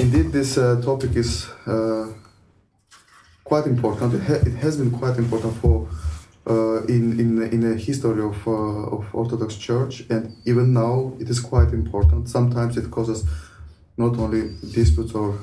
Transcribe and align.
indeed, 0.00 0.32
this 0.32 0.56
uh, 0.56 0.80
topic 0.82 1.14
is 1.16 1.48
uh, 1.66 2.08
quite 3.44 3.66
important. 3.66 4.14
It, 4.14 4.22
ha- 4.22 4.42
it, 4.48 4.54
has 4.64 4.76
been 4.76 4.90
quite 4.90 5.16
important 5.18 5.54
for 5.60 5.88
uh, 6.46 6.84
in 6.86 7.20
in 7.20 7.42
in 7.54 7.60
the 7.60 7.76
history 7.76 8.22
of 8.22 8.36
of 8.94 9.02
Orthodox 9.14 9.56
Church, 9.56 10.04
and 10.10 10.22
even 10.44 10.72
now 10.72 11.12
it 11.20 11.28
is 11.28 11.40
quite 11.40 11.70
important. 11.72 12.28
Sometimes 12.28 12.76
it 12.76 12.90
causes 12.90 13.24
not 13.96 14.16
only 14.18 14.42
disputes 14.72 15.12
or 15.14 15.38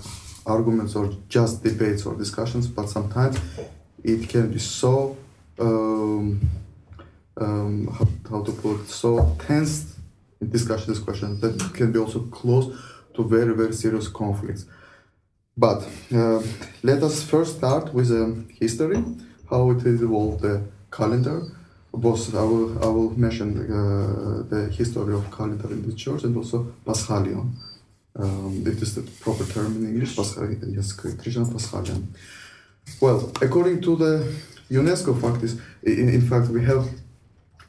arguments 0.46 0.96
or 0.96 1.06
just 1.30 1.64
debates 1.64 2.06
or 2.06 2.16
discussions, 2.16 2.68
but 2.68 2.90
sometimes 2.90 3.38
it 4.04 4.30
can 4.30 4.52
be 4.52 4.60
so 4.60 5.18
um, 5.60 6.40
um, 7.38 7.88
how, 7.88 8.08
how 8.30 8.44
to 8.44 8.52
put 8.52 8.82
it, 8.82 8.90
so 8.90 9.36
tense 9.48 9.98
in 10.42 10.50
discussion 10.50 10.94
discussion 10.94 11.40
that 11.42 11.74
can 11.74 11.92
be 11.92 12.00
also 12.00 12.20
close 12.40 12.66
to 13.18 13.24
very 13.24 13.54
very 13.54 13.74
serious 13.74 14.08
conflicts. 14.08 14.66
But 15.58 15.80
uh, 16.14 16.42
let 16.84 17.02
us 17.04 17.24
first 17.24 17.58
start 17.58 17.94
with 17.94 18.12
a 18.12 18.26
history, 18.62 19.04
how 19.50 19.72
it 19.72 19.86
evolved 19.86 20.42
the 20.42 20.62
calendar. 20.92 21.42
Both 21.92 22.36
I 22.36 22.44
will 22.52 22.70
I 22.86 22.90
will 22.96 23.12
mention 23.18 23.48
uh, 23.58 24.44
the 24.54 24.70
history 24.80 25.14
of 25.16 25.24
calendar 25.36 25.70
in 25.72 25.82
the 25.90 25.96
church 25.96 26.24
and 26.26 26.38
also 26.38 26.58
Paschalion. 26.86 27.48
Um, 28.20 28.64
it 28.66 28.82
is 28.82 28.96
the 28.96 29.04
proper 29.24 29.46
term 29.46 29.76
in 29.78 29.84
English. 29.92 30.16
Paschalion, 30.16 30.76
yes, 30.76 30.94
Christian 30.94 31.46
Paschalion. 31.46 32.02
Well, 33.02 33.32
according 33.42 33.82
to 33.82 33.96
the 33.96 34.14
UNESCO 34.70 35.20
fact 35.20 35.44
is 35.44 35.54
in, 35.84 36.10
in 36.10 36.22
fact 36.22 36.50
we 36.50 36.64
have 36.66 36.88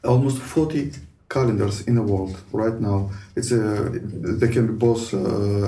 almost 0.03 0.37
40 0.37 0.91
calendars 1.29 1.87
in 1.87 1.95
the 1.95 2.01
world 2.01 2.35
right 2.51 2.79
now. 2.79 3.11
It's 3.35 3.51
a, 3.51 3.89
they 4.39 4.47
can 4.47 4.67
be 4.67 4.73
both 4.73 5.13
uh, 5.13 5.17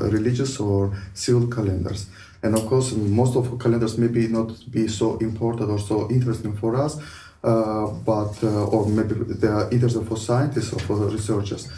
religious 0.10 0.60
or 0.60 0.94
civil 1.14 1.48
calendars. 1.48 2.08
And 2.44 2.56
of 2.56 2.66
course, 2.66 2.92
most 2.94 3.36
of 3.36 3.52
the 3.52 3.58
calendars 3.58 3.98
maybe 3.98 4.28
not 4.28 4.50
be 4.72 4.88
so 4.88 5.18
important 5.18 5.70
or 5.70 5.80
so 5.80 6.10
interesting 6.10 6.58
for 6.58 6.76
us, 6.76 6.98
uh, 7.44 7.88
but 7.88 8.44
uh, 8.44 8.66
or 8.66 8.88
maybe 8.88 9.14
they 9.16 9.48
are 9.48 9.70
interesting 9.72 10.06
for 10.06 10.18
scientists 10.18 10.74
or 10.74 10.80
for 10.80 10.96
researchers. 11.08 11.70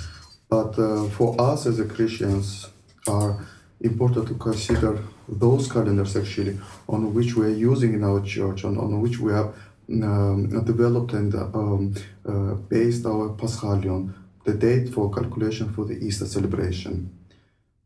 But 0.50 0.80
uh, 0.80 1.10
for 1.10 1.40
us 1.42 1.66
as 1.66 1.80
a 1.80 1.86
Christians, 1.86 2.70
are 3.08 3.46
important 3.82 4.28
to 4.28 4.36
consider 4.36 5.00
those 5.28 5.72
calendars 5.72 6.16
actually 6.16 6.58
on 6.88 7.14
which 7.14 7.36
we 7.36 7.46
are 7.46 7.58
using 7.72 7.94
in 7.94 8.04
our 8.04 8.22
church, 8.22 8.64
on, 8.64 8.78
on 8.78 9.02
which 9.02 9.20
we 9.20 9.32
have 9.34 9.54
um, 9.90 10.64
developed 10.66 11.14
and 11.14 11.34
um, 11.36 11.94
uh, 12.28 12.54
based 12.70 13.06
our 13.06 13.30
Paschalion, 13.30 14.14
the 14.46 14.54
date 14.54 14.94
for 14.94 15.12
calculation 15.12 15.74
for 15.74 15.86
the 15.86 15.98
Easter 16.06 16.26
celebration. 16.26 17.10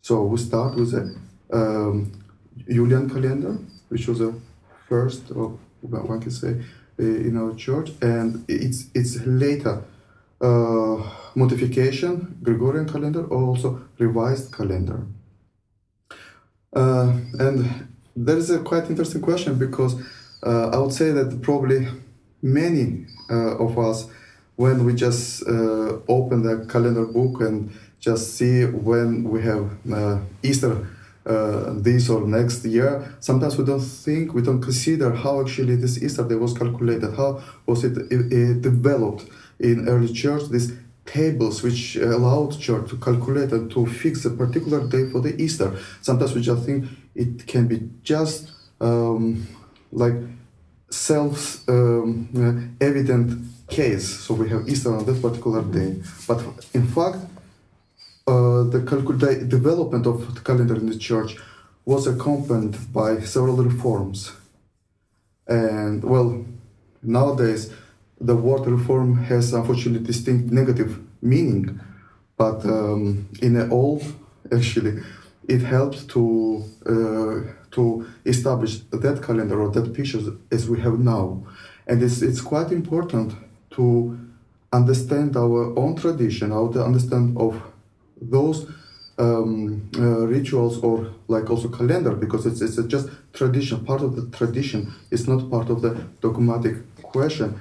So 0.01 0.23
we 0.23 0.37
start 0.37 0.75
with 0.75 0.91
the 0.91 1.15
um, 1.51 2.11
Julian 2.69 3.09
calendar, 3.09 3.57
which 3.89 4.07
was 4.07 4.19
the 4.19 4.33
first, 4.87 5.31
or 5.31 5.57
one 5.81 6.19
can 6.19 6.31
say, 6.31 6.63
uh, 6.99 7.03
in 7.03 7.37
our 7.37 7.53
church, 7.55 7.91
and 8.01 8.43
it's 8.47 8.85
it's 8.93 9.17
later 9.25 9.83
uh, 10.41 10.97
modification, 11.35 12.37
Gregorian 12.43 12.87
calendar, 12.87 13.25
also 13.27 13.81
revised 13.99 14.53
calendar. 14.53 15.05
Uh, 16.73 17.13
and 17.39 17.87
there 18.15 18.37
is 18.37 18.49
a 18.49 18.59
quite 18.59 18.89
interesting 18.89 19.21
question 19.21 19.57
because 19.57 19.95
uh, 20.43 20.69
I 20.69 20.77
would 20.77 20.93
say 20.93 21.11
that 21.11 21.41
probably 21.41 21.87
many 22.41 23.05
uh, 23.29 23.57
of 23.57 23.77
us, 23.77 24.07
when 24.55 24.85
we 24.85 24.93
just 24.93 25.47
uh, 25.47 25.99
open 26.07 26.43
the 26.43 26.65
calendar 26.67 27.05
book 27.05 27.41
and 27.41 27.71
just 27.99 28.35
see 28.37 28.65
when 28.65 29.23
we 29.23 29.41
have 29.43 29.69
uh, 29.91 30.19
Easter 30.43 30.87
uh, 31.25 31.73
this 31.73 32.09
or 32.09 32.25
next 32.25 32.63
year, 32.65 33.15
sometimes 33.19 33.57
we 33.57 33.65
don't 33.65 33.81
think, 33.81 34.33
we 34.33 34.41
don't 34.41 34.61
consider 34.61 35.13
how 35.13 35.41
actually 35.41 35.75
this 35.75 36.01
Easter 36.01 36.23
day 36.23 36.35
was 36.35 36.53
calculated, 36.53 37.13
how 37.15 37.41
was 37.65 37.83
it, 37.83 37.97
it, 38.11 38.31
it 38.31 38.61
developed 38.61 39.25
in 39.59 39.87
early 39.89 40.11
church, 40.11 40.43
these 40.49 40.71
tables 41.05 41.63
which 41.63 41.95
allowed 41.95 42.59
church 42.59 42.89
to 42.89 42.97
calculate 42.97 43.51
and 43.51 43.71
to 43.71 43.85
fix 43.85 44.25
a 44.25 44.29
particular 44.29 44.85
day 44.87 45.09
for 45.09 45.21
the 45.21 45.39
Easter. 45.41 45.77
Sometimes 46.01 46.35
we 46.35 46.41
just 46.41 46.65
think 46.65 46.85
it 47.15 47.47
can 47.47 47.67
be 47.67 47.89
just 48.03 48.51
um, 48.79 49.47
like 49.91 50.15
self 50.89 51.67
um, 51.69 52.75
evident 52.79 53.47
case. 53.69 54.07
So 54.07 54.33
we 54.33 54.49
have 54.49 54.67
Easter 54.67 54.95
on 54.95 55.05
that 55.05 55.21
particular 55.21 55.61
day. 55.63 56.01
But 56.27 56.41
in 56.73 56.87
fact, 56.87 57.17
uh, 58.27 58.63
the, 58.63 59.45
development 59.47 60.05
of 60.05 60.35
the 60.35 60.41
calendar 60.41 60.75
in 60.75 60.87
the 60.87 60.97
church 60.97 61.37
was 61.85 62.07
accompanied 62.07 62.75
by 62.91 63.19
several 63.21 63.57
reforms. 63.57 64.33
And 65.47 66.03
well, 66.03 66.45
nowadays, 67.01 67.71
the 68.19 68.35
word 68.35 68.67
reform 68.67 69.23
has 69.23 69.53
unfortunately 69.53 70.05
distinct 70.05 70.51
negative 70.51 70.99
meaning, 71.21 71.79
but 72.35 72.65
um, 72.65 73.29
in 73.41 73.71
old, 73.71 74.03
actually, 74.51 75.01
it 75.47 75.61
helped 75.61 76.09
to 76.09 76.63
uh, 76.85 77.53
to 77.77 78.05
establish 78.25 78.73
that 79.05 79.17
calendar 79.27 79.57
or 79.61 79.69
that 79.69 79.93
picture 79.93 80.19
as 80.51 80.67
we 80.71 80.77
have 80.85 80.97
now, 80.99 81.25
and 81.89 82.01
it's 82.05 82.21
it's 82.21 82.41
quite 82.41 82.71
important 82.71 83.29
to 83.77 83.85
understand 84.73 85.37
our 85.37 85.61
own 85.81 85.95
tradition, 85.95 86.51
how 86.51 86.67
to 86.73 86.79
understand 86.83 87.37
of 87.37 87.53
those 88.35 88.57
um, 89.19 89.89
uh, 89.95 90.25
rituals 90.35 90.75
or 90.87 90.95
like 91.27 91.49
also 91.49 91.69
calendar 91.69 92.13
because 92.23 92.45
it's, 92.49 92.61
it's 92.61 92.77
just 92.95 93.07
tradition. 93.33 93.85
Part 93.85 94.01
of 94.01 94.15
the 94.17 94.25
tradition 94.37 94.79
it's 95.11 95.27
not 95.27 95.49
part 95.49 95.69
of 95.69 95.81
the 95.81 95.91
dogmatic 96.21 96.75
question. 97.01 97.59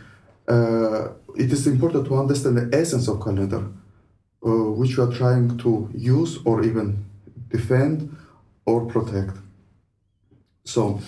Uh, 0.48 1.08
it 1.36 1.52
is 1.52 1.66
important 1.66 2.06
to 2.06 2.14
understand 2.16 2.56
the 2.56 2.66
essence 2.80 3.06
of 3.08 3.16
calendar 3.22 3.62
uh, 4.46 4.70
which 4.80 4.96
we 4.96 5.02
are 5.04 5.12
trying 5.12 5.58
to 5.58 5.90
use 5.94 6.38
or 6.44 6.62
even 6.62 7.04
defend 7.50 8.16
or 8.64 8.86
protect 8.86 9.36
so 10.66 11.00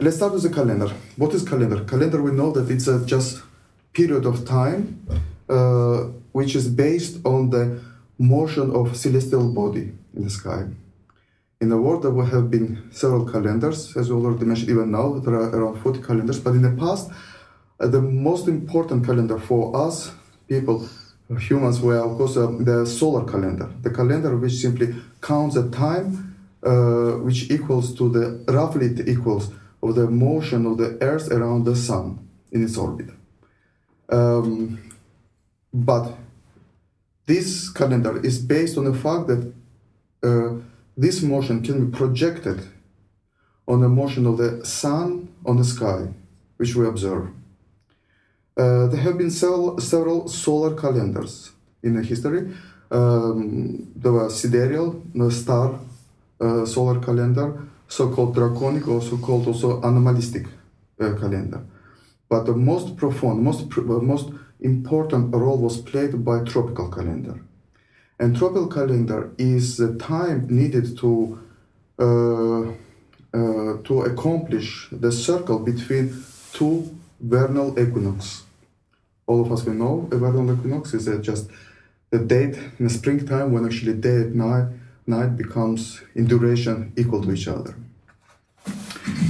let's 0.00 0.16
start 0.16 0.32
with 0.32 0.42
the 0.42 0.54
calendar 0.58 0.88
what 1.16 1.34
is 1.34 1.42
calendar 1.52 1.84
calendar 1.84 2.22
we 2.22 2.32
know 2.32 2.50
that 2.56 2.70
it's 2.70 2.88
a 2.88 3.04
just 3.04 3.42
period 3.92 4.24
of 4.24 4.36
time 4.46 5.06
uh, 5.48 6.04
which 6.32 6.56
is 6.56 6.68
based 6.68 7.14
on 7.24 7.50
the 7.50 7.80
motion 8.18 8.70
of 8.74 8.96
celestial 8.96 9.52
body 9.52 9.92
in 10.16 10.24
the 10.24 10.30
sky. 10.30 10.66
In 11.60 11.68
the 11.68 11.76
world, 11.76 12.02
there 12.02 12.24
have 12.24 12.50
been 12.50 12.90
several 12.90 13.24
calendars, 13.24 13.96
as 13.96 14.10
we 14.10 14.16
already 14.16 14.44
mentioned. 14.44 14.70
Even 14.70 14.90
now, 14.90 15.18
there 15.18 15.34
are 15.34 15.50
around 15.56 15.80
40 15.80 16.02
calendars. 16.02 16.40
But 16.40 16.54
in 16.54 16.62
the 16.62 16.72
past, 16.72 17.10
uh, 17.80 17.86
the 17.86 18.00
most 18.00 18.48
important 18.48 19.06
calendar 19.06 19.38
for 19.38 19.74
us 19.76 20.12
people, 20.48 20.88
humans, 21.38 21.80
were 21.80 21.98
of 21.98 22.18
course 22.18 22.36
uh, 22.36 22.46
the 22.60 22.84
solar 22.84 23.24
calendar, 23.24 23.70
the 23.82 23.90
calendar 23.90 24.36
which 24.36 24.52
simply 24.52 24.94
counts 25.22 25.54
the 25.54 25.70
time, 25.70 26.33
uh, 26.64 27.18
which 27.22 27.50
equals 27.50 27.94
to 27.94 28.08
the 28.08 28.44
roughly 28.52 28.86
it 28.86 29.08
equals 29.08 29.52
of 29.82 29.94
the 29.94 30.08
motion 30.08 30.66
of 30.66 30.78
the 30.78 30.96
Earth 31.00 31.30
around 31.30 31.64
the 31.64 31.76
Sun 31.76 32.18
in 32.52 32.64
its 32.64 32.76
orbit. 32.76 33.10
Um, 34.08 34.90
but 35.72 36.16
this 37.26 37.70
calendar 37.70 38.24
is 38.24 38.38
based 38.38 38.78
on 38.78 38.84
the 38.84 38.94
fact 38.94 39.26
that 39.26 39.52
uh, 40.22 40.54
this 40.96 41.22
motion 41.22 41.62
can 41.62 41.86
be 41.86 41.96
projected 41.96 42.60
on 43.66 43.80
the 43.80 43.88
motion 43.88 44.26
of 44.26 44.36
the 44.38 44.64
sun 44.64 45.28
on 45.44 45.56
the 45.56 45.64
sky, 45.64 46.08
which 46.56 46.74
we 46.76 46.86
observe. 46.86 47.28
Uh, 48.56 48.86
there 48.86 49.00
have 49.00 49.18
been 49.18 49.30
several, 49.30 49.80
several 49.80 50.28
solar 50.28 50.76
calendars 50.76 51.50
in 51.82 51.94
the 51.94 52.02
history. 52.02 52.54
Um, 52.90 53.90
there 53.96 54.12
was 54.12 54.40
sidereal, 54.40 55.02
the 55.14 55.30
star 55.30 55.80
uh, 56.44 56.66
solar 56.66 57.00
calendar, 57.00 57.48
so-called 57.88 58.34
draconic, 58.34 58.86
also 58.88 59.16
called 59.16 59.46
also 59.46 59.80
anomalistic 59.80 60.46
uh, 61.00 61.12
calendar. 61.20 61.60
But 62.28 62.44
the 62.44 62.54
most 62.54 62.96
profound, 62.96 63.42
most, 63.42 63.74
most 64.12 64.30
important 64.60 65.34
role 65.34 65.58
was 65.58 65.80
played 65.80 66.24
by 66.24 66.44
tropical 66.44 66.90
calendar. 66.90 67.36
And 68.18 68.36
tropical 68.36 68.68
calendar 68.68 69.32
is 69.38 69.76
the 69.76 69.94
time 69.96 70.46
needed 70.48 70.96
to 70.98 71.38
uh, 71.98 72.72
uh, 73.34 73.78
to 73.82 74.02
accomplish 74.02 74.88
the 74.92 75.10
circle 75.10 75.58
between 75.58 76.24
two 76.52 76.96
vernal 77.20 77.78
equinox. 77.78 78.44
All 79.26 79.40
of 79.40 79.50
us 79.50 79.64
we 79.64 79.72
know 79.72 80.08
a 80.12 80.16
vernal 80.16 80.52
equinox 80.52 80.94
is 80.94 81.06
just 81.20 81.50
the 82.10 82.18
date 82.18 82.56
in 82.78 82.84
the 82.86 82.90
springtime 82.90 83.52
when 83.52 83.64
actually 83.64 83.94
day 83.94 84.22
and 84.26 84.36
night, 84.36 84.68
night 85.06 85.36
becomes 85.36 86.02
in 86.14 86.26
duration 86.26 86.92
equal 86.96 87.22
to 87.22 87.32
each 87.32 87.48
other. 87.48 87.74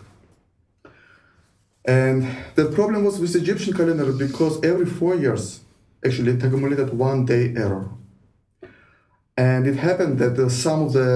And 1.89 2.17
the 2.53 2.65
problem 2.65 3.03
was 3.03 3.19
with 3.19 3.33
the 3.33 3.39
Egyptian 3.39 3.73
calendar 3.73 4.11
because 4.11 4.63
every 4.63 4.85
four 4.85 5.15
years, 5.15 5.61
actually, 6.05 6.33
it 6.33 6.43
accumulated 6.43 6.89
one 6.93 7.25
day 7.25 7.43
error. 7.55 7.89
And 9.35 9.65
it 9.65 9.77
happened 9.77 10.19
that 10.19 10.37
uh, 10.37 10.49
some 10.49 10.83
of 10.83 10.93
the 10.93 11.09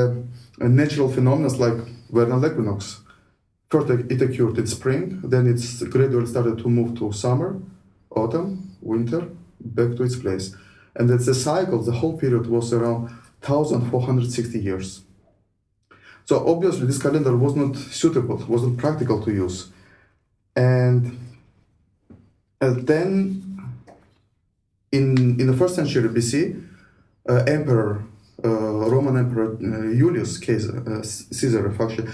uh, 0.59 0.67
natural 0.67 1.09
phenomena, 1.15 1.49
like 1.65 1.79
vernal 2.09 2.43
equinox, 2.43 3.01
first 3.69 3.87
it 4.13 4.19
occurred 4.19 4.57
in 4.57 4.65
spring, 4.65 5.21
then 5.23 5.45
it 5.45 5.59
gradually 5.91 6.25
started 6.25 6.57
to 6.57 6.67
move 6.67 6.97
to 6.97 7.11
summer, 7.11 7.61
autumn, 8.09 8.75
winter, 8.81 9.21
back 9.59 9.95
to 9.97 10.01
its 10.03 10.15
place. 10.15 10.55
And 10.95 11.07
that's 11.07 11.27
the 11.27 11.35
cycle, 11.35 11.83
the 11.83 11.99
whole 11.99 12.17
period 12.17 12.47
was 12.47 12.73
around 12.73 13.11
1460 13.41 14.59
years. 14.59 15.03
So 16.25 16.33
obviously 16.47 16.87
this 16.87 17.01
calendar 17.01 17.37
was 17.37 17.55
not 17.55 17.75
suitable, 17.75 18.37
wasn't 18.47 18.79
practical 18.79 19.21
to 19.25 19.31
use 19.31 19.72
and 20.55 21.17
uh, 22.61 22.73
then 22.77 23.41
in 24.91 25.39
in 25.39 25.47
the 25.47 25.57
first 25.57 25.75
century 25.75 26.07
BC, 26.09 26.63
uh, 27.29 27.43
Emperor 27.47 28.03
uh, 28.43 28.49
Roman 28.49 29.17
Emperor 29.17 29.53
uh, 29.53 29.95
Julius 29.97 30.37
uh, 30.37 31.01
Caesar, 31.03 31.73
actually, 31.79 32.09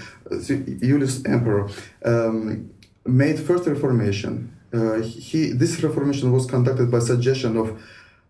Julius 0.78 1.24
Emperor 1.24 1.68
um, 2.04 2.70
made 3.04 3.38
first 3.38 3.66
Reformation. 3.66 4.52
he 5.02 5.52
this 5.52 5.82
Reformation 5.82 6.30
was 6.32 6.46
conducted 6.46 6.90
by 6.90 7.00
suggestion 7.00 7.56
of 7.56 7.68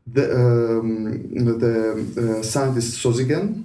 the 0.06 0.25
um, 0.35 1.59
the 1.63 2.43
scientist 2.43 2.91
Sosigen, 3.05 3.65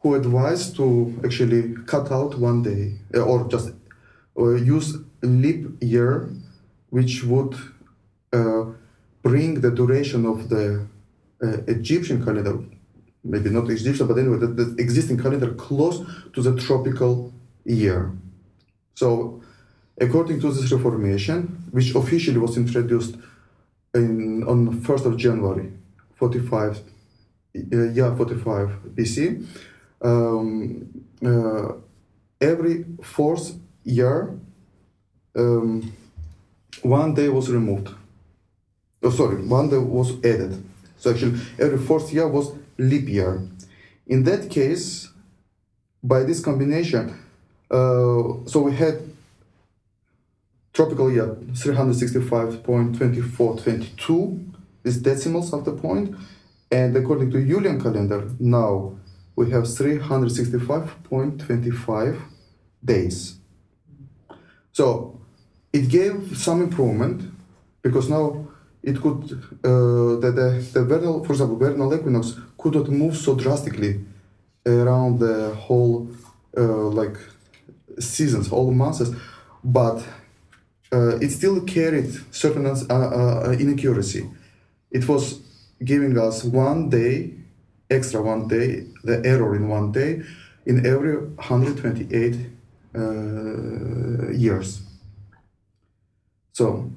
who 0.00 0.14
advised 0.14 0.76
to 0.76 0.86
actually 1.24 1.74
cut 1.86 2.12
out 2.12 2.38
one 2.38 2.62
day 2.62 2.82
or 3.14 3.48
just 3.48 3.72
use 4.76 4.98
leap 5.22 5.66
year, 5.80 6.30
which 6.90 7.24
would 7.24 7.54
uh, 8.32 8.64
bring 9.22 9.60
the 9.60 9.70
duration 9.70 10.26
of 10.26 10.48
the 10.48 10.86
uh, 11.42 11.46
Egyptian 11.66 12.24
calendar, 12.24 12.58
maybe 13.24 13.50
not 13.50 13.68
Egyptian, 13.70 14.06
but 14.06 14.18
anyway, 14.18 14.38
the, 14.38 14.46
the, 14.46 14.74
existing 14.78 15.18
calendar 15.18 15.52
close 15.54 16.04
to 16.32 16.42
the 16.42 16.56
tropical 16.56 17.32
year. 17.64 18.12
So, 18.94 19.42
according 20.00 20.40
to 20.40 20.52
this 20.52 20.70
reformation, 20.72 21.64
which 21.70 21.94
officially 21.94 22.38
was 22.38 22.56
introduced 22.56 23.16
in, 23.94 24.44
on 24.44 24.80
1st 24.80 25.06
of 25.06 25.16
January 25.16 25.72
45, 26.14 26.82
uh, 27.56 27.76
yeah, 27.92 28.14
45 28.14 28.70
BC, 28.94 29.46
um, 30.02 31.04
uh, 31.24 31.72
every 32.40 32.84
fourth 33.02 33.58
year 33.84 34.38
um, 35.36 35.92
one 36.82 37.14
day 37.14 37.28
was 37.28 37.48
removed. 37.50 37.90
Oh, 39.02 39.10
sorry, 39.10 39.42
one 39.44 39.68
day 39.70 39.78
was 39.78 40.12
added. 40.24 40.62
So 40.98 41.10
actually, 41.10 41.40
every 41.58 41.78
fourth 41.78 42.12
year 42.12 42.28
was 42.28 42.52
leap 42.78 43.08
year. 43.08 43.42
In 44.06 44.22
that 44.24 44.50
case, 44.50 45.08
by 46.02 46.24
this 46.24 46.40
combination, 46.40 47.14
uh, 47.70 48.22
so 48.46 48.62
we 48.62 48.74
had 48.74 49.00
tropical 50.72 51.12
year 51.12 51.36
365.2422 51.52 54.46
is 54.84 55.02
decimals 55.02 55.52
of 55.52 55.64
the 55.64 55.72
point, 55.72 56.14
and 56.70 56.96
according 56.96 57.28
to 57.30 57.44
Julian 57.44 57.80
calendar, 57.80 58.30
now 58.38 58.96
we 59.36 59.50
have 59.50 59.64
365.25 59.64 62.20
days. 62.84 63.36
So 64.72 65.19
it 65.72 65.88
gave 65.88 66.36
some 66.36 66.62
improvement 66.62 67.22
because 67.82 68.08
now 68.10 68.46
it 68.82 69.00
could 69.00 69.22
uh, 69.64 70.20
the, 70.22 70.32
the, 70.34 70.66
the 70.72 70.84
vernal 70.84 71.24
for 71.24 71.32
example 71.32 71.56
vernal 71.56 71.94
equinox 71.94 72.36
could 72.58 72.74
not 72.74 72.88
move 72.88 73.16
so 73.16 73.34
drastically 73.34 74.04
around 74.66 75.18
the 75.18 75.54
whole 75.54 76.08
uh, 76.56 76.62
like 76.62 77.16
seasons 77.98 78.50
all 78.50 78.70
months 78.70 79.10
but 79.62 80.02
uh, 80.92 81.16
it 81.18 81.30
still 81.30 81.60
carried 81.62 82.10
certain 82.34 82.66
uh, 82.66 82.94
uh, 82.94 83.56
inaccuracy. 83.58 84.28
It 84.90 85.08
was 85.08 85.40
giving 85.84 86.18
us 86.18 86.42
one 86.44 86.88
day 86.90 87.34
extra 87.88 88.20
one 88.22 88.48
day 88.48 88.86
the 89.04 89.22
error 89.24 89.54
in 89.56 89.68
one 89.68 89.92
day 89.92 90.22
in 90.66 90.84
every 90.86 91.16
128 91.16 92.36
uh, 92.94 94.30
years 94.32 94.82
so 96.60 96.90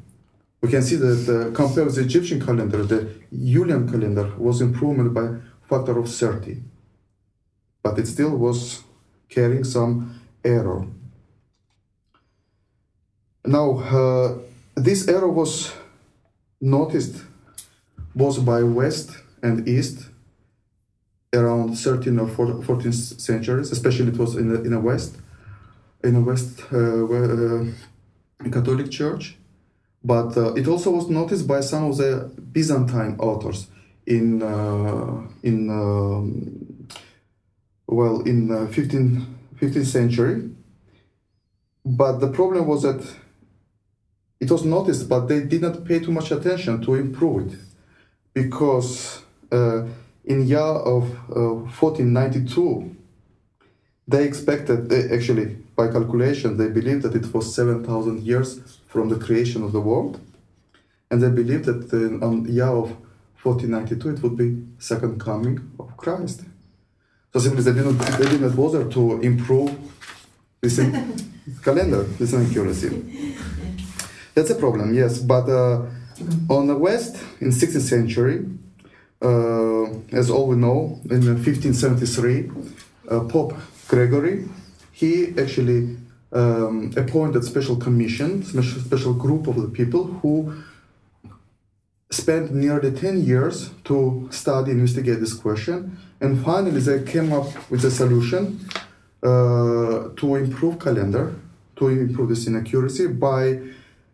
we 0.62 0.68
can 0.70 0.82
see 0.82 0.98
that 0.98 1.54
compared 1.54 1.88
with 1.88 1.96
the 1.96 2.02
Egyptian 2.02 2.40
calendar, 2.46 2.84
the 2.84 3.00
Julian 3.32 3.90
calendar 3.90 4.28
was 4.38 4.60
improved 4.60 5.14
by 5.14 5.26
factor 5.70 5.98
of 5.98 6.10
30, 6.10 6.62
but 7.82 7.98
it 7.98 8.08
still 8.08 8.36
was 8.46 8.84
carrying 9.30 9.64
some 9.64 10.20
error. 10.44 10.86
Now, 13.46 13.68
uh, 13.80 14.40
this 14.76 15.08
error 15.08 15.30
was 15.30 15.72
noticed 16.60 17.16
both 18.14 18.44
by 18.44 18.64
West 18.64 19.12
and 19.42 19.66
East 19.66 20.10
around 21.34 21.70
13th 21.70 22.20
or 22.22 22.48
14th 22.68 23.22
centuries, 23.30 23.72
especially 23.72 24.10
it 24.12 24.18
was 24.18 24.36
in 24.36 24.50
the, 24.50 24.62
in 24.68 24.72
the 24.72 24.80
West, 24.80 25.16
in 26.04 26.16
the 26.16 26.24
West 26.30 26.64
uh, 26.74 27.06
uh 27.06 28.52
Catholic 28.52 28.92
Church 28.92 29.38
but 30.04 30.36
uh, 30.38 30.54
it 30.54 30.68
also 30.68 30.92
was 30.92 31.10
noticed 31.10 31.48
by 31.48 31.62
some 31.62 31.86
of 31.86 31.98
the 31.98 32.32
Byzantine 32.52 33.16
authors 33.20 33.68
in 34.06 34.42
uh, 34.42 35.22
in 35.44 35.70
um, 35.70 36.88
well 37.88 38.22
in 38.22 38.52
uh, 38.52 38.68
15th 38.72 39.26
15th 39.60 39.86
century. 39.86 40.50
But 41.86 42.20
the 42.20 42.28
problem 42.28 42.68
was 42.68 42.84
that 42.84 43.04
it 44.40 44.52
was 44.52 44.66
noticed, 44.66 45.08
but 45.08 45.28
they 45.28 45.42
did 45.42 45.62
not 45.62 45.86
pay 45.86 46.00
too 46.00 46.12
much 46.12 46.32
attention 46.32 46.82
to 46.82 46.96
improve 46.96 47.54
it, 47.54 47.60
because 48.34 49.22
uh, 49.52 49.86
in 50.26 50.48
year 50.48 50.60
of 50.60 51.04
uh, 51.30 51.64
1492, 51.80 52.96
they 54.08 54.26
expected, 54.26 54.90
they 54.90 55.16
actually, 55.16 55.58
by 55.76 55.88
calculation, 55.88 56.58
they 56.58 56.70
believed 56.70 57.04
that 57.04 57.16
it 57.16 57.34
was 57.34 57.54
7,000 57.56 58.22
years 58.22 58.80
from 58.88 59.10
the 59.10 59.16
creation 59.16 59.64
of 59.64 59.72
the 59.72 59.82
world. 59.82 60.20
And 61.10 61.22
they 61.22 61.30
believed 61.30 61.66
that 61.66 61.94
uh, 61.94 62.26
on 62.26 62.46
year 62.46 62.66
of 62.66 62.96
1492, 63.42 64.10
it 64.10 64.24
would 64.24 64.38
be 64.38 64.64
second 64.80 65.20
coming 65.20 65.72
of 65.80 65.98
Christ. 65.98 66.42
So 67.34 67.40
simply 67.40 67.64
they 67.64 67.74
didn't, 67.74 67.98
they 67.98 68.30
didn't 68.30 68.56
bother 68.56 68.90
to 68.90 69.22
improve 69.22 69.76
this 70.62 70.78
calendar, 71.64 72.04
this 72.04 72.34
inaccuracy. 72.34 73.36
That's 74.34 74.50
a 74.50 74.56
problem, 74.56 74.94
yes. 74.94 75.20
But 75.20 75.50
uh, 75.50 75.86
on 76.50 76.68
the 76.68 76.76
West, 76.76 77.18
in 77.42 77.50
16th 77.50 77.82
century, 77.82 78.46
uh, 79.22 79.86
as 80.12 80.30
all 80.30 80.48
we 80.48 80.56
know, 80.56 81.00
in 81.10 81.26
1573, 81.26 82.52
uh, 83.10 83.20
Pope 83.22 83.56
Gregory, 83.88 84.46
he 84.94 85.34
actually 85.40 85.98
um, 86.32 86.92
appointed 86.96 87.44
special 87.44 87.76
commission, 87.76 88.44
special, 88.44 88.80
special 88.80 89.14
group 89.14 89.48
of 89.48 89.62
the 89.62 89.68
people 89.68 90.06
who 90.06 90.54
spent 92.12 92.54
nearly 92.54 92.92
10 92.92 93.26
years 93.26 93.72
to 93.84 94.30
study, 94.32 94.72
investigate 94.72 95.20
this 95.20 95.34
question, 95.34 95.98
and 96.22 96.44
finally 96.46 96.80
they 96.80 97.04
came 97.04 97.34
up 97.34 97.48
with 97.72 97.84
a 97.84 97.92
solution 97.92 98.60
uh, 99.24 100.10
to 100.16 100.36
improve 100.36 100.80
calendar, 100.80 101.34
to 101.76 101.88
improve 101.88 102.30
this 102.30 102.46
inaccuracy 102.46 103.08
by 103.08 103.60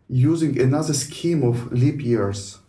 using 0.08 0.58
another 0.58 0.94
scheme 0.94 1.42
of 1.42 1.70
leap 1.72 2.00
years. 2.00 2.59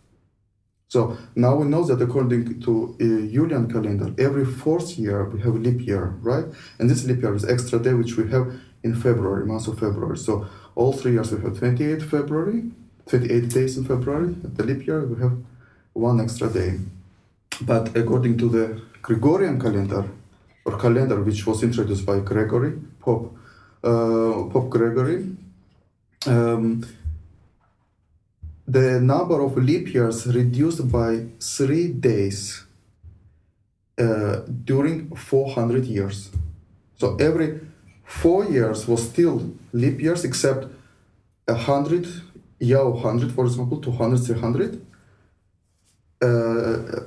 So 0.92 1.16
now 1.34 1.54
we 1.56 1.64
know 1.72 1.84
that 1.84 2.02
according 2.02 2.60
to 2.64 2.72
uh, 3.00 3.32
Julian 3.34 3.66
calendar, 3.72 4.08
every 4.18 4.44
fourth 4.44 4.98
year 4.98 5.24
we 5.24 5.40
have 5.40 5.54
leap 5.54 5.80
year, 5.86 6.04
right? 6.20 6.44
And 6.78 6.90
this 6.90 7.04
leap 7.06 7.22
year 7.22 7.34
is 7.34 7.46
extra 7.46 7.78
day 7.78 7.94
which 7.94 8.18
we 8.18 8.30
have 8.30 8.46
in 8.82 8.94
February, 8.94 9.46
month 9.46 9.68
of 9.68 9.78
February. 9.78 10.18
So 10.18 10.46
all 10.74 10.92
three 10.92 11.12
years 11.12 11.32
we 11.32 11.40
have 11.40 11.58
28 11.58 12.02
February, 12.02 12.72
28 13.06 13.48
days 13.48 13.78
in 13.78 13.86
February. 13.86 14.36
At 14.44 14.54
The 14.58 14.64
leap 14.64 14.86
year 14.86 15.00
we 15.06 15.18
have 15.22 15.32
one 15.94 16.20
extra 16.20 16.50
day. 16.50 16.72
But 17.62 17.96
according 17.96 18.36
to 18.42 18.50
the 18.50 18.82
Gregorian 19.00 19.58
calendar, 19.58 20.04
or 20.66 20.78
calendar 20.78 21.22
which 21.22 21.46
was 21.46 21.62
introduced 21.62 22.04
by 22.04 22.20
Gregory, 22.20 22.74
Pope, 23.00 23.34
uh, 23.82 24.44
Pope 24.52 24.68
Gregory, 24.68 25.24
um, 26.26 26.84
the 28.72 29.00
number 29.00 29.38
of 29.42 29.56
leap 29.56 29.92
years 29.92 30.26
reduced 30.26 30.90
by 30.90 31.26
three 31.38 31.88
days 31.88 32.64
uh, 33.98 34.36
during 34.64 35.14
400 35.14 35.84
years. 35.84 36.30
So 36.96 37.16
every 37.16 37.60
four 38.04 38.46
years 38.46 38.88
was 38.88 39.02
still 39.02 39.52
leap 39.72 40.00
years, 40.00 40.24
except 40.24 40.66
a 41.48 41.54
hundred, 41.54 42.06
year 42.60 42.90
hundred, 42.92 43.32
for 43.32 43.44
example, 43.44 43.78
200, 43.78 44.18
300. 44.24 44.86
Uh, 46.22 46.28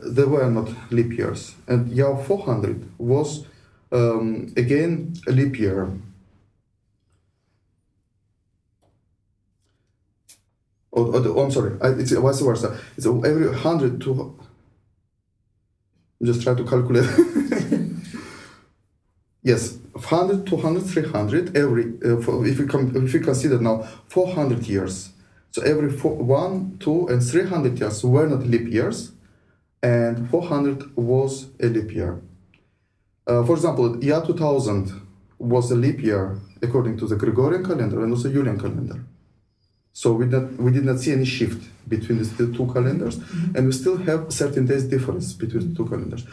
they 0.03 0.25
were 0.25 0.51
not 0.51 0.69
leap 0.91 1.17
years, 1.17 1.55
and 1.67 1.89
year 1.89 2.15
400 2.15 2.85
was 2.99 3.45
um, 3.91 4.53
again 4.57 5.13
a 5.27 5.31
leap 5.31 5.57
year. 5.57 5.89
Oh, 10.95 11.11
oh, 11.13 11.33
oh, 11.35 11.43
I'm 11.43 11.51
sorry. 11.51 11.77
I, 11.81 11.89
it's 11.89 12.11
vice 12.11 12.39
versa. 12.39 12.79
It's 12.95 13.05
every 13.05 13.53
hundred 13.53 13.99
to. 14.01 14.39
Just 16.23 16.41
try 16.41 16.55
to 16.55 16.63
calculate. 16.63 17.09
yes, 19.43 19.77
100, 19.91 20.47
200, 20.47 20.81
300. 20.81 21.57
Every 21.57 21.93
uh, 22.05 22.21
for, 22.21 22.45
if 22.47 22.57
we 22.57 22.65
if 22.65 23.13
we 23.13 23.19
consider 23.19 23.59
now 23.59 23.83
400 24.07 24.65
years. 24.67 25.09
So 25.51 25.61
every 25.61 25.91
four, 25.91 26.15
one, 26.15 26.77
two, 26.79 27.07
and 27.07 27.21
300 27.21 27.79
years 27.79 28.03
were 28.03 28.27
not 28.27 28.45
leap 28.45 28.67
years, 28.67 29.11
and 29.83 30.29
400 30.29 30.95
was 30.95 31.47
a 31.61 31.67
leap 31.67 31.91
year. 31.93 32.21
Uh, 33.27 33.43
for 33.43 33.55
example, 33.55 34.03
year 34.03 34.21
2000 34.21 35.01
was 35.39 35.71
a 35.71 35.75
leap 35.75 36.01
year 36.01 36.39
according 36.61 36.97
to 36.97 37.07
the 37.07 37.15
Gregorian 37.15 37.63
calendar 37.65 38.03
and 38.03 38.11
also 38.13 38.27
the 38.27 38.33
Julian 38.33 38.59
calendar. 38.59 39.03
So 39.95 40.11
we, 40.11 40.25
not, 40.25 40.51
we 40.57 40.73
did 40.73 40.83
not 40.83 40.99
see 40.99 41.13
any 41.13 41.23
shift 41.23 41.69
between 41.87 42.17
the 42.17 42.51
two 42.53 42.69
calendars, 42.73 43.17
and 43.55 43.65
we 43.65 43.71
still 43.71 43.95
have 43.95 44.27
13 44.27 44.65
days 44.65 44.83
difference 44.83 45.31
between 45.31 45.69
the 45.69 45.75
two 45.75 45.87
calendars. 45.87 46.25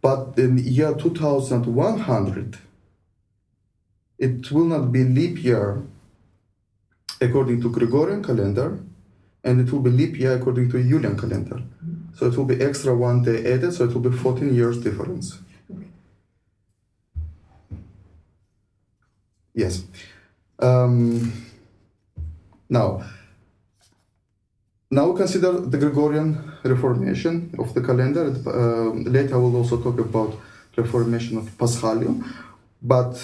But 0.00 0.38
in 0.38 0.56
year 0.56 0.94
2100, 0.94 2.56
it 4.18 4.50
will 4.50 4.64
not 4.64 4.90
be 4.90 5.04
leap 5.04 5.44
year 5.44 5.82
according 7.20 7.60
to 7.60 7.68
Gregorian 7.70 8.24
calendar, 8.24 8.80
and 9.44 9.60
it 9.60 9.70
will 9.70 9.80
be 9.80 9.90
leap 9.90 10.18
year 10.18 10.32
according 10.36 10.70
to 10.70 10.82
Julian 10.82 11.18
calendar. 11.18 11.60
So 12.14 12.24
it 12.26 12.38
will 12.38 12.46
be 12.46 12.58
extra 12.62 12.96
one 12.96 13.22
day 13.22 13.52
added, 13.52 13.74
so 13.74 13.84
it 13.84 13.92
will 13.92 14.10
be 14.10 14.16
14 14.16 14.54
years 14.54 14.78
difference. 14.78 15.38
Yes. 19.52 19.84
Um, 20.58 21.49
now, 22.70 23.02
now 24.90 25.12
consider 25.12 25.52
the 25.60 25.76
Gregorian 25.76 26.52
Reformation 26.62 27.54
of 27.58 27.74
the 27.74 27.82
calendar. 27.82 28.26
Uh, 28.46 28.92
later, 29.10 29.34
I 29.34 29.38
will 29.38 29.56
also 29.56 29.82
talk 29.82 29.98
about 29.98 30.38
Reformation 30.76 31.38
of 31.38 31.44
Paschalion, 31.58 32.24
but 32.80 33.20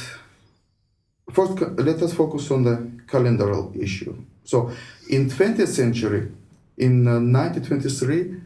first, 1.31 1.61
let 1.61 2.03
us 2.03 2.12
focus 2.12 2.50
on 2.50 2.65
the 2.65 2.76
calendaral 3.07 3.75
issue. 3.81 4.15
So, 4.45 4.71
in 5.09 5.31
20th 5.31 5.69
century, 5.69 6.29
in 6.76 7.07
uh, 7.07 7.21
1923, 7.21 8.37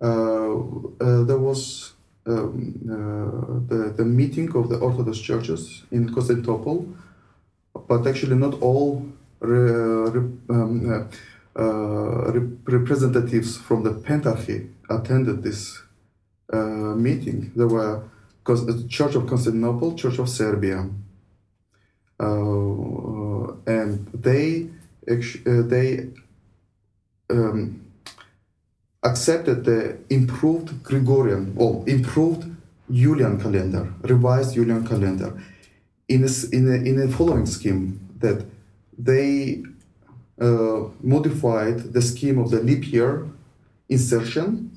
uh, 0.00 0.06
uh, 0.06 1.24
there 1.24 1.38
was 1.38 1.92
um, 2.26 2.74
uh, 2.84 3.68
the, 3.68 3.94
the 3.96 4.04
meeting 4.04 4.54
of 4.56 4.68
the 4.68 4.78
Orthodox 4.78 5.18
churches 5.18 5.84
in 5.90 6.12
Constantinople, 6.12 6.88
but 7.86 8.06
actually 8.06 8.36
not 8.36 8.60
all 8.60 9.06
um, 9.42 11.08
uh, 11.58 12.32
rep- 12.32 12.68
representatives 12.68 13.56
from 13.56 13.82
the 13.82 13.90
Pentarchy 13.90 14.68
attended 14.90 15.42
this 15.42 15.82
uh, 16.52 16.56
meeting. 16.56 17.52
There 17.56 17.68
were 17.68 18.02
Church 18.88 19.14
of 19.16 19.26
Constantinople, 19.26 19.94
Church 19.94 20.18
of 20.18 20.28
Serbia, 20.28 20.88
uh, 22.20 23.52
and 23.66 24.06
they 24.14 24.68
uh, 25.10 25.62
they 25.62 26.08
um, 27.30 27.86
accepted 29.02 29.64
the 29.64 29.98
improved 30.10 30.82
Gregorian 30.82 31.54
or 31.56 31.84
improved 31.88 32.44
Julian 32.90 33.40
calendar, 33.40 33.92
revised 34.02 34.54
Julian 34.54 34.86
calendar, 34.86 35.42
in 36.08 36.24
a, 36.24 36.30
in 36.52 36.68
a, 36.68 36.76
in 36.76 37.02
a 37.02 37.08
following 37.08 37.46
scheme 37.46 38.00
that 38.18 38.44
they 38.98 39.62
uh, 40.40 40.84
modified 41.00 41.92
the 41.92 42.02
scheme 42.02 42.38
of 42.38 42.50
the 42.50 42.60
leap 42.60 42.92
year 42.92 43.26
insertion. 43.88 44.70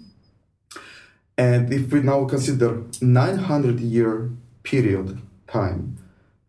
And 1.38 1.72
if 1.72 1.92
we 1.92 2.02
now 2.02 2.26
consider 2.26 2.84
900 3.02 3.80
year 3.80 4.32
period 4.64 5.22
time, 5.48 5.98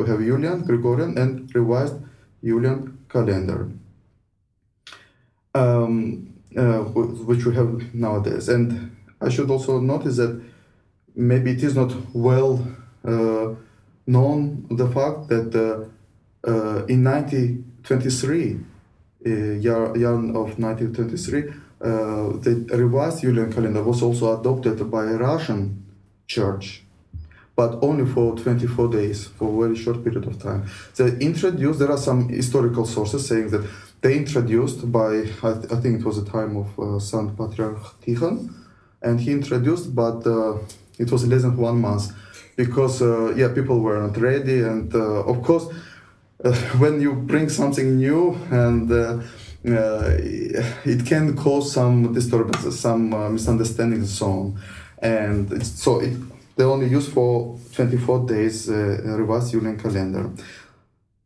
We 0.04 0.10
have 0.10 0.20
Julian, 0.20 0.66
Gregorian, 0.66 1.18
and 1.18 1.56
revised 1.56 1.96
Julian 2.44 2.98
calendar, 3.08 3.70
um, 5.56 6.34
uh, 6.58 6.80
which 7.30 7.46
we 7.46 7.56
have 7.56 7.94
nowadays. 7.94 8.50
And 8.50 8.96
I 9.22 9.30
should 9.30 9.50
also 9.50 9.80
notice 9.80 10.18
that 10.18 10.42
maybe 11.16 11.52
it 11.52 11.64
is 11.64 11.76
not 11.76 11.94
well 12.14 12.68
uh, 13.06 13.56
known 14.06 14.68
the 14.70 14.88
fact 14.90 15.30
that 15.30 15.56
uh, 15.56 16.50
uh, 16.50 16.86
in 16.88 17.04
1923, 17.06 18.60
uh, 19.26 19.30
year, 19.30 19.96
year 19.96 20.14
of 20.14 20.60
1923, 20.60 21.50
uh, 21.50 22.38
the 22.44 22.68
revised 22.74 23.22
Julian 23.22 23.54
calendar 23.54 23.84
was 23.84 24.02
also 24.02 24.38
adopted 24.38 24.92
by 24.92 25.06
a 25.06 25.16
Russian 25.18 25.86
church, 26.28 26.83
but 27.56 27.78
only 27.84 28.06
for 28.06 28.36
24 28.36 28.88
days, 28.90 29.28
for 29.28 29.48
a 29.48 29.68
very 29.68 29.78
short 29.78 30.04
period 30.04 30.26
of 30.26 30.42
time. 30.42 30.66
They 30.96 31.18
introduced, 31.20 31.80
there 31.80 31.92
are 31.92 31.98
some 31.98 32.30
historical 32.30 32.86
sources 32.86 33.28
saying 33.28 33.50
that 33.50 33.68
they 34.02 34.18
introduced 34.18 34.92
by, 34.92 35.20
I, 35.44 35.54
th- 35.54 35.72
I 35.72 35.80
think 35.80 36.00
it 36.00 36.06
was 36.06 36.24
the 36.24 36.30
time 36.30 36.58
of 36.58 36.80
uh, 36.80 37.00
Saint 37.00 37.38
Patriarch 37.38 38.02
Tikhon, 38.02 38.54
and 39.02 39.20
he 39.20 39.32
introduced, 39.32 39.96
but 39.96 40.26
uh, 40.26 40.58
it 40.98 41.12
was 41.12 41.28
less 41.28 41.44
than 41.44 41.56
one 41.56 41.80
month 41.80 42.12
because, 42.56 43.02
uh, 43.02 43.34
yeah, 43.36 43.54
people 43.54 43.80
were 43.80 44.00
not 44.00 44.18
ready, 44.18 44.62
and 44.62 44.94
uh, 44.94 45.24
of 45.24 45.44
course, 45.44 45.68
uh, 46.44 46.54
when 46.80 47.00
you 47.02 47.14
bring 47.14 47.50
something 47.50 47.98
new 47.98 48.34
and 48.52 48.92
uh, 48.92 49.20
it 49.64 51.06
can 51.06 51.38
cause 51.38 51.72
some 51.72 52.14
disturbances, 52.14 52.80
some 52.80 53.10
misunderstandings, 53.34 54.02
and 54.02 54.10
so 54.10 54.26
on. 54.26 54.60
And 55.02 55.66
so 55.66 56.02
it, 56.02 56.18
they 56.56 56.64
only 56.64 56.88
use 56.88 57.08
for 57.08 57.58
24 57.74 58.28
days 58.28 58.70
uh, 58.70 58.74
revised 59.18 59.52
Julian 59.52 59.78
calendar. 59.78 60.30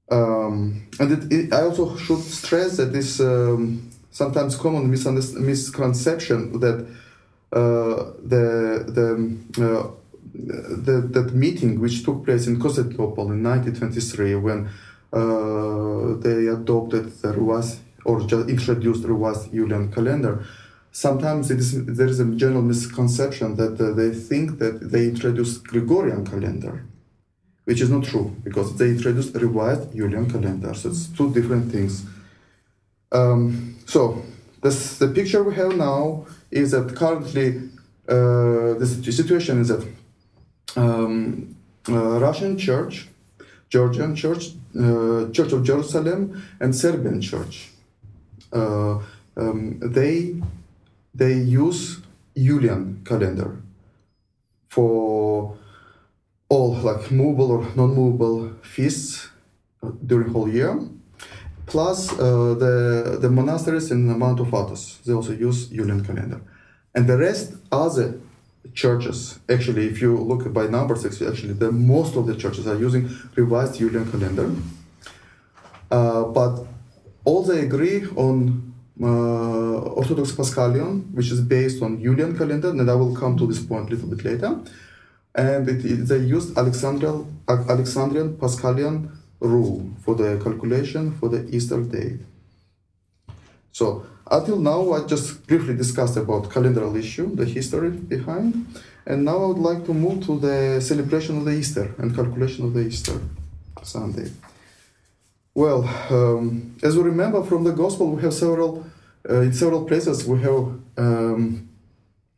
Um, 0.10 0.88
and 1.00 1.12
it, 1.12 1.34
it, 1.34 1.54
I 1.54 1.64
also 1.64 1.98
should 1.98 2.22
stress 2.22 2.78
that 2.78 2.94
this 2.94 3.20
um, 3.20 3.90
sometimes 4.10 4.56
common 4.56 4.90
misconception 4.90 6.60
that 6.60 6.88
uh, 7.52 8.12
the 8.24 8.86
the 8.98 9.08
uh, 9.66 9.92
the 10.34 11.02
that 11.12 11.34
meeting 11.34 11.80
which 11.80 12.04
took 12.04 12.24
place 12.26 12.48
in 12.48 12.60
Constantinople 12.60 13.32
in 13.32 13.44
1923 13.44 14.36
when 14.36 14.70
uh, 15.14 16.16
they 16.20 16.48
adopted 16.48 17.12
the 17.22 17.34
revised 17.34 17.80
or 18.06 18.22
just 18.22 18.50
introduced 18.50 19.02
the 19.02 19.10
revised 19.10 19.52
Julian 19.52 19.92
calendar. 19.92 20.46
Sometimes 21.06 21.50
there 21.50 22.08
is 22.08 22.20
a 22.20 22.26
general 22.26 22.64
misconception 22.64 23.56
that 23.58 23.80
uh, 23.80 23.92
they 23.92 24.10
think 24.10 24.58
that 24.58 24.90
they 24.92 25.04
introduced 25.04 25.64
Gregorian 25.64 26.26
calendar, 26.26 26.86
which 27.66 27.82
is 27.82 27.92
not 27.92 28.04
true 28.04 28.36
because 28.44 28.76
they 28.80 28.90
introduced 28.98 29.36
revised 29.36 29.96
Julian 29.96 30.28
calendar. 30.28 30.74
So 30.74 30.90
it's 30.90 31.06
two 31.10 31.32
different 31.32 31.72
things. 31.72 32.04
Um, 33.12 33.76
so 33.86 34.24
this, 34.64 34.98
the 34.98 35.10
picture 35.10 35.44
we 35.44 35.54
have 35.54 35.78
now 35.78 36.26
is 36.50 36.72
that 36.72 36.96
currently 36.96 37.70
uh, 38.10 38.74
the 38.82 38.88
situation 39.22 39.62
is 39.62 39.68
that 39.68 39.88
um, 40.78 41.56
uh, 41.88 42.18
Russian 42.28 42.58
Church, 42.58 43.08
Georgian 43.70 44.16
Church, 44.16 44.46
uh, 44.76 45.30
Church 45.30 45.52
of 45.52 45.64
Jerusalem, 45.64 46.44
and 46.60 46.76
Serbian 46.76 47.22
Church. 47.22 47.70
Uh, 48.52 48.98
um, 49.38 49.78
they 49.80 50.42
they 51.18 51.34
use 51.34 52.02
Julian 52.36 53.02
calendar 53.04 53.58
for 54.70 55.58
all 56.50 56.76
like 56.76 57.12
movable 57.12 57.52
or 57.52 57.68
non-movable 57.76 58.54
feasts 58.62 59.30
uh, 59.84 59.92
during 60.06 60.30
whole 60.30 60.50
year. 60.50 60.80
Plus 61.66 62.14
uh, 62.14 62.54
the 62.64 63.18
the 63.20 63.30
monasteries 63.30 63.92
in 63.92 64.08
the 64.08 64.18
Mount 64.24 64.40
of 64.40 64.48
Athos, 64.48 65.00
they 65.06 65.14
also 65.14 65.34
use 65.34 65.68
Julian 65.68 66.02
calendar, 66.06 66.40
and 66.96 67.08
the 67.08 67.18
rest 67.18 67.56
other 67.72 68.20
churches 68.74 69.40
actually 69.50 69.88
if 69.88 70.02
you 70.02 70.16
look 70.18 70.54
by 70.54 70.68
numbers 70.68 71.06
actually 71.06 71.54
the 71.54 71.72
most 71.72 72.16
of 72.16 72.28
the 72.28 72.36
churches 72.36 72.68
are 72.68 72.76
using 72.76 73.10
revised 73.36 73.80
Julian 73.80 74.10
calendar. 74.12 74.52
Uh, 75.90 76.24
but 76.24 76.66
all 77.24 77.44
they 77.44 77.62
agree 77.62 78.06
on 78.16 78.67
Uh, 79.00 79.78
Orthodox 80.00 80.32
Paschalion, 80.32 81.12
which 81.14 81.30
is 81.32 81.40
based 81.42 81.84
on 81.84 82.02
Julian 82.02 82.36
calendar, 82.36 82.70
and 82.70 82.90
I 82.90 82.96
will 82.96 83.16
come 83.16 83.38
to 83.38 83.46
this 83.46 83.60
point 83.60 83.90
a 83.90 83.94
little 83.94 84.10
bit 84.10 84.26
later. 84.26 84.60
And 85.36 85.70
it, 85.70 85.86
it- 85.86 86.08
they 86.08 86.18
used 86.20 86.58
Alexandrian, 86.58 87.26
Alexandrian 87.48 88.38
Paschalion 88.38 89.12
rule 89.40 89.88
for 90.04 90.16
the 90.16 90.40
calculation 90.44 91.12
for 91.20 91.30
the 91.30 91.48
Easter 91.56 91.80
date. 91.84 92.22
So 93.72 94.04
until 94.32 94.58
now, 94.58 94.94
I 94.94 95.06
just 95.06 95.46
briefly 95.46 95.76
discussed 95.76 96.18
about 96.18 96.50
calendaral 96.50 96.98
issue, 96.98 97.36
the 97.36 97.46
history 97.46 97.92
behind, 97.92 98.66
and 99.06 99.24
now 99.24 99.38
I 99.44 99.46
would 99.46 99.60
like 99.70 99.86
to 99.86 99.94
move 99.94 100.26
to 100.26 100.40
the 100.40 100.82
celebration 100.82 101.38
of 101.38 101.46
the 101.46 101.52
Easter 101.52 101.94
and 102.00 102.16
calculation 102.16 102.66
of 102.66 102.74
the 102.74 102.82
Easter 102.88 103.22
Sunday. 103.84 104.32
Well, 105.58 105.90
um, 106.12 106.76
as 106.84 106.96
we 106.96 107.02
remember 107.02 107.44
from 107.44 107.64
the 107.64 107.72
Gospel, 107.72 108.12
we 108.12 108.22
have 108.22 108.36
several 108.36 108.86
uh, 109.28 109.42
in 109.42 109.54
several 109.54 109.86
places 109.86 110.24
we 110.24 110.40
have 110.42 110.66
um, 110.98 111.68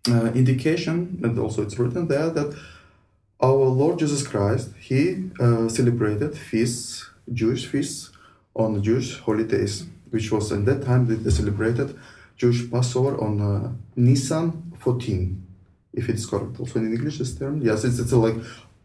uh, 0.07 0.31
indication, 0.41 1.19
and 1.21 1.37
also 1.37 1.63
it's 1.63 1.77
written 1.77 2.07
there 2.07 2.29
that 2.29 2.57
our 3.41 3.65
Lord 3.81 3.99
Jesus 3.99 4.25
Christ 4.25 4.69
he 4.79 5.31
uh, 5.37 5.67
celebrated 5.67 6.37
feasts, 6.37 7.09
Jewish 7.33 7.65
feasts, 7.65 8.09
on 8.55 8.81
Jewish 8.81 9.19
holidays, 9.19 9.85
which 10.11 10.31
was 10.31 10.53
at 10.53 10.63
that 10.63 10.85
time 10.85 11.01
they 11.05 11.29
celebrated 11.29 11.99
Jewish 12.37 12.71
Passover 12.71 13.19
on 13.19 13.41
uh, 13.41 13.69
Nisan 13.97 14.71
14, 14.79 15.45
if 15.91 16.07
it's 16.07 16.25
correct. 16.25 16.57
Also 16.57 16.79
in 16.79 16.93
English, 16.93 17.17
this 17.17 17.35
term, 17.35 17.59
yes, 17.61 17.83
it's, 17.83 17.99
it's 17.99 18.13
like 18.13 18.35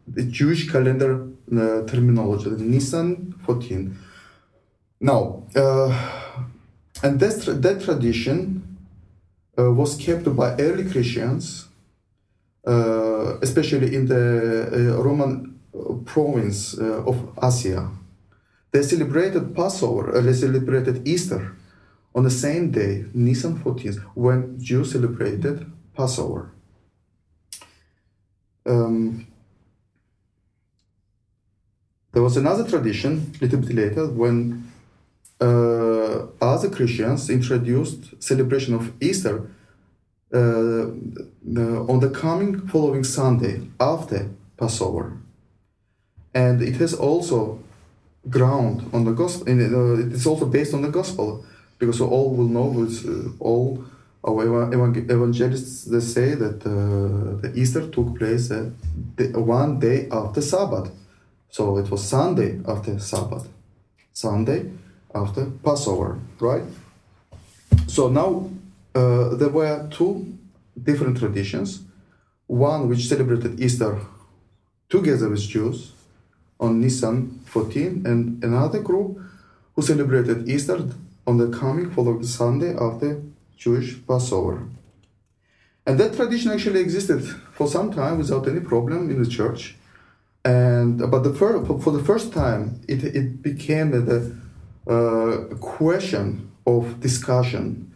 the 0.05 0.23
Jewish 0.23 0.69
calendar 0.69 1.25
uh, 1.53 1.83
terminology, 1.87 2.49
Nisan 2.49 3.33
14. 3.45 3.97
Now, 5.05 5.43
uh, 5.55 5.91
and 7.03 7.19
that, 7.19 7.61
that 7.61 7.83
tradition 7.83 8.79
uh, 9.55 9.71
was 9.71 9.95
kept 9.97 10.35
by 10.35 10.55
early 10.57 10.89
Christians, 10.89 11.67
uh, 12.65 13.37
especially 13.39 13.95
in 13.95 14.07
the 14.07 14.97
Roman 14.97 15.59
province 16.05 16.73
of 16.73 17.17
Asia. 17.37 17.91
They 18.71 18.81
celebrated 18.81 19.55
Passover, 19.55 20.19
they 20.19 20.33
celebrated 20.33 21.07
Easter 21.07 21.55
on 22.15 22.23
the 22.23 22.31
same 22.31 22.71
day, 22.71 23.05
Nisan 23.13 23.59
14th, 23.59 23.99
when 24.15 24.59
Jews 24.59 24.93
celebrated 24.93 25.71
Passover. 25.95 26.49
Um, 28.65 29.27
there 32.11 32.23
was 32.23 32.37
another 32.37 32.67
tradition 32.67 33.31
a 33.39 33.43
little 33.43 33.59
bit 33.59 33.75
later 33.75 34.07
when 34.07 34.64
uh, 35.41 36.27
other 36.41 36.69
Christians 36.69 37.29
introduced 37.29 38.21
celebration 38.21 38.73
of 38.73 38.91
Easter 39.01 39.49
uh, 40.33 40.87
on 41.91 41.99
the 41.99 42.09
coming 42.09 42.67
following 42.67 43.03
Sunday 43.03 43.61
after 43.79 44.29
Passover, 44.57 45.17
and 46.33 46.61
it 46.61 46.77
has 46.77 46.93
also 46.93 47.59
ground 48.29 48.89
on 48.93 49.05
the 49.05 49.11
gospel. 49.11 49.47
Uh, 49.47 49.99
it 49.99 50.13
is 50.13 50.25
also 50.25 50.45
based 50.45 50.73
on 50.73 50.81
the 50.81 50.89
gospel, 50.89 51.45
because 51.79 52.01
all 52.01 52.33
will 52.35 52.47
know 52.47 52.87
uh, 52.87 53.29
all 53.39 53.83
our 54.27 54.73
evangelists 54.73 55.85
they 55.85 55.99
say 55.99 56.33
that 56.33 56.65
uh, 56.65 57.41
the 57.41 57.51
Easter 57.55 57.87
took 57.87 58.17
place 58.17 58.49
uh, 58.49 58.71
one 59.35 59.79
day 59.79 60.07
after 60.11 60.41
Sabbath. 60.41 60.89
So 61.49 61.77
it 61.77 61.89
was 61.91 62.03
Sunday 62.03 62.59
after 62.67 62.99
Sabbath, 62.99 63.47
Sunday 64.11 64.71
after 65.15 65.45
Passover, 65.63 66.19
right? 66.39 66.63
So 67.87 68.09
now 68.09 68.51
uh, 68.93 69.35
there 69.35 69.49
were 69.49 69.87
two 69.89 70.37
different 70.81 71.17
traditions. 71.17 71.81
One 72.47 72.89
which 72.89 73.07
celebrated 73.07 73.59
Easter 73.59 73.99
together 74.89 75.29
with 75.29 75.41
Jews 75.41 75.93
on 76.59 76.79
Nisan 76.79 77.39
14, 77.45 78.03
and 78.05 78.43
another 78.43 78.81
group 78.81 79.19
who 79.75 79.81
celebrated 79.81 80.47
Easter 80.47 80.79
on 81.25 81.37
the 81.37 81.47
coming 81.47 81.89
following 81.89 82.23
Sunday 82.23 82.75
after 82.77 83.21
Jewish 83.57 83.97
Passover. 84.05 84.67
And 85.87 85.99
that 85.99 86.15
tradition 86.15 86.51
actually 86.51 86.81
existed 86.81 87.23
for 87.53 87.67
some 87.67 87.91
time 87.91 88.17
without 88.17 88.47
any 88.47 88.59
problem 88.59 89.09
in 89.09 89.21
the 89.21 89.29
church. 89.29 89.75
And 90.43 90.99
but 91.11 91.23
the 91.23 91.33
fir- 91.33 91.63
for 91.65 91.91
the 91.91 92.03
first 92.03 92.31
time, 92.31 92.81
it, 92.87 93.03
it 93.03 93.41
became 93.41 93.91
the 93.91 94.35
question 94.85 96.51
of 96.65 96.99
discussion 96.99 97.91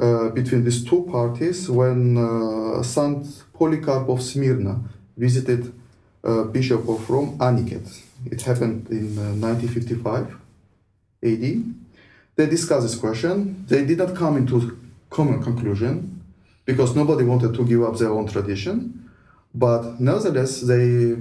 uh, 0.00 0.30
between 0.30 0.64
these 0.64 0.84
two 0.84 1.02
parties 1.10 1.68
when 1.68 2.16
uh, 2.16 2.82
Saint 2.82 3.26
Polycarp 3.52 4.08
of 4.08 4.22
Smyrna 4.22 4.80
visited 5.16 5.72
uh, 6.24 6.44
Bishop 6.44 6.88
of 6.88 7.08
Rome 7.10 7.36
Aniket. 7.38 7.86
It 8.26 8.42
happened 8.42 8.88
in 8.90 9.16
1955 9.40 10.26
uh, 10.26 11.28
AD. 11.28 11.64
They 12.36 12.46
discussed 12.46 12.82
this 12.82 12.94
question. 12.94 13.64
They 13.68 13.84
did 13.84 13.98
not 13.98 14.16
come 14.16 14.36
into 14.38 14.78
common 15.10 15.42
conclusion 15.42 16.22
because 16.64 16.96
nobody 16.96 17.24
wanted 17.24 17.52
to 17.54 17.64
give 17.66 17.82
up 17.82 17.98
their 17.98 18.10
own 18.10 18.26
tradition. 18.26 19.10
But 19.54 20.00
nevertheless, 20.00 20.60
they 20.62 21.16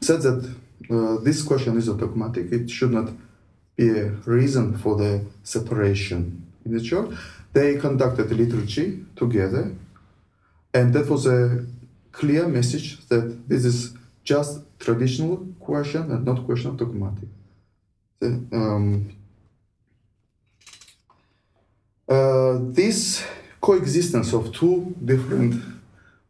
said 0.00 0.22
that 0.22 0.54
uh, 0.90 1.22
this 1.22 1.42
question 1.42 1.76
is 1.76 1.88
a 1.88 1.94
dogmatic. 1.94 2.50
It 2.50 2.70
should 2.70 2.92
not 2.92 3.10
be 3.76 3.90
a 3.90 4.08
reason 4.24 4.76
for 4.78 4.96
the 4.96 5.24
separation 5.44 6.46
in 6.64 6.72
the 6.72 6.80
church. 6.80 7.10
They 7.52 7.76
conducted 7.76 8.30
liturgy 8.32 9.04
together, 9.14 9.72
and 10.74 10.92
that 10.94 11.08
was 11.08 11.26
a 11.26 11.64
clear 12.12 12.48
message 12.48 13.06
that 13.08 13.48
this 13.48 13.64
is 13.64 13.94
just 14.24 14.60
traditional 14.78 15.46
question 15.60 16.10
and 16.10 16.24
not 16.24 16.44
question 16.44 16.70
of 16.70 16.76
dogmatic. 16.76 17.28
Um, 18.22 19.12
uh, 22.08 22.58
this 22.60 23.24
coexistence 23.60 24.32
of 24.32 24.52
two 24.52 24.94
different 25.04 25.62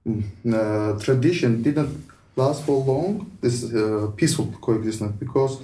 mm, 0.06 0.22
uh, 0.52 0.98
tradition 1.00 1.62
didn't 1.62 2.06
last 2.34 2.64
for 2.64 2.84
long. 2.84 3.30
This 3.40 3.64
uh, 3.64 4.10
peaceful 4.16 4.46
coexistence 4.60 5.12
because 5.18 5.60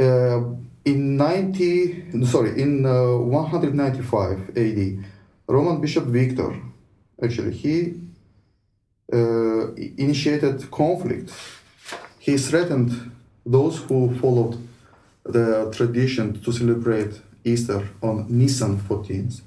uh, 0.00 0.40
in 0.84 1.16
90 1.16 2.24
sorry 2.24 2.60
in 2.60 2.84
uh, 2.84 3.16
195 3.16 4.56
AD, 4.56 5.04
Roman 5.46 5.80
Bishop 5.80 6.04
Victor 6.04 6.60
actually 7.22 7.52
he 7.52 7.94
uh, 9.12 9.72
initiated 9.98 10.70
conflict. 10.70 11.30
He 12.18 12.38
threatened 12.38 13.12
those 13.44 13.78
who 13.78 14.14
followed 14.18 14.56
the 15.24 15.70
tradition 15.74 16.40
to 16.40 16.52
celebrate 16.52 17.20
Easter 17.44 17.86
on 18.02 18.26
Nisan 18.28 18.78
14th. 18.78 19.42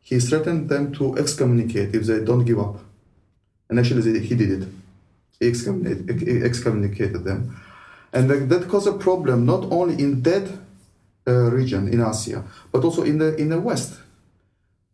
He 0.00 0.18
threatened 0.18 0.68
them 0.68 0.92
to 0.94 1.16
excommunicate 1.16 1.94
if 1.94 2.06
they 2.06 2.24
don't 2.24 2.44
give 2.44 2.58
up. 2.58 2.80
And 3.68 3.78
actually, 3.78 4.18
he 4.20 4.34
did 4.34 4.62
it. 4.62 4.68
He 5.38 5.48
excommunicated, 5.48 6.42
excommunicated 6.42 7.24
them. 7.24 7.60
And 8.12 8.28
that 8.30 8.68
caused 8.68 8.88
a 8.88 8.92
problem 8.92 9.46
not 9.46 9.64
only 9.70 10.02
in 10.02 10.22
that 10.22 10.50
region 11.26 11.88
in 11.88 12.00
Asia, 12.00 12.44
but 12.72 12.84
also 12.84 13.02
in 13.02 13.18
the 13.18 13.34
in 13.36 13.48
the 13.48 13.60
West. 13.60 13.94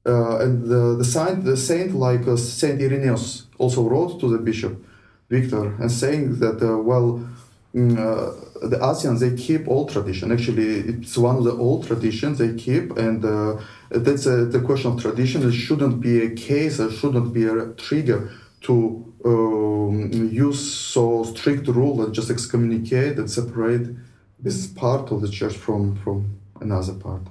Uh, 0.06 0.38
and 0.38 0.64
the, 0.64 0.96
the 0.96 1.04
saint, 1.04 1.44
the 1.44 1.56
saint 1.56 1.94
like 1.94 2.26
uh, 2.26 2.36
Saint 2.36 2.80
Irenaeus 2.80 3.46
also 3.58 3.86
wrote 3.86 4.18
to 4.20 4.30
the 4.30 4.38
bishop 4.38 4.82
Victor 5.28 5.74
and 5.80 5.92
saying 5.92 6.38
that 6.38 6.62
uh, 6.62 6.78
well, 6.78 7.28
mm, 7.74 7.98
uh, 7.98 8.66
the 8.66 8.78
Asians 8.82 9.20
they 9.20 9.34
keep 9.36 9.68
old 9.68 9.90
tradition. 9.90 10.32
Actually, 10.32 10.78
it's 10.92 11.18
one 11.18 11.36
of 11.36 11.44
the 11.44 11.52
old 11.52 11.86
traditions 11.86 12.38
they 12.38 12.54
keep, 12.54 12.96
and 12.96 13.22
uh, 13.22 13.60
that's 13.90 14.24
the 14.24 14.62
question 14.64 14.92
of 14.92 15.02
tradition. 15.02 15.46
It 15.46 15.52
shouldn't 15.52 16.00
be 16.00 16.22
a 16.22 16.30
case. 16.30 16.78
It 16.78 16.92
shouldn't 16.92 17.34
be 17.34 17.44
a 17.44 17.66
trigger 17.74 18.30
to 18.62 19.04
um, 19.26 20.10
use 20.32 20.74
so 20.74 21.24
strict 21.24 21.68
rule 21.68 22.02
and 22.02 22.14
just 22.14 22.30
excommunicate 22.30 23.18
and 23.18 23.30
separate 23.30 23.94
this 24.40 24.66
part 24.66 25.10
of 25.10 25.20
the 25.20 25.28
church 25.28 25.56
from 25.56 25.96
from 25.96 26.38
another 26.60 26.94
part. 26.94 27.22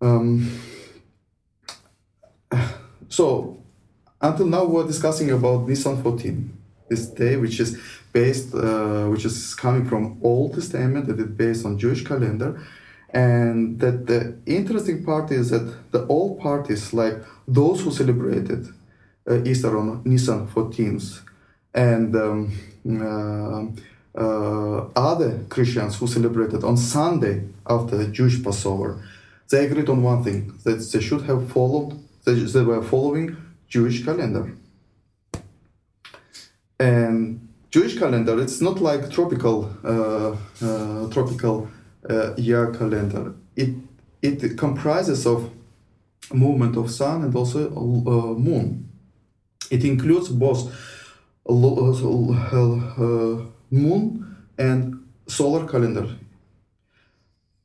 Um, 0.00 0.60
so 3.08 3.62
until 4.20 4.46
now 4.46 4.64
we're 4.64 4.86
discussing 4.86 5.30
about 5.30 5.68
Nisan 5.68 6.02
14, 6.02 6.56
this 6.88 7.06
day 7.06 7.36
which 7.36 7.60
is 7.60 7.78
based, 8.12 8.54
uh, 8.54 9.06
which 9.06 9.24
is 9.24 9.54
coming 9.54 9.88
from 9.88 10.18
Old 10.22 10.54
Testament, 10.54 11.06
that 11.06 11.18
is 11.18 11.26
based 11.26 11.66
on 11.66 11.78
Jewish 11.78 12.04
calendar, 12.04 12.60
and 13.10 13.78
that 13.80 14.06
the 14.06 14.36
interesting 14.46 15.04
part 15.04 15.30
is 15.30 15.50
that 15.50 15.92
the 15.92 16.06
old 16.06 16.40
parties, 16.40 16.92
like 16.92 17.16
those 17.46 17.82
who 17.82 17.90
celebrated 17.90 18.68
uh, 19.28 19.42
Easter 19.44 19.76
on 19.76 20.02
Nisan 20.04 20.46
14th, 20.48 21.20
and 21.74 22.16
um, 22.16 22.52
uh, 23.06 23.80
other 24.16 25.40
Christians 25.48 25.98
who 25.98 26.06
celebrated 26.06 26.64
on 26.64 26.76
Sunday 26.76 27.44
after 27.68 27.96
the 27.96 28.08
Jewish 28.08 28.42
Passover, 28.42 29.02
they 29.50 29.66
agreed 29.66 29.88
on 29.88 30.02
one 30.02 30.24
thing 30.24 30.58
that 30.64 30.78
they 30.92 31.00
should 31.00 31.22
have 31.22 31.50
followed 31.50 32.02
they, 32.26 32.34
they 32.34 32.62
were 32.62 32.82
following 32.82 33.36
Jewish 33.68 34.04
calendar. 34.04 34.52
And 36.78 37.48
Jewish 37.70 37.98
calendar, 37.98 38.40
it's 38.42 38.60
not 38.60 38.80
like 38.80 39.10
tropical 39.10 39.70
uh, 39.84 40.36
uh, 40.62 41.08
tropical 41.10 41.68
uh, 42.10 42.34
year 42.36 42.72
calendar. 42.72 43.34
It 43.54 43.74
it 44.22 44.58
comprises 44.58 45.26
of 45.26 45.50
movement 46.34 46.76
of 46.76 46.90
sun 46.90 47.22
and 47.22 47.34
also 47.34 47.70
uh, 47.70 48.34
moon. 48.38 48.88
It 49.70 49.84
includes 49.84 50.28
both 50.28 50.72
uh, 51.48 51.52
uh, 51.52 53.44
moon 53.70 54.36
and 54.58 55.04
solar 55.26 55.66
calendar. 55.66 56.08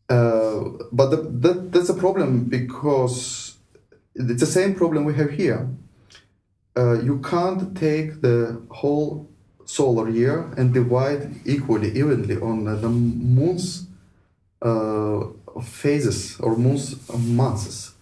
but 0.08 1.10
the, 1.10 1.18
that, 1.44 1.72
that's 1.72 1.90
a 1.90 1.94
problem 1.94 2.46
because 2.46 3.58
it's 4.16 4.42
the 4.42 4.46
same 4.46 4.76
problem 4.76 5.06
we 5.06 5.14
have 5.16 5.32
here. 5.32 5.70
Uh, 6.78 7.02
you 7.02 7.20
can't 7.20 7.78
take 7.78 8.22
the 8.22 8.62
whole 8.70 9.28
solar 9.66 10.10
year 10.10 10.52
and 10.58 10.74
divide 10.74 11.34
equally, 11.46 11.90
evenly 11.98 12.38
on 12.38 12.66
the 12.66 12.90
moon's 12.90 13.88
uh, 14.62 15.22
phases 15.64 16.40
or 16.40 16.58
moon's 16.58 16.96
months. 17.18 17.94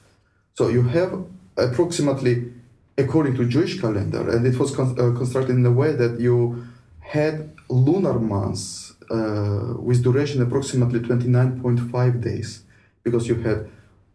So 0.55 0.67
you 0.67 0.83
have 0.83 1.25
approximately, 1.57 2.51
according 2.97 3.35
to 3.35 3.45
Jewish 3.45 3.79
calendar, 3.79 4.29
and 4.29 4.45
it 4.45 4.57
was 4.59 4.75
con- 4.75 4.99
uh, 4.99 5.17
constructed 5.17 5.55
in 5.55 5.65
a 5.65 5.71
way 5.71 5.93
that 5.93 6.19
you 6.19 6.67
had 7.09 7.55
lunar 7.69 8.19
months 8.19 8.93
uh, 9.09 9.73
with 9.79 10.03
duration 10.03 10.41
approximately 10.43 10.99
29.5 10.99 12.21
days, 12.21 12.63
because 13.03 13.27
you 13.27 13.35
had 13.35 13.67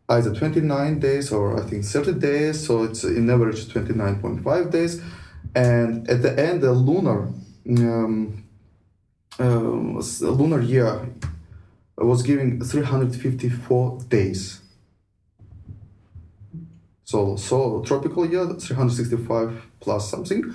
either 0.09 0.33
29 0.33 1.01
days 1.01 1.33
or 1.33 1.61
I 1.61 1.67
think 1.69 1.85
30 1.85 2.13
days, 2.15 2.65
so 2.65 2.85
it's 2.85 3.03
in 3.03 3.29
average 3.29 3.67
29.5 3.67 4.71
days. 4.71 5.03
And 5.57 6.09
at 6.09 6.23
the 6.23 6.39
end, 6.39 6.63
the 6.63 6.73
lunar 6.73 7.33
um, 7.67 8.45
uh, 9.41 9.45
lunar 9.45 10.61
year 10.61 11.09
was 11.99 12.23
giving 12.23 12.63
354 12.63 14.03
days. 14.09 14.61
So, 17.05 17.37
so 17.37 17.83
tropical 17.83 18.25
year 18.25 18.47
365 18.47 19.63
plus 19.81 20.11
something, 20.11 20.55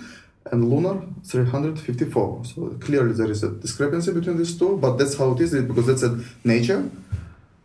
and 0.52 0.70
lunar 0.70 1.02
354. 1.26 2.46
So 2.46 2.70
clearly 2.80 3.14
there 3.14 3.30
is 3.30 3.44
a 3.44 3.52
discrepancy 3.52 4.12
between 4.12 4.38
these 4.38 4.58
two, 4.58 4.78
but 4.78 4.98
that's 4.98 5.18
how 5.18 5.34
it 5.34 5.42
is 5.42 5.54
because 5.54 5.88
that's 5.88 6.04
a 6.04 6.20
nature. 6.44 6.90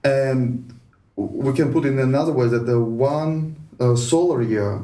And 0.03 0.75
we 1.17 1.53
can 1.53 1.73
put 1.73 1.85
in 1.85 1.99
another 1.99 2.33
way 2.33 2.49
that 2.49 2.67
the 2.67 2.81
one 2.81 3.57
uh, 3.81 3.97
solar 3.97 4.43
year 4.43 4.83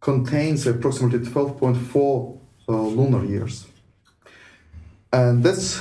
contains 0.00 0.66
approximately 0.66 1.18
12.4 1.18 2.38
uh, 2.68 2.72
lunar 2.72 3.24
years. 3.24 3.66
And 5.12 5.44
that's 5.44 5.80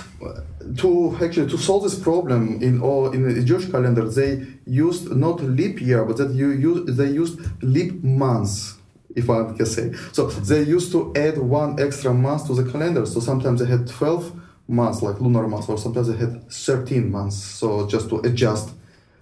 to 0.77 1.17
actually 1.21 1.49
to 1.49 1.57
solve 1.57 1.83
this 1.83 1.97
problem 1.97 2.61
in 2.61 2.81
all 2.81 3.11
in 3.11 3.21
the 3.33 3.43
Jewish 3.43 3.69
calendar. 3.69 4.07
They 4.07 4.45
used 4.65 5.11
not 5.11 5.41
leap 5.41 5.81
year, 5.81 6.05
but 6.05 6.17
that 6.17 6.31
you 6.31 6.51
use 6.51 6.95
they 6.97 7.09
used 7.09 7.39
leap 7.61 8.03
months, 8.03 8.75
if 9.15 9.29
I 9.29 9.53
can 9.53 9.65
say. 9.65 9.93
So 10.11 10.27
they 10.27 10.63
used 10.63 10.91
to 10.91 11.13
add 11.15 11.37
one 11.37 11.79
extra 11.79 12.13
month 12.13 12.47
to 12.47 12.55
the 12.55 12.69
calendar. 12.71 13.05
So 13.05 13.19
sometimes 13.19 13.59
they 13.59 13.67
had 13.67 13.87
12 13.87 14.31
months, 14.67 15.01
like 15.01 15.19
lunar 15.19 15.47
months, 15.47 15.69
or 15.69 15.77
sometimes 15.77 16.07
they 16.07 16.17
had 16.17 16.49
13 16.49 17.11
months. 17.11 17.37
So 17.37 17.87
just 17.87 18.09
to 18.09 18.19
adjust 18.19 18.69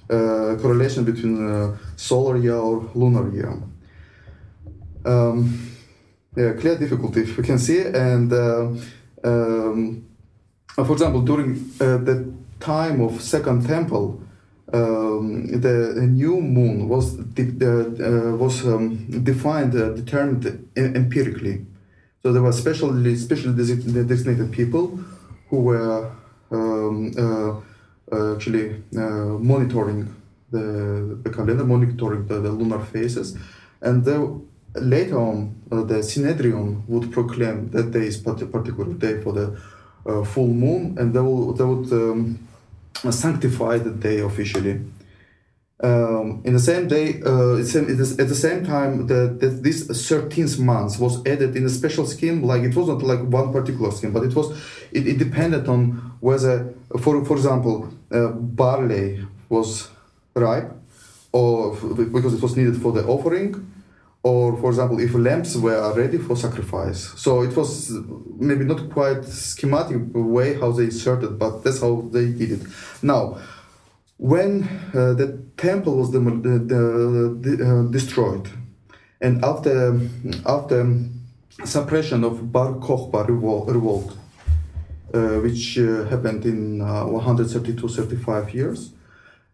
uh, 0.10 0.58
correlation 0.62 1.04
between 1.04 1.36
uh, 1.49 1.77
solar 1.95 2.38
year 2.38 2.56
or 2.56 2.89
lunar 2.93 3.30
year. 3.34 3.54
Um, 5.06 5.71
yeah, 6.36 6.54
clear 6.54 6.77
difficulty 6.77 7.23
we 7.23 7.43
can 7.43 7.58
see, 7.58 7.82
and 7.82 8.32
uh, 8.32 8.69
um, 9.23 10.06
for 10.75 10.91
example, 10.91 11.21
during 11.21 11.71
uh, 11.80 11.97
the 11.97 12.34
time 12.60 13.01
of 13.01 13.21
Second 13.21 13.65
Temple, 13.65 14.21
um, 14.73 15.47
the 15.47 16.07
new 16.10 16.39
moon 16.39 16.88
was 16.88 17.13
de- 17.13 17.51
uh, 17.62 18.36
was 18.38 18.65
um, 18.65 19.23
defined, 19.23 19.75
uh, 19.75 19.89
determined 19.89 20.69
empirically. 20.75 21.65
So 22.23 22.31
there 22.31 22.41
were 22.41 22.53
specially 22.53 23.15
specially 23.15 23.53
designated 23.55 24.51
people 24.51 24.99
who 25.49 25.62
were 25.62 26.12
um, 26.51 27.12
uh, 27.17 27.60
uh 28.12 28.36
actually 28.36 28.84
uh, 28.97 29.38
monitoring 29.51 30.13
the, 30.51 31.19
the 31.23 31.29
calendar, 31.29 31.65
monitoring 31.65 32.27
the, 32.27 32.39
the 32.39 32.51
lunar 32.51 32.79
phases, 32.79 33.38
and 33.81 34.05
later 34.75 35.19
on 35.19 35.55
uh, 35.71 35.84
the 35.84 35.95
Synedrion 35.95 36.88
would 36.88 37.12
proclaim 37.12 37.69
that 37.71 37.91
day 37.91 38.07
is 38.07 38.17
particular 38.17 38.93
day 38.93 39.21
for 39.21 39.34
the 39.34 39.57
full 40.25 40.47
moon, 40.47 40.97
and 40.97 41.13
they, 41.13 41.19
will, 41.19 41.53
they 41.53 41.63
would 41.63 41.88
sanctify 43.10 43.78
the 43.80 43.92
day 43.92 44.20
officially. 44.20 44.82
Um, 45.84 46.44
in 46.46 46.54
the 46.54 46.60
same 46.60 46.88
day, 46.88 47.22
uh, 47.26 47.58
at 47.58 48.30
the 48.30 48.36
same 48.36 48.64
time, 48.64 49.08
the, 49.08 49.36
this 49.40 49.88
13th 49.88 50.60
month 50.60 51.00
was 51.00 51.26
added 51.26 51.56
in 51.56 51.66
a 51.66 51.70
special 51.70 52.06
scheme. 52.06 52.44
Like 52.44 52.62
it 52.62 52.76
wasn't 52.76 53.02
like 53.02 53.22
one 53.22 53.52
particular 53.52 53.90
scheme, 53.90 54.14
but 54.14 54.24
it 54.24 54.36
was 54.36 54.52
it, 54.92 55.08
it 55.08 55.18
depended 55.18 55.68
on 55.68 56.14
whether, 56.20 56.72
for 57.00 57.26
for 57.26 57.36
example, 57.36 57.92
uh, 58.12 58.28
barley 58.28 59.26
was 59.50 59.90
ripe, 60.36 60.72
or 61.32 61.76
because 61.76 62.36
it 62.36 62.42
was 62.44 62.56
needed 62.56 62.80
for 62.80 62.92
the 62.92 63.04
offering, 63.08 63.66
or 64.23 64.55
for 64.57 64.69
example, 64.69 64.99
if 64.99 65.13
lambs 65.13 65.57
were 65.57 65.93
ready 65.95 66.17
for 66.17 66.36
sacrifice. 66.36 67.12
So 67.17 67.41
it 67.41 67.55
was 67.55 67.91
maybe 68.38 68.65
not 68.65 68.89
quite 68.91 69.25
schematic 69.25 69.97
way 70.13 70.60
how 70.60 70.71
they 70.71 70.86
inserted, 70.86 71.39
but 71.39 71.63
that's 71.63 71.81
how 71.81 72.07
they 72.12 72.27
did 72.27 72.51
it. 72.51 72.62
Now 73.01 73.39
when 74.21 74.63
uh, 74.93 75.13
the 75.13 75.41
temple 75.57 75.97
was 75.97 76.12
the, 76.12 76.19
the, 76.19 77.39
the, 77.41 77.53
uh, 77.65 77.91
destroyed, 77.91 78.47
and 79.19 79.43
after 79.43 79.99
after 80.45 81.07
suppression 81.65 82.23
of 82.23 82.51
Bar 82.51 82.73
Kokhba 82.73 83.27
revolt, 83.27 83.69
revolt 83.69 84.17
uh, 85.13 85.39
which 85.39 85.79
uh, 85.79 86.05
happened 86.05 86.45
in 86.45 86.79
132-35 86.79 88.27
uh, 88.27 88.47
years, 88.51 88.91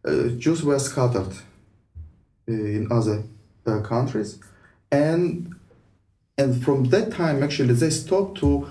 uh, 0.05 0.27
Jews 0.37 0.63
were 0.63 0.79
scattered 0.79 1.33
in 2.45 2.87
other 2.91 3.23
countries, 3.83 4.39
and 4.91 5.53
and 6.37 6.63
from 6.63 6.85
that 6.85 7.11
time 7.11 7.43
actually 7.43 7.73
they 7.73 7.89
stopped 7.89 8.37
to 8.39 8.67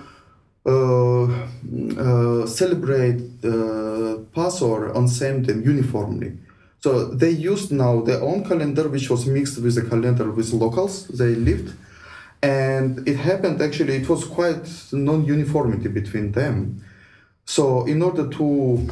uh, 0.66 1.24
uh, 1.26 2.46
celebrate 2.46 3.22
uh, 3.44 4.18
Passover 4.34 4.92
on 4.94 5.06
same 5.06 5.42
day 5.42 5.54
uniformly. 5.54 6.32
So 6.80 7.06
they 7.06 7.30
used 7.30 7.70
now 7.72 8.00
their 8.00 8.20
own 8.20 8.44
calendar, 8.44 8.88
which 8.88 9.08
was 9.08 9.26
mixed 9.26 9.58
with 9.58 9.74
the 9.76 9.82
calendar 9.82 10.30
with 10.30 10.52
locals 10.52 11.06
they 11.08 11.34
lived, 11.34 11.72
and 12.42 13.06
it 13.08 13.16
happened 13.16 13.62
actually. 13.62 13.96
It 13.96 14.08
was 14.08 14.24
quite 14.24 14.68
non-uniformity 14.92 15.88
between 15.88 16.32
them. 16.32 16.84
So 17.44 17.84
in 17.86 18.02
order 18.02 18.28
to 18.28 18.88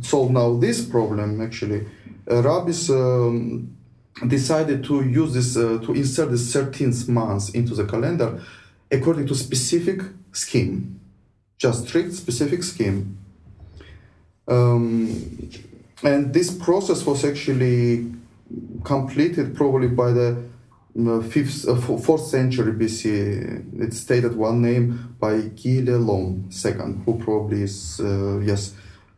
solve 0.00 0.30
now 0.30 0.54
this 0.54 0.84
problem, 0.84 1.40
actually, 1.40 1.86
uh, 2.30 2.42
rabbis 2.42 2.88
um, 2.88 3.75
decided 4.26 4.84
to 4.84 5.04
use 5.04 5.34
this 5.34 5.56
uh, 5.56 5.78
to 5.84 5.92
insert 5.92 6.30
the 6.30 6.36
13th 6.36 7.08
month 7.08 7.54
into 7.54 7.74
the 7.74 7.84
calendar 7.84 8.40
according 8.90 9.26
to 9.26 9.34
specific 9.34 10.00
scheme 10.32 10.96
just 11.58 11.88
strict 11.88 12.12
specific 12.12 12.62
scheme. 12.62 13.18
Um, 14.48 15.50
and 16.02 16.32
this 16.32 16.56
process 16.56 17.04
was 17.04 17.24
actually 17.24 18.12
completed 18.84 19.56
probably 19.56 19.88
by 19.88 20.12
the 20.12 20.44
uh, 20.98 21.20
fifth, 21.22 21.66
uh, 21.66 21.76
fourth 21.76 22.26
century 22.26 22.72
BC. 22.72 23.80
It 23.80 23.94
stated 23.94 24.36
one 24.36 24.62
name 24.62 25.16
by 25.18 25.40
Guy 25.40 25.82
Lelong 25.82 26.48
II, 26.64 27.02
who 27.04 27.18
probably 27.18 27.62
is 27.62 28.00
uh, 28.00 28.38
yes, 28.38 28.74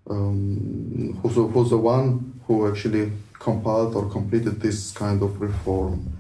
um, 0.09 1.19
who's, 1.23 1.35
who's 1.35 1.71
the 1.71 1.79
one 1.79 2.41
who 2.47 2.69
actually 2.69 3.13
compiled 3.39 3.95
or 3.95 4.09
completed 4.09 4.61
this 4.61 4.93
kind 4.93 5.23
of 5.23 5.41
reform. 5.41 6.13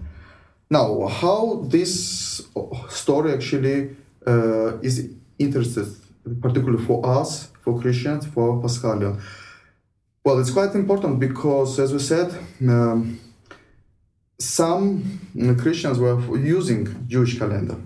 Now, 0.70 1.06
how 1.06 1.64
this 1.64 2.42
story 2.90 3.32
actually 3.32 3.96
uh, 4.26 4.78
is 4.78 5.10
interested 5.38 5.86
particularly 6.42 6.84
for 6.84 7.04
us, 7.06 7.50
for 7.62 7.80
Christians, 7.80 8.26
for 8.26 8.60
Paschalion? 8.62 9.20
Well, 10.24 10.38
it's 10.38 10.50
quite 10.50 10.74
important 10.74 11.18
because, 11.18 11.78
as 11.78 11.92
we 11.92 11.98
said, 11.98 12.34
um, 12.68 13.18
some 14.38 15.20
Christians 15.58 15.98
were 15.98 16.36
using 16.36 17.06
Jewish 17.08 17.38
calendar 17.38 17.76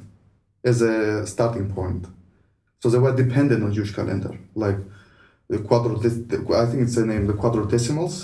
as 0.65 0.83
a 0.83 1.27
starting 1.27 1.73
point, 1.73 2.07
so 2.81 2.91
they 2.91 2.99
were 2.99 3.15
dependent 3.15 3.63
on 3.63 3.73
Jewish 3.73 3.95
calendar, 3.95 4.37
like 4.55 4.77
the 5.53 5.59
quadro. 5.59 5.93
I 6.63 6.67
think 6.67 6.83
it's 6.85 6.95
the 6.95 7.05
name 7.05 7.27
the 7.27 7.35
quadrodesimals, 7.35 8.15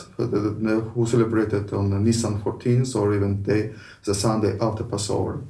who 0.94 1.06
celebrated 1.06 1.72
on 1.74 2.02
Nisan 2.02 2.40
14th 2.40 2.96
or 2.96 3.14
even 3.14 3.42
day, 3.42 3.74
the 4.04 4.14
Sunday 4.14 4.56
after 4.58 4.84
Passover. 4.84 5.44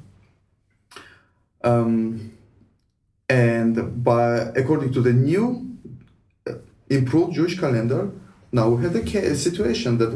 Um, 1.62 2.32
and 3.28 4.02
by 4.02 4.28
according 4.60 4.92
to 4.94 5.00
the 5.00 5.12
new 5.12 5.44
uh, 6.48 6.54
improved 6.90 7.34
Jewish 7.34 7.58
calendar, 7.60 8.10
now 8.50 8.70
we 8.70 8.82
have 8.82 8.96
a 8.96 9.36
situation 9.36 9.98
that 9.98 10.12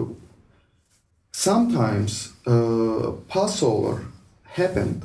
sometimes 1.31 2.33
uh, 2.47 3.13
Passover 3.29 4.05
happened 4.43 5.01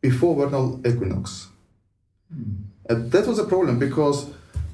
before 0.00 0.34
vernal 0.34 0.80
equinox. 0.84 1.48
Mm. 2.34 2.56
And 2.88 3.12
that 3.12 3.26
was 3.28 3.38
a 3.38 3.44
problem 3.44 3.78
because 3.78 4.26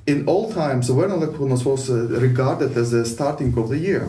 in 0.09 0.27
old 0.27 0.55
times, 0.55 0.89
the 0.89 0.95
vernal 0.95 1.23
equinox 1.23 1.67
was 1.67 1.91
regarded 1.91 2.75
as 2.79 2.93
the 2.93 3.05
starting 3.05 3.57
of 3.59 3.69
the 3.69 3.79
year. 3.79 4.09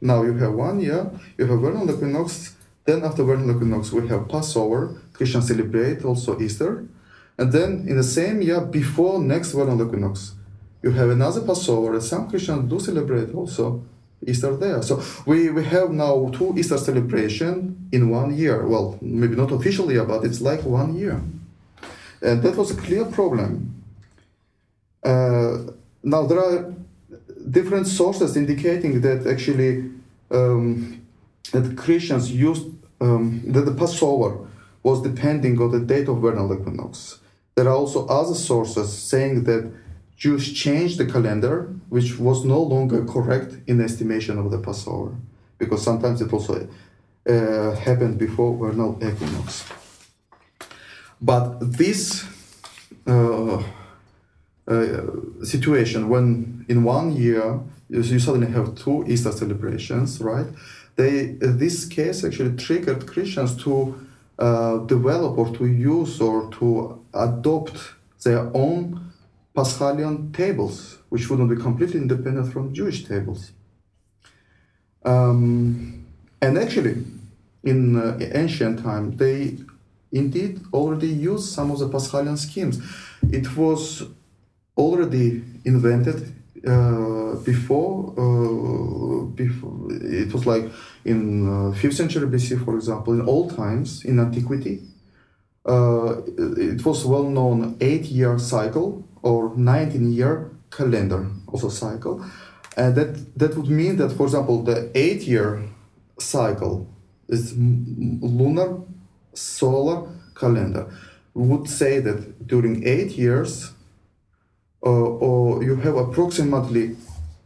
Now 0.00 0.22
you 0.22 0.34
have 0.34 0.52
one 0.52 0.78
year, 0.80 1.10
you 1.36 1.44
have 1.46 1.60
vernal 1.60 1.90
equinox, 1.90 2.54
then 2.84 3.04
after 3.04 3.24
vernal 3.24 3.50
equinox 3.50 3.90
we 3.90 4.06
have 4.06 4.28
Passover, 4.28 4.94
Christians 5.12 5.48
celebrate 5.48 6.04
also 6.04 6.40
Easter, 6.40 6.86
and 7.36 7.50
then 7.50 7.84
in 7.88 7.96
the 7.96 8.04
same 8.04 8.40
year 8.40 8.60
before 8.60 9.18
next 9.18 9.50
vernal 9.52 9.84
equinox, 9.84 10.34
you 10.84 10.92
have 10.92 11.10
another 11.10 11.40
Passover, 11.40 11.94
and 11.94 12.02
some 12.02 12.30
Christians 12.30 12.70
do 12.70 12.78
celebrate 12.78 13.34
also 13.34 13.82
Easter 14.24 14.56
there. 14.56 14.82
So 14.82 15.02
we, 15.26 15.50
we 15.50 15.64
have 15.64 15.90
now 15.90 16.30
two 16.32 16.54
Easter 16.56 16.78
celebration 16.78 17.88
in 17.90 18.08
one 18.08 18.36
year. 18.36 18.64
Well, 18.66 18.98
maybe 19.02 19.34
not 19.34 19.50
officially, 19.50 19.98
but 19.98 20.24
it's 20.24 20.40
like 20.40 20.62
one 20.62 20.94
year. 20.94 21.20
And 22.22 22.40
that 22.42 22.54
was 22.54 22.70
a 22.70 22.76
clear 22.76 23.04
problem. 23.04 23.77
Uh, 25.08 25.72
now 26.02 26.26
there 26.26 26.40
are 26.46 26.74
different 27.50 27.86
sources 27.86 28.36
indicating 28.36 29.00
that 29.00 29.26
actually 29.26 29.90
um, 30.30 31.00
that 31.52 31.76
Christians 31.76 32.30
used 32.30 32.66
um, 33.00 33.42
that 33.54 33.64
the 33.64 33.72
Passover 33.72 34.32
was 34.82 35.00
depending 35.00 35.60
on 35.62 35.70
the 35.70 35.80
date 35.80 36.08
of 36.08 36.16
vernal 36.20 36.52
equinox. 36.52 37.20
There 37.54 37.66
are 37.68 37.78
also 37.82 38.06
other 38.06 38.34
sources 38.34 38.92
saying 38.92 39.44
that 39.44 39.72
Jews 40.16 40.52
changed 40.52 40.98
the 40.98 41.06
calendar, 41.06 41.56
which 41.88 42.18
was 42.18 42.44
no 42.44 42.60
longer 42.60 43.04
correct 43.04 43.50
in 43.66 43.80
estimation 43.80 44.36
of 44.38 44.50
the 44.50 44.58
Passover, 44.58 45.14
because 45.58 45.82
sometimes 45.82 46.20
it 46.20 46.32
also 46.32 46.68
uh, 47.28 47.74
happened 47.76 48.18
before 48.18 48.56
vernal 48.56 48.98
equinox. 49.02 49.64
But 51.20 51.60
this 51.60 52.24
uh, 53.06 53.62
uh, 54.68 55.44
situation, 55.44 56.08
when 56.08 56.64
in 56.68 56.84
one 56.84 57.12
year 57.12 57.60
you, 57.88 58.02
you, 58.02 58.18
suddenly 58.18 58.50
have 58.52 58.74
two 58.74 59.04
Easter 59.08 59.32
celebrations, 59.32 60.20
right? 60.20 60.46
They 60.96 61.36
this 61.40 61.86
case 61.86 62.24
actually 62.24 62.56
triggered 62.56 63.06
Christians 63.06 63.56
to 63.64 64.06
uh, 64.38 64.78
develop 64.78 65.38
or 65.38 65.56
to 65.56 65.66
use 65.66 66.20
or 66.20 66.50
to 66.58 67.04
adopt 67.14 67.94
their 68.22 68.50
own 68.54 69.12
Paschalion 69.56 70.34
tables, 70.34 70.98
which 71.08 71.30
wouldn't 71.30 71.50
be 71.50 71.56
completely 71.56 72.00
independent 72.00 72.52
from 72.52 72.74
Jewish 72.74 73.04
tables. 73.04 73.52
Um, 75.04 76.06
and 76.42 76.58
actually, 76.58 77.04
in 77.64 77.96
uh, 77.96 78.18
ancient 78.20 78.82
time, 78.82 79.16
they 79.16 79.56
indeed 80.12 80.60
already 80.72 81.08
used 81.08 81.52
some 81.52 81.70
of 81.70 81.78
the 81.78 81.88
Paschalion 81.88 82.36
schemes. 82.36 82.80
It 83.30 83.56
was 83.56 84.04
already 84.78 85.42
invented 85.64 86.32
uh, 86.66 87.34
before, 87.44 88.14
uh, 88.16 89.24
before 89.34 89.88
it 89.90 90.32
was 90.32 90.46
like 90.46 90.64
in 91.04 91.46
uh, 91.46 91.74
5th 91.74 91.94
century 91.94 92.26
BC, 92.26 92.64
for 92.64 92.76
example, 92.76 93.12
in 93.12 93.22
old 93.22 93.54
times, 93.56 94.04
in 94.04 94.18
antiquity, 94.18 94.82
uh, 95.66 96.22
it 96.56 96.84
was 96.84 97.04
well 97.04 97.24
known 97.24 97.76
eight 97.80 98.04
year 98.04 98.38
cycle 98.38 99.04
or 99.22 99.52
19 99.56 100.12
year 100.12 100.50
calendar, 100.70 101.26
also 101.46 101.68
cycle. 101.68 102.24
And 102.76 102.94
that, 102.94 103.38
that 103.38 103.56
would 103.56 103.68
mean 103.68 103.96
that, 103.96 104.10
for 104.10 104.24
example, 104.24 104.62
the 104.62 104.90
eight 104.94 105.22
year 105.22 105.68
cycle 106.18 106.88
is 107.28 107.54
lunar 107.56 108.80
solar 109.34 110.08
calendar. 110.34 110.86
Would 111.34 111.68
say 111.68 112.00
that 112.00 112.46
during 112.46 112.86
eight 112.86 113.12
years, 113.12 113.72
or 114.80 115.62
you 115.62 115.76
have 115.76 115.96
approximately 115.96 116.96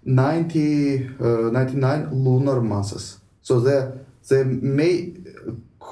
90, 0.05 1.09
uh, 1.21 1.27
99 1.51 2.11
lunar 2.13 2.61
masses. 2.61 3.19
So 3.43 3.61
they, 3.61 3.91
they 4.29 4.45
may 4.45 5.15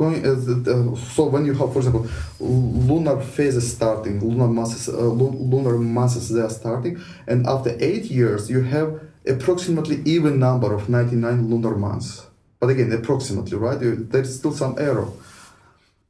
uh, 0.01 0.95
so 0.97 1.27
when 1.27 1.45
you 1.45 1.53
have, 1.53 1.73
for 1.73 1.81
example, 1.81 2.07
lunar 2.39 3.21
phases 3.21 3.71
starting, 3.71 4.21
lunar 4.21 4.49
masses, 4.49 4.89
uh, 4.89 4.97
lunar 4.97 5.79
masses 5.79 6.31
they 6.31 6.41
are 6.41 6.49
starting, 6.49 7.03
and 7.27 7.47
after 7.47 7.77
eight 7.81 8.05
years 8.05 8.49
you 8.49 8.63
have 8.63 9.01
approximately 9.27 10.01
even 10.07 10.39
number 10.39 10.73
of 10.73 10.89
99 10.89 11.51
lunar 11.51 11.77
months. 11.77 12.27
But 12.59 12.71
again, 12.71 12.93
approximately, 12.93 13.57
right? 13.59 13.79
There 13.79 14.23
is 14.23 14.39
still 14.39 14.53
some 14.53 14.77
error. 14.79 15.09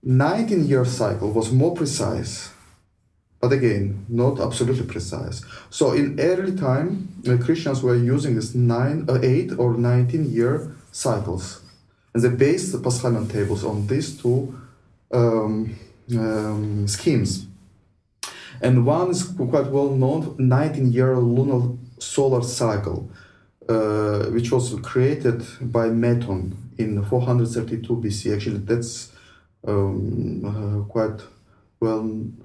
19 0.03 0.67
year 0.67 0.85
cycle 0.85 1.33
was 1.33 1.51
more 1.51 1.75
precise, 1.75 2.51
but 3.41 3.53
again, 3.53 4.05
not 4.09 4.39
absolutely 4.39 4.85
precise. 4.85 5.43
So 5.71 5.93
in 5.93 6.21
early 6.21 6.55
time, 6.57 7.09
uh, 7.27 7.39
Christians 7.39 7.83
were 7.83 7.97
using 7.97 8.35
this 8.35 8.55
nine, 8.55 9.07
uh, 9.09 9.19
8 9.23 9.53
or 9.59 9.77
19 9.79 10.31
year 10.31 10.77
cycles. 10.93 11.63
And 12.13 12.23
they 12.23 12.29
based 12.29 12.73
the 12.73 12.79
Paschalion 12.79 13.31
tables 13.31 13.65
on 13.65 13.87
these 13.87 14.21
two 14.21 14.61
um, 15.13 15.75
um, 16.19 16.87
schemes. 16.87 17.47
And 18.61 18.85
one 18.85 19.11
is 19.11 19.23
quite 19.23 19.69
well 19.69 19.91
known 19.91 20.37
19 20.39 20.93
year 20.93 21.17
lunar 21.17 21.79
solar 21.99 22.43
cycle, 22.43 23.11
uh, 23.69 24.25
which 24.27 24.53
was 24.53 24.75
created 24.83 25.43
by 25.63 25.89
Meton 25.89 26.75
in 26.77 27.03
432 27.03 27.97
BC. 27.97 28.35
Actually, 28.35 28.59
that's 28.59 29.13
um, 29.67 30.45
uh, 30.45 30.93
quite 30.93 31.21
well 31.81 32.03
known 32.03 32.37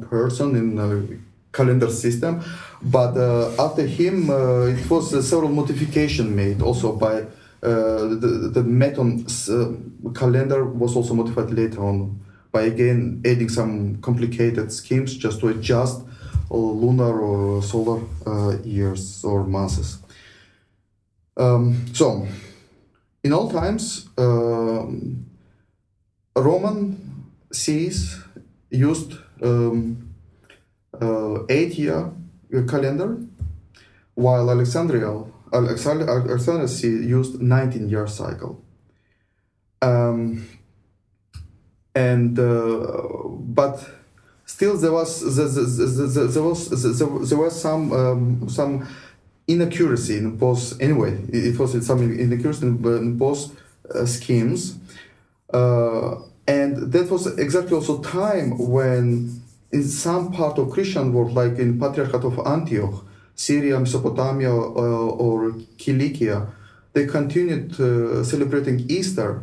person 0.00 0.56
in 0.56 0.76
the 0.76 1.18
calendar 1.52 1.90
system. 1.90 2.42
But 2.82 3.16
uh, 3.16 3.50
after 3.58 3.86
him, 3.86 4.30
uh, 4.30 4.66
it 4.66 4.88
was 4.90 5.10
several 5.28 5.50
modification 5.50 6.34
made 6.34 6.62
also 6.62 6.96
by 6.96 7.22
uh, 7.62 8.08
the, 8.22 8.50
the 8.52 8.62
Meton 8.62 9.26
uh, 9.48 10.12
calendar 10.12 10.64
was 10.64 10.94
also 10.94 11.14
modified 11.14 11.50
later 11.50 11.80
on 11.82 12.20
by 12.52 12.62
again 12.62 13.22
adding 13.24 13.48
some 13.48 13.96
complicated 14.02 14.70
schemes 14.70 15.16
just 15.16 15.40
to 15.40 15.48
adjust 15.48 16.02
lunar 16.50 17.20
or 17.20 17.62
solar 17.62 18.00
uh, 18.26 18.56
years 18.62 19.24
or 19.24 19.44
months. 19.44 19.98
Um, 21.36 21.86
so, 21.92 22.26
in 23.24 23.32
all 23.32 23.50
times, 23.50 24.08
um, 24.16 25.26
Roman 26.36 27.26
sees 27.52 28.22
used 28.70 29.14
um, 29.42 30.14
uh, 31.00 31.44
eight-year 31.48 32.12
calendar, 32.68 33.18
while 34.14 34.50
Alexandria 34.50 35.24
Alexander 35.52 36.66
used 36.82 37.40
19 37.40 37.88
year 37.88 38.06
cycle. 38.06 38.62
Um, 39.82 40.48
and 41.94 42.38
uh, 42.38 43.02
but 43.28 43.88
still 44.44 44.76
there 44.76 44.92
was 44.92 45.36
there, 45.36 45.48
there, 45.48 46.26
there 46.26 46.42
was 46.42 47.28
there, 47.28 47.38
was 47.38 47.60
some 47.60 47.92
um, 47.92 48.48
some 48.48 48.86
inaccuracy 49.46 50.18
in 50.18 50.36
both 50.36 50.78
anyway 50.80 51.16
it 51.28 51.58
was 51.58 51.86
some 51.86 52.02
inaccuracy 52.02 52.66
in 52.66 53.16
both 53.16 53.56
uh, 53.94 54.04
schemes 54.04 54.78
uh, 55.54 56.16
and 56.48 56.92
that 56.92 57.10
was 57.10 57.26
exactly 57.38 57.74
also 57.74 58.00
time 58.02 58.56
when 58.58 59.40
in 59.72 59.82
some 59.82 60.32
part 60.32 60.58
of 60.58 60.70
christian 60.70 61.12
world 61.12 61.32
like 61.32 61.58
in 61.58 61.78
patriarchate 61.78 62.24
of 62.24 62.38
antioch 62.46 63.04
Syria, 63.36 63.78
Mesopotamia, 63.78 64.50
uh, 64.50 65.24
or 65.24 65.54
Cilicia, 65.78 66.48
they 66.94 67.06
continued 67.06 67.78
uh, 67.78 68.24
celebrating 68.24 68.80
Easter 68.88 69.42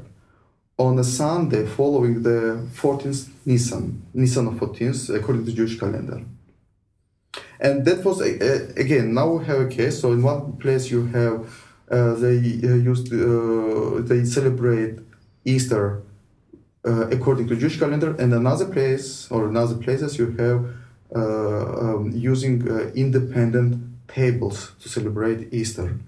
on 0.79 0.97
a 0.97 1.03
Sunday 1.03 1.67
following 1.67 2.23
the 2.23 2.67
14th 2.73 3.29
Nisan, 3.45 4.01
Nisan 4.15 4.47
of 4.47 4.55
14th, 4.55 5.15
according 5.15 5.45
to 5.45 5.53
Jewish 5.53 5.79
calendar. 5.79 6.23
And 7.59 7.85
that 7.85 8.03
was, 8.03 8.19
again, 8.21 9.13
now 9.13 9.33
we 9.33 9.45
have 9.45 9.61
a 9.61 9.67
case. 9.67 10.01
So 10.01 10.11
in 10.11 10.23
one 10.23 10.53
place 10.53 10.89
you 10.89 11.05
have, 11.07 11.63
uh, 11.89 12.15
they 12.15 12.37
uh, 12.37 12.73
used, 12.73 13.13
uh, 13.13 14.01
they 14.01 14.25
celebrate 14.25 14.97
Easter 15.45 16.01
according 16.85 17.47
to 17.47 17.55
Jewish 17.55 17.79
calendar, 17.79 18.15
and 18.19 18.33
another 18.33 18.65
place 18.65 19.29
or 19.31 19.47
another 19.47 19.75
places 19.75 20.17
you 20.17 20.31
have 20.31 20.65
uh, 21.15 21.95
um, 21.95 22.11
using 22.15 22.67
uh, 22.67 22.91
independent 22.95 23.75
tables 24.07 24.71
to 24.81 24.89
celebrate 24.89 25.53
Easter. 25.53 25.99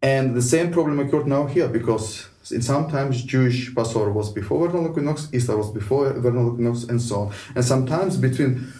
And 0.00 0.34
the 0.34 0.42
same 0.42 0.72
problem 0.72 1.00
occurred 1.00 1.26
now 1.26 1.46
here 1.46 1.68
because 1.68 2.28
sometimes 2.42 3.22
Jewish 3.22 3.74
Passover 3.74 4.12
was 4.12 4.32
before 4.32 4.68
vernal 4.68 4.90
equinox, 4.90 5.28
Easter 5.32 5.56
was 5.56 5.70
before 5.70 6.12
vernal 6.12 6.52
equinox, 6.52 6.84
and 6.84 7.00
so 7.00 7.20
on. 7.20 7.34
And 7.54 7.64
sometimes 7.64 8.16
between 8.16 8.72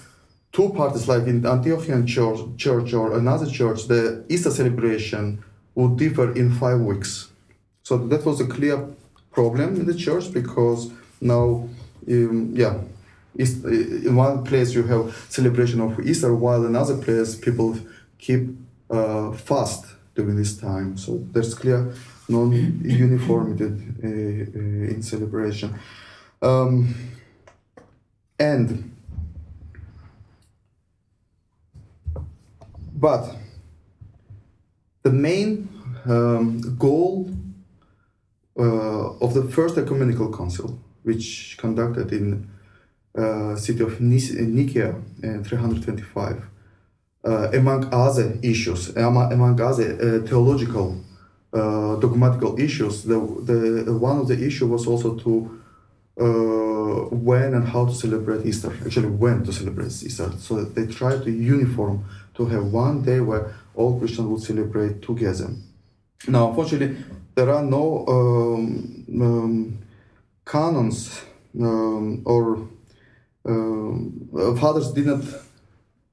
two 0.53 0.71
parties, 0.71 1.09
like 1.09 1.27
in 1.27 1.43
the 1.43 1.49
Antiochian 1.49 2.07
church, 2.07 2.39
church 2.57 2.93
or 2.93 3.19
another 3.19 3.47
church, 3.47 3.89
the 3.89 4.25
Easter 4.29 4.51
celebration 4.51 5.43
would 5.75 5.97
differ 5.97 6.33
in 6.33 6.53
five 6.53 6.81
weeks. 6.81 7.31
So 7.83 7.99
that 7.99 8.25
was 8.25 8.41
a 8.41 8.47
clear 8.47 8.89
problem 9.33 9.77
in 9.81 9.87
the 9.87 9.95
church 9.95 10.33
because 10.33 10.91
now, 11.21 11.69
um, 12.09 12.53
yeah, 12.55 12.79
East, 13.39 13.65
in 13.65 14.15
one 14.15 14.45
place 14.45 14.75
you 14.75 14.83
have 14.85 15.27
celebration 15.29 15.81
of 15.81 15.99
Easter, 16.01 16.35
while 16.35 16.67
in 16.67 16.77
other 16.77 16.97
place 16.97 17.35
people 17.35 17.79
keep 18.19 18.49
uh, 18.91 19.33
fast 19.33 19.87
during 20.15 20.37
this 20.37 20.57
time. 20.57 20.97
So 20.99 21.25
there's 21.33 21.55
clear 21.55 21.95
non-uniformity 22.29 23.65
uh, 23.65 24.07
uh, 24.07 24.95
in 24.95 25.03
celebration. 25.03 25.79
Um, 26.43 26.95
and 28.39 28.95
but 32.95 33.37
the 35.03 35.11
main 35.11 35.69
um, 36.05 36.77
goal 36.79 37.31
uh, 37.31 37.42
of 38.57 39.35
the 39.35 39.45
first 39.45 39.79
ecumenical 39.79 40.37
council, 40.37 40.79
which 41.03 41.57
conducted 41.59 42.13
in 42.13 42.49
uh, 43.17 43.57
city 43.57 43.83
of 43.83 44.01
Nicaea 44.01 44.95
in 45.23 45.45
325. 45.45 46.49
Uh, 47.25 47.51
among 47.53 47.93
other 47.93 48.37
issues, 48.43 48.89
among 48.97 49.61
other 49.61 49.93
uh, 49.95 50.27
theological, 50.27 50.97
uh, 51.53 51.97
dogmatical 51.97 52.59
issues, 52.59 53.05
the, 53.05 53.15
the 53.15 53.93
one 53.93 54.19
of 54.19 54.27
the 54.29 54.45
issue 54.45 54.67
was 54.67 54.87
also 54.87 55.15
to 55.15 55.61
uh, 56.19 56.25
when 57.15 57.55
and 57.55 57.69
how 57.69 57.87
to 57.87 57.95
celebrate 57.95 58.45
Easter. 58.45 58.73
Actually, 58.85 59.09
when 59.09 59.45
to 59.45 59.53
celebrate 59.53 59.87
Easter. 59.87 60.33
So 60.39 60.65
they 60.65 60.87
tried 60.87 61.23
to 61.25 61.31
uniform 61.31 62.05
to 62.35 62.47
have 62.47 62.65
one 62.73 63.03
day 63.03 63.21
where 63.21 63.55
all 63.75 63.99
Christians 63.99 64.29
would 64.29 64.43
celebrate 64.43 65.03
together. 65.03 65.51
Now, 66.27 66.49
unfortunately, 66.49 66.97
there 67.35 67.51
are 67.51 67.63
no 67.63 68.05
um, 68.09 69.05
um, 69.21 69.79
canons 70.45 71.23
um, 71.59 72.23
or 72.25 72.69
uh, 73.45 74.55
fathers 74.57 74.93
did 74.93 75.07
not 75.07 75.25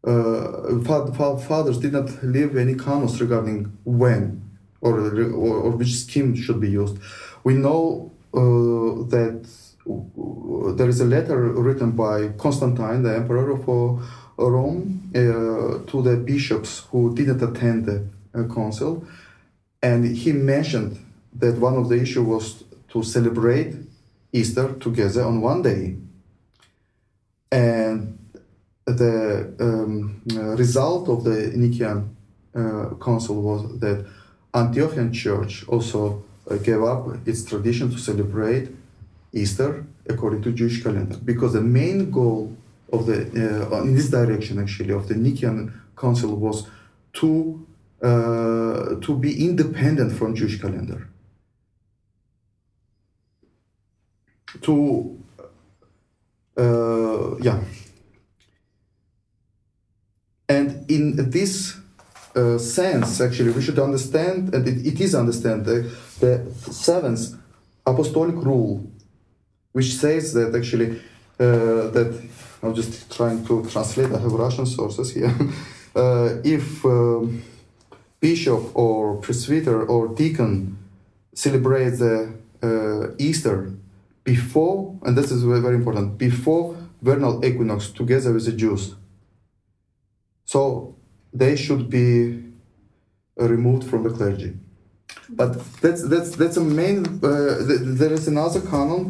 uh, 0.05 1.37
fathers 1.37 1.77
did 1.77 1.93
not 1.93 2.23
leave 2.23 2.55
any 2.55 2.75
canons 2.75 3.19
regarding 3.19 3.77
when 3.83 4.41
or, 4.81 4.97
or, 4.99 5.55
or 5.63 5.71
which 5.71 5.93
scheme 5.93 6.35
should 6.35 6.59
be 6.59 6.69
used. 6.69 6.97
We 7.43 7.55
know 7.55 8.11
uh, 8.33 9.03
that 9.09 9.47
there 10.77 10.87
is 10.87 11.01
a 11.01 11.05
letter 11.05 11.37
written 11.37 11.91
by 11.91 12.29
Constantine, 12.37 13.03
the 13.03 13.15
emperor 13.15 13.51
of 13.51 13.67
Rome, 14.37 15.11
uh, 15.13 15.19
to 15.89 16.01
the 16.01 16.15
bishops 16.15 16.85
who 16.91 17.13
didn't 17.15 17.41
attend 17.41 17.85
the 17.85 18.07
uh, 18.33 18.43
council, 18.53 19.05
and 19.81 20.15
he 20.15 20.31
mentioned 20.31 20.97
that 21.33 21.57
one 21.57 21.75
of 21.75 21.89
the 21.89 21.95
issues 21.95 22.25
was 22.25 22.63
to 22.89 23.03
celebrate 23.03 23.75
Easter 24.31 24.73
together 24.73 25.23
on 25.23 25.41
one 25.41 25.61
day. 25.61 25.95
And 27.51 28.17
the 28.85 29.53
um, 29.59 30.21
result 30.57 31.09
of 31.09 31.23
the 31.23 31.51
Nicaean 31.55 32.09
uh, 32.55 32.95
Council 32.95 33.41
was 33.41 33.79
that 33.79 34.05
Antiochian 34.53 35.13
Church 35.13 35.67
also 35.67 36.23
uh, 36.49 36.55
gave 36.57 36.83
up 36.83 37.27
its 37.27 37.43
tradition 37.43 37.91
to 37.91 37.97
celebrate 37.97 38.69
Easter 39.33 39.85
according 40.07 40.41
to 40.41 40.51
Jewish 40.51 40.81
calendar. 40.81 41.17
Because 41.17 41.53
the 41.53 41.61
main 41.61 42.09
goal 42.09 42.55
of 42.91 43.05
the 43.05 43.69
uh, 43.71 43.83
in 43.83 43.95
this 43.95 44.09
direction 44.09 44.59
actually 44.59 44.93
of 44.93 45.07
the 45.07 45.13
Nicaean 45.13 45.71
Council 45.95 46.35
was 46.35 46.67
to 47.13 47.65
uh, 48.01 48.95
to 49.01 49.15
be 49.19 49.45
independent 49.45 50.13
from 50.13 50.33
Jewish 50.33 50.59
calendar 50.59 51.07
to 54.61 55.17
uh, 56.57 57.35
yeah 57.41 57.59
and 60.47 60.89
in 60.89 61.29
this 61.29 61.77
uh, 62.35 62.57
sense 62.57 63.21
actually 63.21 63.51
we 63.51 63.61
should 63.61 63.79
understand 63.79 64.53
and 64.53 64.67
it, 64.67 64.85
it 64.85 64.99
is 64.99 65.15
understand 65.15 65.65
the, 65.65 65.89
the 66.19 66.45
seventh 66.71 67.35
apostolic 67.85 68.35
rule 68.35 68.83
which 69.71 69.95
says 69.95 70.33
that 70.33 70.55
actually 70.55 70.99
uh, 71.39 71.89
that 71.95 72.29
I'm 72.61 72.75
just 72.75 73.11
trying 73.15 73.45
to 73.45 73.65
translate. 73.65 74.11
I 74.11 74.19
have 74.19 74.31
Russian 74.31 74.65
sources 74.65 75.13
here. 75.13 75.33
uh, 75.95 76.35
if 76.43 76.83
um, 76.85 77.41
bishop 78.19 78.75
or 78.75 79.17
presbyter 79.17 79.85
or 79.85 80.09
deacon 80.09 80.77
celebrates 81.33 81.99
the 81.99 82.33
uh, 82.61 83.15
Easter 83.17 83.71
before, 84.33 84.77
and 85.03 85.17
this 85.17 85.29
is 85.31 85.41
very 85.43 85.77
important, 85.81 86.17
before 86.17 86.65
vernal 87.01 87.33
equinox 87.47 87.79
together 88.01 88.31
with 88.33 88.45
the 88.45 88.55
Jews. 88.63 88.83
So 90.45 90.61
they 91.41 91.55
should 91.63 91.89
be 91.89 92.09
removed 93.37 93.83
from 93.89 94.03
the 94.05 94.11
clergy. 94.17 94.51
But 95.39 95.51
that's 95.81 96.01
that's 96.11 96.31
that's 96.41 96.57
a 96.57 96.65
main. 96.81 96.97
Uh, 97.23 97.67
th- 97.67 97.83
there 98.01 98.13
is 98.19 98.27
another 98.27 98.61
canon 98.73 99.01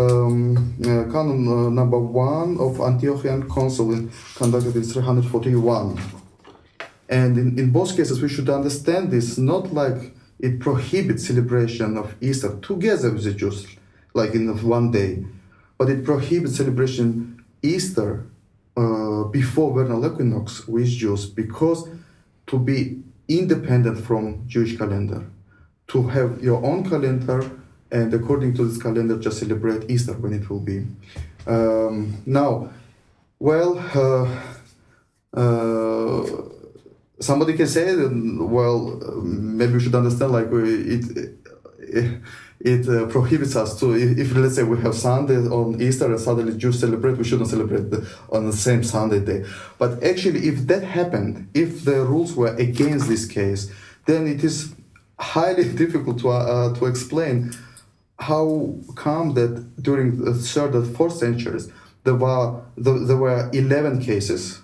um, 0.00 0.76
uh, 0.82 1.04
canon 1.12 1.40
uh, 1.48 1.70
number 1.80 1.98
one 1.98 2.50
of 2.66 2.72
Antiochian 2.90 3.40
Council 3.56 3.86
in, 3.92 4.10
conducted 4.34 4.76
in 4.76 4.82
341. 4.82 5.98
And 7.08 7.38
in, 7.38 7.58
in 7.58 7.70
both 7.70 7.96
cases, 7.96 8.20
we 8.20 8.28
should 8.28 8.50
understand 8.50 9.10
this 9.10 9.38
not 9.38 9.72
like 9.72 10.14
it 10.38 10.60
prohibits 10.60 11.26
celebration 11.26 11.96
of 11.96 12.14
Easter 12.20 12.58
together 12.60 13.10
with 13.10 13.24
the 13.24 13.32
Jews, 13.32 13.66
like 14.18 14.34
in 14.34 14.44
one 14.62 14.90
day, 14.90 15.24
but 15.78 15.88
it 15.88 16.04
prohibits 16.04 16.56
celebration 16.56 17.42
Easter 17.62 18.26
uh, 18.76 19.24
before 19.24 19.72
vernal 19.74 20.04
equinox 20.04 20.68
with 20.68 20.88
Jews 20.88 21.26
because 21.26 21.88
to 22.46 22.58
be 22.58 23.02
independent 23.28 23.98
from 24.08 24.42
Jewish 24.46 24.76
calendar, 24.76 25.24
to 25.88 26.02
have 26.08 26.42
your 26.42 26.64
own 26.64 26.88
calendar 26.88 27.40
and 27.90 28.12
according 28.12 28.54
to 28.54 28.68
this 28.68 28.80
calendar, 28.80 29.18
just 29.18 29.38
celebrate 29.38 29.90
Easter 29.90 30.12
when 30.12 30.32
it 30.32 30.48
will 30.50 30.60
be. 30.60 30.86
Um, 31.46 32.22
now, 32.26 32.70
well, 33.38 33.78
uh, 33.94 35.38
uh, 35.38 36.26
somebody 37.20 37.54
can 37.54 37.66
say, 37.66 37.94
that 37.94 38.10
well, 38.40 39.00
maybe 39.22 39.74
we 39.74 39.80
should 39.80 39.94
understand 39.94 40.32
like 40.32 40.48
it. 40.50 41.34
It 42.60 42.88
uh, 42.88 43.06
prohibits 43.06 43.54
us 43.56 43.78
to 43.80 43.94
if, 43.94 44.18
if, 44.18 44.36
let's 44.36 44.56
say 44.56 44.64
we 44.64 44.78
have 44.80 44.94
Sunday 44.94 45.36
on 45.36 45.80
Easter 45.80 46.06
and 46.06 46.20
suddenly 46.20 46.56
Jews 46.56 46.80
celebrate, 46.80 47.16
we 47.16 47.24
shouldn't 47.24 47.50
celebrate 47.50 47.86
on 48.30 48.46
the 48.46 48.52
same 48.52 48.82
Sunday 48.82 49.20
day. 49.20 49.44
But 49.78 50.02
actually, 50.02 50.48
if 50.48 50.66
that 50.66 50.82
happened, 50.82 51.48
if 51.54 51.84
the 51.84 52.04
rules 52.04 52.34
were 52.34 52.54
against 52.56 53.08
this 53.08 53.26
case, 53.26 53.70
then 54.06 54.26
it 54.26 54.42
is 54.42 54.74
highly 55.18 55.72
difficult 55.82 56.18
to 56.20 56.30
uh, 56.30 56.74
to 56.74 56.86
explain 56.86 57.52
how 58.18 58.74
come 58.96 59.34
that 59.34 59.82
during 59.82 60.24
the 60.24 60.34
third 60.34 60.74
and 60.74 60.96
fourth 60.96 61.14
centuries 61.14 61.70
there 62.04 62.14
were 62.14 62.60
there 62.76 63.16
were 63.16 63.50
11 63.52 64.00
cases 64.02 64.62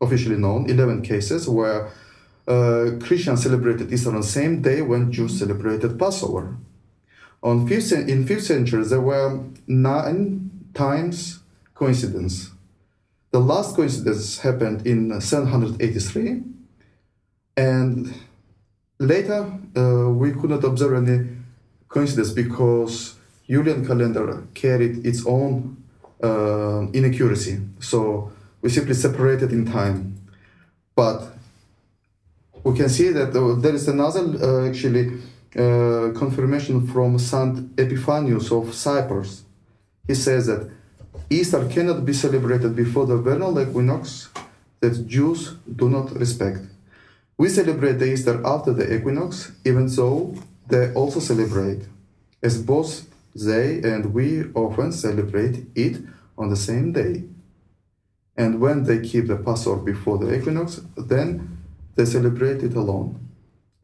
officially 0.00 0.36
known 0.36 0.68
11 0.68 1.02
cases 1.02 1.48
where 1.48 1.90
uh, 2.46 2.90
Christians 3.00 3.42
celebrated 3.42 3.92
Easter 3.92 4.10
on 4.10 4.16
the 4.16 4.26
same 4.26 4.62
day 4.62 4.82
when 4.82 5.10
Jews 5.12 5.38
celebrated 5.38 5.98
Passover. 5.98 6.56
On 7.42 7.66
fifth, 7.68 7.92
in 7.92 8.24
5th 8.24 8.42
century, 8.42 8.84
there 8.84 9.00
were 9.00 9.44
nine 9.66 10.50
times 10.74 11.40
coincidence. 11.74 12.50
The 13.30 13.40
last 13.40 13.76
coincidence 13.76 14.38
happened 14.38 14.86
in 14.86 15.20
783, 15.20 16.42
and 17.56 18.14
later 18.98 19.52
uh, 19.76 20.10
we 20.10 20.32
could 20.32 20.50
not 20.50 20.64
observe 20.64 21.06
any 21.06 21.28
coincidence 21.88 22.30
because 22.30 23.14
Julian 23.48 23.86
calendar 23.86 24.46
carried 24.54 25.04
its 25.06 25.26
own 25.26 25.82
uh, 26.22 26.86
inaccuracy. 26.92 27.60
So 27.80 28.32
we 28.62 28.70
simply 28.70 28.94
separated 28.94 29.52
in 29.52 29.66
time. 29.66 30.16
But 30.94 31.35
we 32.66 32.76
can 32.76 32.88
see 32.88 33.10
that 33.10 33.32
there 33.62 33.74
is 33.76 33.86
another 33.86 34.24
uh, 34.42 34.68
actually 34.68 35.04
uh, 35.54 36.10
confirmation 36.18 36.84
from 36.88 37.16
Saint 37.16 37.76
Epiphanius 37.76 38.50
of 38.50 38.74
Cyprus. 38.74 39.44
He 40.08 40.16
says 40.16 40.48
that 40.48 40.68
Easter 41.30 41.64
cannot 41.68 42.04
be 42.04 42.12
celebrated 42.12 42.74
before 42.74 43.06
the 43.06 43.18
vernal 43.18 43.60
equinox 43.60 44.30
that 44.80 45.06
Jews 45.06 45.54
do 45.80 45.88
not 45.88 46.10
respect. 46.16 46.58
We 47.38 47.50
celebrate 47.50 47.98
the 48.00 48.12
Easter 48.12 48.44
after 48.44 48.72
the 48.72 48.96
equinox, 48.96 49.52
even 49.64 49.86
though 49.86 50.34
they 50.68 50.92
also 50.92 51.20
celebrate, 51.20 51.82
as 52.42 52.60
both 52.60 53.06
they 53.32 53.80
and 53.90 54.12
we 54.12 54.50
often 54.54 54.90
celebrate 54.90 55.66
it 55.76 56.02
on 56.36 56.48
the 56.50 56.56
same 56.56 56.90
day. 56.90 57.22
And 58.36 58.60
when 58.60 58.82
they 58.82 58.98
keep 59.08 59.28
the 59.28 59.36
Passover 59.36 59.82
before 59.82 60.18
the 60.18 60.34
equinox, 60.34 60.80
then 60.96 61.55
they 61.96 62.04
celebrate 62.04 62.62
it 62.62 62.74
alone. 62.74 63.18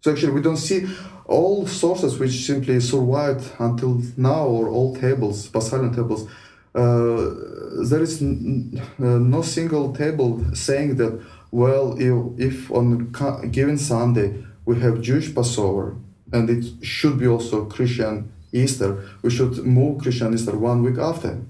So 0.01 0.13
actually, 0.13 0.33
we 0.33 0.43
don't 0.43 0.57
see 0.57 0.87
all 1.27 1.67
sources 1.67 2.19
which 2.19 2.45
simply 2.45 2.81
survived 2.81 3.51
until 3.59 4.03
now, 4.17 4.45
or 4.47 4.69
all 4.69 4.95
tables, 4.97 5.49
Paschalion 5.49 5.95
tables. 5.95 6.29
Uh, 6.75 7.85
there 7.89 8.03
is 8.03 8.21
uh, 8.23 9.19
no 9.19 9.43
single 9.43 9.93
table 9.95 10.43
saying 10.55 10.97
that, 10.97 11.21
well, 11.51 11.97
if, 11.99 12.41
if 12.49 12.71
on 12.71 13.15
a 13.43 13.47
given 13.47 13.79
Sunday 13.79 14.45
we 14.65 14.81
have 14.81 15.01
Jewish 15.01 15.35
Passover, 15.35 15.97
and 16.33 16.49
it 16.51 16.65
should 16.83 17.19
be 17.19 17.27
also 17.27 17.67
Christian 17.67 18.33
Easter. 18.53 19.05
We 19.23 19.31
should 19.31 19.65
move 19.65 20.03
Christian 20.03 20.35
Easter 20.35 20.57
one 20.57 20.83
week 20.83 20.99
after. 20.99 21.41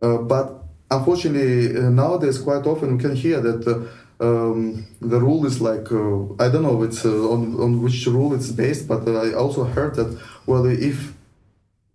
Uh, 0.00 0.18
but 0.18 0.64
unfortunately, 0.90 1.76
uh, 1.76 1.90
nowadays 1.90 2.38
quite 2.38 2.66
often 2.66 2.96
we 2.96 3.02
can 3.02 3.14
hear 3.14 3.40
that 3.40 3.66
uh, 3.66 3.80
um, 4.20 4.86
the 5.00 5.20
rule 5.20 5.46
is 5.46 5.60
like 5.60 5.90
uh, 5.90 6.34
I 6.42 6.48
don't 6.48 6.62
know 6.62 6.82
it's 6.82 7.04
uh, 7.04 7.32
on 7.34 7.60
on 7.60 7.82
which 7.82 8.06
rule 8.06 8.34
it's 8.34 8.50
based, 8.50 8.86
but 8.88 9.08
I 9.08 9.32
also 9.34 9.64
heard 9.64 9.94
that 9.96 10.20
well 10.46 10.66
if 10.66 11.12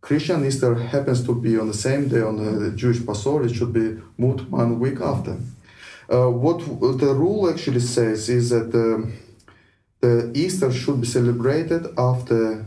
Christian 0.01 0.45
Easter 0.45 0.76
happens 0.76 1.24
to 1.26 1.34
be 1.36 1.57
on 1.57 1.68
the 1.68 1.74
same 1.74 2.07
day 2.07 2.22
on 2.22 2.38
the 2.38 2.72
Jewish 2.72 3.05
Passover, 3.05 3.45
it 3.45 3.53
should 3.55 3.74
be 3.74 3.97
moved 4.18 4.49
one 4.51 4.80
week 4.80 5.01
after. 5.01 5.38
Uh, 6.09 6.30
what 6.30 6.59
the 6.99 7.13
rule 7.13 7.49
actually 7.49 7.82
says 7.82 8.30
is 8.30 8.49
that 8.51 8.72
the 8.72 9.11
Easter 10.34 10.72
should 10.72 11.01
be 11.01 11.07
celebrated 11.07 11.88
after 11.97 12.65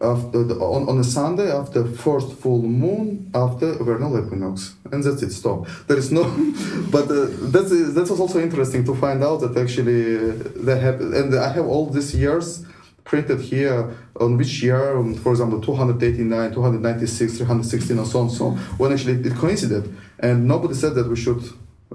after 0.00 0.44
the, 0.44 0.54
on, 0.54 0.88
on 0.88 0.98
a 0.98 1.04
Sunday 1.04 1.50
after 1.50 1.84
first 1.84 2.32
full 2.34 2.62
moon 2.62 3.30
after 3.34 3.74
vernal 3.82 4.16
equinox, 4.18 4.74
and 4.92 5.02
that's 5.02 5.22
it. 5.22 5.32
Stop. 5.32 5.66
There 5.86 5.98
is 5.98 6.12
no, 6.12 6.22
but 6.90 7.10
uh, 7.10 7.26
that's 7.52 7.70
that 7.70 8.06
was 8.08 8.20
also 8.20 8.40
interesting 8.40 8.84
to 8.84 8.94
find 8.94 9.22
out 9.24 9.40
that 9.40 9.56
actually 9.56 10.28
they 10.66 10.78
have, 10.78 11.00
and 11.00 11.34
I 11.34 11.52
have 11.52 11.66
all 11.66 11.86
these 11.86 12.14
years 12.14 12.64
printed 13.04 13.40
here 13.40 13.96
on 14.20 14.36
which 14.36 14.62
year, 14.62 14.98
um, 14.98 15.14
for 15.14 15.32
example, 15.32 15.60
289, 15.60 16.52
296, 16.52 17.38
316, 17.38 17.98
and 17.98 18.06
so 18.06 18.20
on, 18.20 18.30
so 18.30 18.50
when 18.76 18.92
actually 18.92 19.14
it 19.14 19.34
coincided, 19.34 19.96
and 20.20 20.46
nobody 20.46 20.74
said 20.74 20.94
that 20.94 21.08
we 21.08 21.16
should 21.16 21.42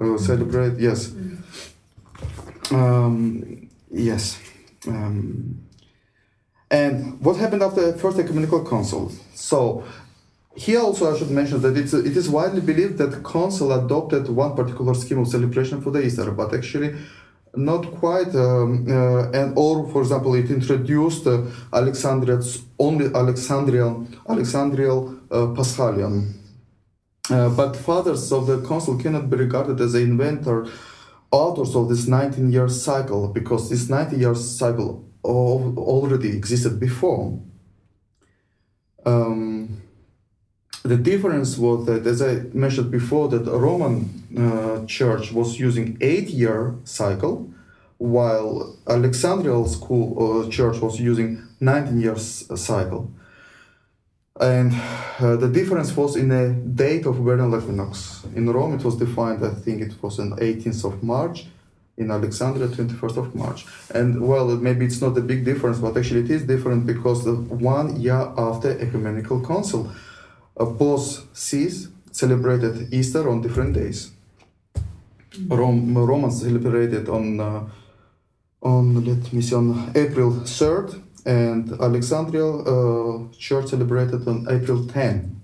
uh, 0.00 0.18
celebrate. 0.18 0.78
Yes. 0.78 1.08
Mm. 1.08 1.38
Um, 2.72 3.64
Yes. 3.94 4.40
Um, 4.88 5.63
and 6.74 7.20
what 7.24 7.36
happened 7.36 7.62
after 7.62 7.92
the 7.92 7.98
First 7.98 8.18
Ecumenical 8.18 8.62
Council? 8.74 9.02
So, 9.34 9.84
here 10.56 10.80
also 10.80 11.02
I 11.12 11.18
should 11.18 11.30
mention 11.30 11.60
that 11.62 11.76
it's, 11.76 11.92
it 11.92 12.16
is 12.16 12.28
widely 12.28 12.60
believed 12.60 12.98
that 12.98 13.24
council 13.24 13.72
adopted 13.72 14.28
one 14.28 14.54
particular 14.54 14.94
scheme 14.94 15.18
of 15.18 15.28
celebration 15.28 15.80
for 15.82 15.90
the 15.90 16.00
Easter, 16.06 16.30
but 16.30 16.54
actually 16.54 16.90
not 17.56 17.82
quite. 17.92 18.34
Um, 18.34 18.86
uh, 18.88 19.30
and 19.30 19.52
or, 19.56 19.88
for 19.92 20.02
example, 20.02 20.34
it 20.34 20.50
introduced 20.50 21.26
uh, 21.26 21.42
Alexandria's 21.72 22.62
only 22.78 23.06
Alexandrian 23.22 23.94
Alexandrial 24.28 24.98
uh, 25.30 25.46
Paschalion 25.56 26.34
Uh, 27.30 27.48
but 27.60 27.74
fathers 27.74 28.30
of 28.32 28.46
the 28.46 28.60
council 28.68 28.98
cannot 28.98 29.30
be 29.30 29.36
regarded 29.36 29.80
as 29.80 29.92
the 29.92 30.00
inventor, 30.00 30.66
authors 31.30 31.74
of 31.74 31.88
this 31.88 32.06
19 32.06 32.52
year 32.52 32.68
cycle, 32.68 33.28
because 33.28 33.70
this 33.70 33.88
90 33.88 34.16
year 34.16 34.34
already 35.24 36.36
existed 36.36 36.78
before. 36.78 37.38
Um, 39.06 39.82
the 40.82 40.96
difference 40.96 41.56
was 41.56 41.86
that, 41.86 42.06
as 42.06 42.20
I 42.20 42.42
mentioned 42.52 42.90
before, 42.90 43.28
that 43.28 43.44
the 43.44 43.58
Roman 43.58 44.22
uh, 44.36 44.86
Church 44.86 45.32
was 45.32 45.58
using 45.58 45.96
eight-year 46.00 46.74
cycle, 46.84 47.50
while 47.96 48.76
Alexandrian 48.86 49.66
school 49.66 50.44
uh, 50.44 50.50
church 50.50 50.80
was 50.80 51.00
using 51.00 51.42
19 51.60 52.00
years 52.00 52.44
cycle. 52.60 53.10
And 54.40 54.72
uh, 55.20 55.36
the 55.36 55.48
difference 55.48 55.96
was 55.96 56.16
in 56.16 56.28
the 56.28 56.50
date 56.74 57.06
of 57.06 57.16
vernal 57.16 57.56
equinox. 57.56 58.26
In 58.34 58.50
Rome, 58.50 58.74
it 58.74 58.84
was 58.84 58.96
defined, 58.96 59.44
I 59.44 59.54
think 59.54 59.80
it 59.80 60.02
was 60.02 60.18
on 60.18 60.32
18th 60.32 60.84
of 60.84 61.02
March. 61.02 61.46
In 61.96 62.10
Alexandria, 62.10 62.66
21st 62.68 63.16
of 63.16 63.34
March. 63.34 63.66
And 63.94 64.26
well, 64.26 64.48
maybe 64.48 64.84
it's 64.84 65.00
not 65.00 65.16
a 65.16 65.20
big 65.20 65.44
difference, 65.44 65.78
but 65.78 65.96
actually 65.96 66.20
it 66.20 66.30
is 66.30 66.42
different 66.42 66.86
because 66.86 67.24
the 67.24 67.34
one 67.34 68.00
year 68.00 68.32
after 68.36 68.76
ecumenical 68.80 69.40
council, 69.46 69.92
both 70.56 71.36
sees 71.36 71.88
celebrated 72.10 72.92
Easter 72.92 73.28
on 73.28 73.42
different 73.42 73.74
days. 73.74 74.10
Rome, 75.48 75.96
Romans 75.96 76.42
celebrated 76.42 77.08
on 77.08 77.40
uh, 77.40 77.64
on 78.62 79.04
let 79.04 79.32
me 79.32 79.42
see 79.42 79.54
on 79.54 79.92
April 79.94 80.30
3rd 80.30 81.02
and 81.26 81.72
Alexandria 81.80 82.46
uh, 82.46 83.28
church 83.32 83.68
celebrated 83.68 84.26
on 84.28 84.46
April 84.48 84.86
10. 84.86 85.40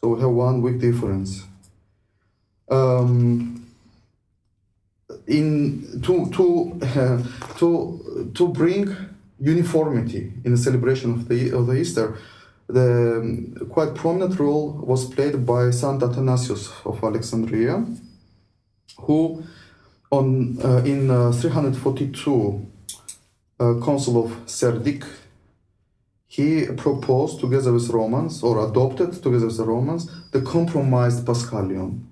So 0.00 0.08
we 0.08 0.20
have 0.20 0.30
one 0.30 0.62
week 0.62 0.78
difference. 0.78 1.44
Um, 2.70 3.55
in 5.26 6.00
to 6.02 6.30
to 6.30 6.78
uh, 6.82 7.22
to 7.58 8.30
to 8.34 8.48
bring 8.48 8.94
uniformity 9.38 10.32
in 10.44 10.52
the 10.52 10.58
celebration 10.58 11.12
of 11.12 11.28
the 11.28 11.50
of 11.50 11.66
the 11.66 11.74
Easter, 11.74 12.16
the 12.68 13.20
um, 13.20 13.68
quite 13.70 13.94
prominent 13.94 14.38
role 14.38 14.72
was 14.72 15.04
played 15.04 15.44
by 15.44 15.70
Saint 15.70 16.02
Athanasius 16.02 16.72
of 16.84 17.02
Alexandria, 17.02 17.84
who 19.00 19.42
on 20.10 20.58
uh, 20.64 20.82
in 20.84 21.10
uh, 21.10 21.32
342 21.32 22.66
uh, 23.58 23.74
Council 23.84 24.24
of 24.24 24.30
Serdic, 24.46 25.04
he 26.26 26.66
proposed 26.76 27.40
together 27.40 27.72
with 27.72 27.88
Romans, 27.90 28.42
or 28.42 28.68
adopted 28.68 29.12
together 29.22 29.46
with 29.46 29.56
the 29.56 29.64
Romans, 29.64 30.08
the 30.30 30.40
compromised 30.40 31.24
Paschalion 31.24 32.04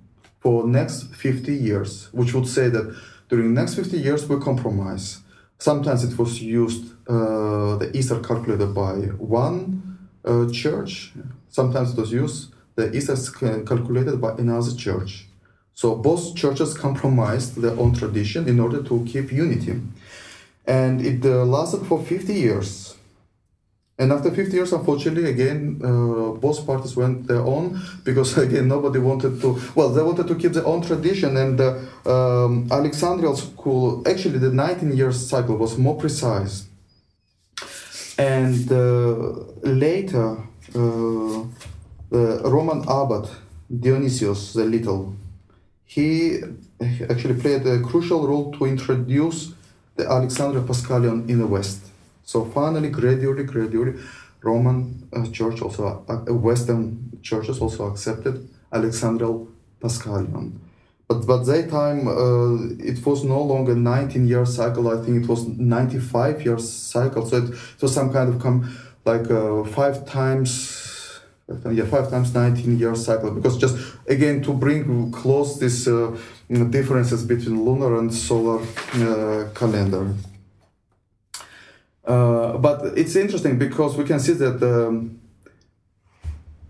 for 0.44 0.66
next 0.66 1.04
50 1.14 1.54
years, 1.54 2.12
which 2.12 2.34
would 2.34 2.46
say 2.46 2.68
that 2.68 2.94
during 3.30 3.54
the 3.54 3.60
next 3.62 3.76
50 3.76 3.96
years 3.96 4.28
we 4.28 4.38
compromise. 4.38 5.22
Sometimes 5.58 6.04
it 6.04 6.18
was 6.18 6.42
used, 6.42 6.92
uh, 7.08 7.76
the 7.76 7.90
Easter 7.94 8.20
calculated 8.20 8.74
by 8.74 8.92
one 9.16 9.98
uh, 10.22 10.46
church, 10.52 11.12
sometimes 11.48 11.94
it 11.94 11.98
was 11.98 12.12
used, 12.12 12.52
the 12.74 12.94
Easter 12.94 13.16
calculated 13.64 14.20
by 14.20 14.32
another 14.32 14.76
church. 14.76 15.26
So 15.72 15.94
both 15.94 16.36
churches 16.36 16.74
compromised 16.74 17.56
their 17.62 17.76
own 17.78 17.94
tradition 17.94 18.46
in 18.46 18.60
order 18.60 18.82
to 18.82 19.04
keep 19.06 19.32
unity 19.32 19.80
and 20.66 21.00
it 21.00 21.24
uh, 21.24 21.44
lasted 21.46 21.86
for 21.86 22.02
50 22.02 22.34
years. 22.34 22.96
And 23.96 24.10
after 24.12 24.30
50 24.30 24.56
years, 24.56 24.72
unfortunately, 24.72 25.30
again, 25.30 25.80
uh, 25.82 26.32
both 26.32 26.66
parties 26.66 26.96
went 26.96 27.28
their 27.28 27.42
own 27.42 27.80
because, 28.02 28.36
again, 28.46 28.66
nobody 28.66 28.98
wanted 28.98 29.40
to, 29.40 29.60
well, 29.74 29.90
they 29.90 30.02
wanted 30.02 30.26
to 30.26 30.34
keep 30.34 30.52
their 30.52 30.66
own 30.66 30.82
tradition. 30.82 31.36
And 31.36 31.58
the 31.58 31.88
uh, 32.04 32.46
um, 32.46 32.68
Alexandrian 32.70 33.36
school, 33.36 34.02
actually, 34.08 34.38
the 34.38 34.50
19 34.50 34.96
years 34.96 35.28
cycle 35.28 35.56
was 35.56 35.78
more 35.78 35.96
precise. 35.96 36.66
And 38.18 38.70
uh, 38.70 39.32
later, 39.62 40.38
uh, 40.74 41.44
the 42.10 42.40
Roman 42.44 42.82
abbot, 42.88 43.28
Dionysius 43.80 44.52
the 44.54 44.64
Little, 44.64 45.14
he 45.84 46.40
actually 47.08 47.40
played 47.40 47.66
a 47.66 47.80
crucial 47.80 48.26
role 48.26 48.52
to 48.52 48.66
introduce 48.66 49.52
the 49.96 50.10
Alexandria 50.10 50.62
Paschalion 50.62 51.28
in 51.28 51.38
the 51.38 51.46
West. 51.46 51.93
So 52.24 52.44
finally, 52.44 52.90
gradually, 52.90 53.44
gradually, 53.44 53.94
Roman 54.42 55.08
uh, 55.12 55.26
Church 55.30 55.62
also, 55.62 56.04
uh, 56.08 56.32
Western 56.32 57.18
churches 57.22 57.60
also 57.60 57.86
accepted 57.86 58.48
Alexandrian 58.72 59.48
Paschalion. 59.80 60.58
But 61.08 61.26
but 61.26 61.44
that 61.44 61.68
time 61.70 62.08
uh, 62.08 62.74
it 62.78 63.04
was 63.04 63.24
no 63.24 63.42
longer 63.42 63.74
19 63.74 64.26
year 64.26 64.46
cycle. 64.46 64.88
I 64.88 65.02
think 65.04 65.24
it 65.24 65.28
was 65.28 65.46
95 65.46 66.44
year 66.44 66.58
cycle. 66.58 67.26
So 67.26 67.36
it, 67.36 67.50
it 67.50 67.82
was 67.82 67.92
some 67.92 68.12
kind 68.12 68.34
of 68.34 68.40
come 68.40 68.74
like 69.04 69.30
uh, 69.30 69.64
five 69.64 70.06
times 70.06 71.20
yeah, 71.70 71.84
five 71.84 72.08
times 72.10 72.34
19 72.34 72.78
year 72.78 72.94
cycle 72.94 73.30
because 73.30 73.58
just 73.58 73.76
again 74.08 74.42
to 74.42 74.54
bring 74.54 75.12
close 75.12 75.60
these 75.60 75.86
uh, 75.86 76.16
differences 76.70 77.22
between 77.22 77.62
lunar 77.64 77.98
and 77.98 78.14
solar 78.14 78.62
uh, 78.94 79.48
calendar. 79.54 80.14
Uh, 82.06 82.58
but 82.58 82.98
it's 82.98 83.16
interesting 83.16 83.58
because 83.58 83.96
we 83.96 84.04
can 84.04 84.20
see 84.20 84.34
that 84.34 84.62
um, 84.62 85.18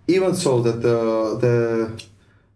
even 0.07 0.35
so 0.35 0.61
that 0.62 0.80
the, 0.80 1.99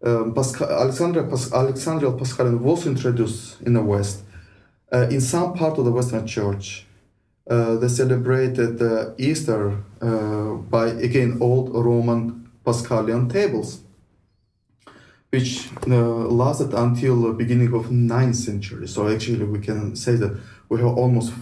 the 0.02 0.10
um, 0.20 0.34
Pascal, 0.34 0.68
Alexandria 0.70 1.24
Pas- 1.24 1.50
Paschalion 1.50 2.60
was 2.60 2.86
introduced 2.86 3.60
in 3.62 3.72
the 3.74 3.82
West, 3.82 4.22
uh, 4.92 5.08
in 5.10 5.20
some 5.20 5.54
part 5.54 5.76
of 5.78 5.84
the 5.84 5.90
Western 5.90 6.26
Church, 6.26 6.86
uh, 7.50 7.76
they 7.76 7.88
celebrated 7.88 8.80
uh, 8.80 9.10
Easter 9.18 9.82
uh, 10.00 10.52
by 10.54 10.88
again 10.88 11.38
old 11.40 11.74
Roman 11.74 12.48
Paschalion 12.64 13.30
tables, 13.32 13.80
which 15.30 15.68
lasted 15.86 16.74
until 16.74 17.22
the 17.22 17.32
beginning 17.32 17.72
of 17.74 17.86
9th 17.86 18.36
century. 18.36 18.86
So 18.86 19.08
actually, 19.08 19.44
we 19.44 19.60
can 19.60 19.96
say 19.96 20.16
that 20.16 20.38
we 20.68 20.78
have 20.78 20.96
almost 20.96 21.32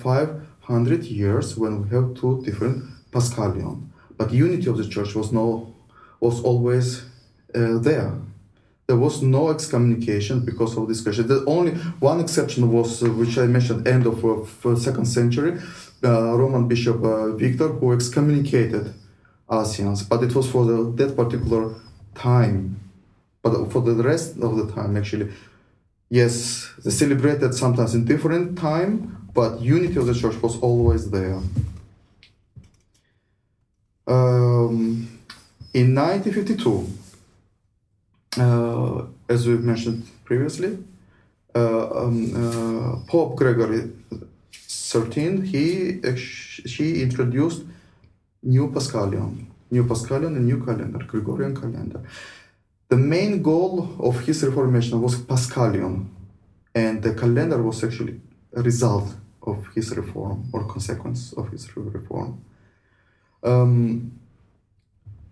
500 0.66 1.04
years 1.04 1.56
when 1.56 1.82
we 1.82 1.88
have 1.90 2.14
two 2.14 2.42
different 2.44 2.84
Paschalion. 3.12 3.88
But 4.18 4.32
unity 4.32 4.68
of 4.68 4.76
the 4.76 4.88
church 4.88 5.14
was 5.14 5.32
no 5.32 5.74
was 6.20 6.42
always 6.42 7.04
uh, 7.54 7.78
there. 7.78 8.12
There 8.86 8.96
was 8.96 9.22
no 9.22 9.50
excommunication 9.50 10.44
because 10.44 10.76
of 10.76 10.88
this 10.88 11.00
question. 11.02 11.26
The 11.26 11.44
only 11.46 11.72
one 12.00 12.20
exception 12.20 12.70
was, 12.72 13.02
uh, 13.02 13.10
which 13.10 13.36
I 13.36 13.46
mentioned, 13.46 13.86
end 13.86 14.06
of 14.06 14.24
uh, 14.24 14.76
second 14.76 15.06
century, 15.06 15.58
uh, 16.04 16.36
Roman 16.36 16.68
Bishop 16.68 17.02
uh, 17.02 17.32
Victor 17.32 17.68
who 17.68 17.92
excommunicated 17.92 18.94
Asians, 19.50 20.02
but 20.04 20.22
it 20.22 20.34
was 20.34 20.48
for 20.50 20.64
the, 20.64 20.92
that 20.96 21.16
particular 21.16 21.74
time. 22.14 22.80
But 23.42 23.70
for 23.72 23.82
the 23.82 23.94
rest 23.94 24.38
of 24.40 24.56
the 24.56 24.72
time, 24.72 24.96
actually, 24.96 25.32
yes, 26.08 26.70
they 26.84 26.90
celebrated 26.90 27.54
sometimes 27.54 27.94
in 27.94 28.04
different 28.04 28.58
time, 28.58 29.25
but 29.36 29.60
unity 29.60 29.96
of 29.98 30.06
the 30.06 30.14
church 30.14 30.36
was 30.42 30.56
always 30.60 31.10
there. 31.10 31.38
Um, 34.06 35.08
in 35.74 35.94
1952, 35.94 36.88
uh, 38.38 39.04
as 39.28 39.46
we 39.46 39.58
mentioned 39.58 40.08
previously, 40.24 40.78
uh, 41.54 42.04
um, 42.04 42.16
uh, 42.34 42.96
Pope 43.10 43.36
Gregory 43.36 43.92
13, 44.52 45.42
he, 45.44 46.00
she 46.16 47.02
introduced 47.02 47.62
new 48.42 48.70
Paschalion, 48.70 49.44
new 49.70 49.84
Paschalion 49.84 50.34
and 50.36 50.46
new 50.46 50.64
calendar, 50.64 51.04
Gregorian 51.04 51.54
calendar. 51.54 52.00
The 52.88 52.96
main 52.96 53.42
goal 53.42 53.96
of 53.98 54.20
his 54.20 54.42
reformation 54.42 55.02
was 55.02 55.16
Paschalion, 55.16 56.06
and 56.74 57.02
the 57.02 57.12
calendar 57.12 57.62
was 57.62 57.84
actually 57.84 58.20
a 58.54 58.62
result 58.62 59.14
of 59.46 59.66
his 59.74 59.96
reform 59.96 60.48
or 60.52 60.64
consequence 60.64 61.32
of 61.32 61.48
his 61.50 61.76
reform. 61.76 62.44
Um, 63.42 64.12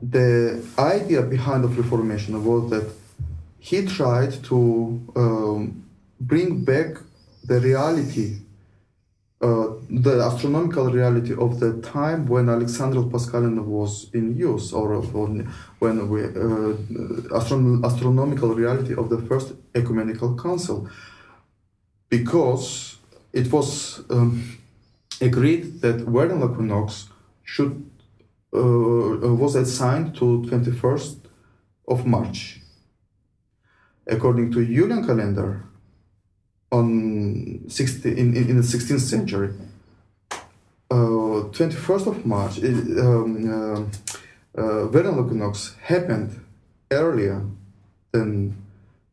the 0.00 0.64
idea 0.78 1.22
behind 1.22 1.64
the 1.64 1.68
Reformation 1.68 2.44
was 2.44 2.70
that 2.70 2.90
he 3.58 3.86
tried 3.86 4.32
to 4.44 4.58
um, 5.16 5.84
bring 6.20 6.64
back 6.64 6.98
the 7.44 7.60
reality 7.60 8.38
uh, 9.44 9.74
the 9.90 10.22
astronomical 10.22 10.90
reality 10.90 11.34
of 11.34 11.60
the 11.60 11.78
time 11.82 12.24
when 12.26 12.48
Alexandrian 12.48 13.10
Paschalion 13.10 13.62
was 13.64 14.08
in 14.14 14.36
use, 14.36 14.72
or, 14.72 14.94
or 14.94 15.02
when 15.80 16.08
we 16.08 16.22
uh, 16.22 16.72
astron- 17.38 17.84
astronomical 17.84 18.54
reality 18.54 18.94
of 18.94 19.10
the 19.10 19.20
first 19.28 19.52
ecumenical 19.74 20.34
council, 20.36 20.88
because 22.08 22.93
it 23.34 23.52
was 23.52 24.00
um, 24.10 24.58
agreed 25.20 25.80
that 25.80 25.96
vernal 25.96 26.50
equinox 26.50 27.08
should 27.42 27.90
uh, 28.54 29.34
was 29.34 29.56
assigned 29.56 30.14
to 30.14 30.44
21st 30.46 31.16
of 31.88 32.06
March, 32.06 32.60
according 34.06 34.52
to 34.52 34.64
Julian 34.64 35.04
calendar, 35.04 35.64
on 36.70 37.64
60, 37.68 38.10
in, 38.10 38.36
in, 38.36 38.56
the 38.56 38.62
16th 38.62 39.00
century, 39.00 39.50
uh, 40.90 41.50
21st 41.50 42.06
of 42.06 42.24
March, 42.24 42.58
um, 42.62 43.90
uh, 44.56 44.60
uh, 44.60 44.86
vernal 44.86 45.24
equinox 45.24 45.74
happened 45.82 46.40
earlier 46.92 47.44
than 48.12 48.56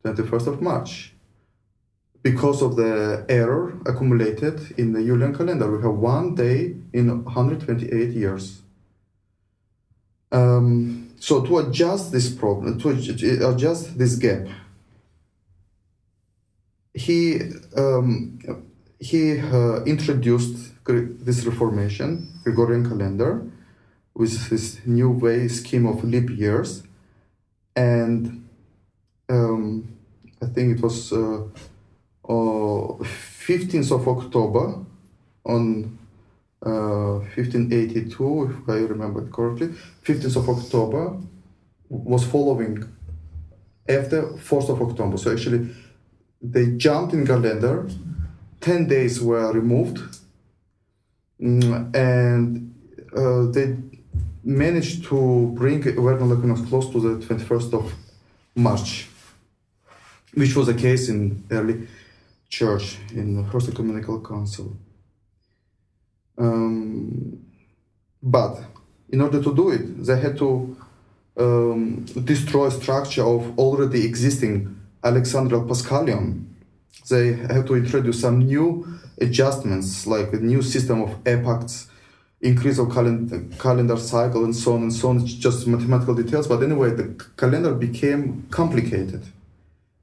21st 0.05 0.47
of 0.47 0.61
March 0.61 1.13
because 2.24 2.61
of 2.61 2.76
the 2.76 3.26
error 3.30 3.74
accumulated 3.86 4.74
in 4.78 4.93
the 4.93 5.03
Julian 5.03 5.36
calendar. 5.36 5.76
We 5.76 5.82
have 5.84 5.95
one 5.95 6.36
day 6.36 6.76
in 6.93 7.24
128 7.24 8.09
years. 8.09 8.61
Um, 10.32 11.09
so 11.19 11.43
to 11.45 11.59
adjust 11.59 12.11
this 12.11 12.34
problem, 12.34 12.80
to 12.80 12.89
adjust 12.89 13.97
this 13.97 14.15
gap, 14.15 14.47
he 16.93 17.39
um, 17.76 18.39
he 18.99 19.39
uh, 19.39 19.84
introduced 19.84 20.74
this 20.86 21.45
reformation, 21.45 22.28
Gregorian 22.43 22.88
calendar, 22.88 23.43
with 24.13 24.49
this 24.49 24.80
new 24.86 25.09
way 25.09 25.47
scheme 25.47 25.86
of 25.86 26.03
leap 26.03 26.30
years, 26.30 26.84
and 27.76 28.47
um, 29.30 29.97
I 30.41 30.45
think 30.47 30.78
it 30.78 30.84
was 30.84 31.11
uh, 31.11 31.43
15th 32.32 33.92
of 33.92 34.08
October 34.08 34.86
on 35.46 35.98
uh, 36.66 37.20
1582, 37.36 38.64
if 38.64 38.70
I 38.70 38.80
remember 38.80 39.28
correctly, 39.28 39.70
15th 40.04 40.36
of 40.36 40.50
October 40.50 41.18
was 41.90 42.24
following 42.26 42.88
after 43.90 44.24
4th 44.34 44.70
of 44.70 44.82
October. 44.82 45.18
So 45.18 45.32
actually, 45.32 45.70
they 46.42 46.78
jumped 46.78 47.14
in 47.14 47.26
calendar. 47.26 47.90
10 48.62 48.88
days 48.88 49.20
were 49.20 49.52
removed, 49.52 49.98
mm, 51.42 51.96
and 51.96 52.76
uh, 53.16 53.52
they 53.52 53.76
managed 54.44 55.04
to 55.06 55.52
bring 55.56 55.82
vernal 55.82 56.38
equinox 56.38 56.62
close 56.70 56.88
to 56.92 57.00
the 57.00 57.26
21st 57.26 57.74
of 57.74 57.92
March, 58.56 59.08
which 60.36 60.56
was 60.56 60.68
the 60.68 60.76
case 60.76 61.10
in 61.10 61.44
early 61.50 61.88
church 62.52 62.97
in 63.16 63.36
the 63.36 63.49
First 63.49 63.70
Ecumenical 63.70 64.20
Council. 64.22 64.78
Um, 66.38 67.45
but 68.22 68.62
in 69.10 69.22
order 69.22 69.41
to 69.41 69.56
do 69.56 69.72
it, 69.72 70.06
they 70.06 70.20
had 70.20 70.38
to 70.38 70.76
um, 71.38 72.06
destroy 72.26 72.70
structure 72.70 73.24
of 73.24 73.58
already 73.58 74.06
existing 74.06 74.80
Alexandrial 75.04 75.66
Paschalion. 75.66 76.45
They 77.10 77.34
had 77.34 77.66
to 77.68 77.76
introduce 77.76 78.22
some 78.22 78.39
new 78.39 78.86
adjustments, 79.20 80.06
like 80.06 80.34
a 80.34 80.38
new 80.38 80.62
system 80.62 81.02
of 81.02 81.16
epochs, 81.26 81.88
increase 82.41 82.80
of 82.80 82.91
calendar, 82.91 83.45
calendar 83.60 83.97
cycle, 83.97 84.43
and 84.43 84.56
so 84.56 84.74
on 84.74 84.84
and 84.84 84.93
so 84.93 85.10
on. 85.10 85.22
It's 85.22 85.34
just 85.34 85.68
mathematical 85.68 86.16
details. 86.16 86.47
But 86.47 86.64
anyway, 86.64 86.91
the 86.91 87.16
calendar 87.38 87.74
became 87.74 88.47
complicated 88.52 89.24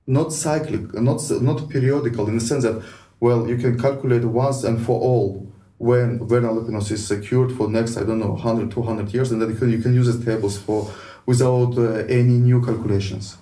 not 0.09 0.33
cyclic, 0.33 0.95
not 0.95 1.21
not 1.43 1.69
periodical 1.69 2.27
in 2.29 2.39
the 2.39 2.41
sense 2.41 2.65
that 2.65 2.83
well 3.21 3.47
you 3.47 3.59
can 3.59 3.79
calculate 3.79 4.25
once 4.25 4.65
and 4.65 4.85
for 4.85 4.99
all 5.01 5.47
when 5.77 6.27
vernal 6.27 6.61
equinox 6.61 6.91
is 6.91 7.07
secured 7.07 7.53
for 7.53 7.69
next 7.69 7.97
I 7.97 8.05
don't 8.05 8.19
know 8.19 8.33
100 8.33 8.71
200 8.71 9.13
years 9.15 9.31
and 9.31 9.41
then 9.41 9.51
you 9.51 9.57
can, 9.57 9.71
you 9.71 9.81
can 9.81 9.95
use 9.95 10.09
the 10.17 10.25
tables 10.25 10.59
for 10.59 10.91
without 11.27 11.77
uh, 11.77 12.07
any 12.09 12.39
new 12.39 12.65
calculations. 12.65 13.37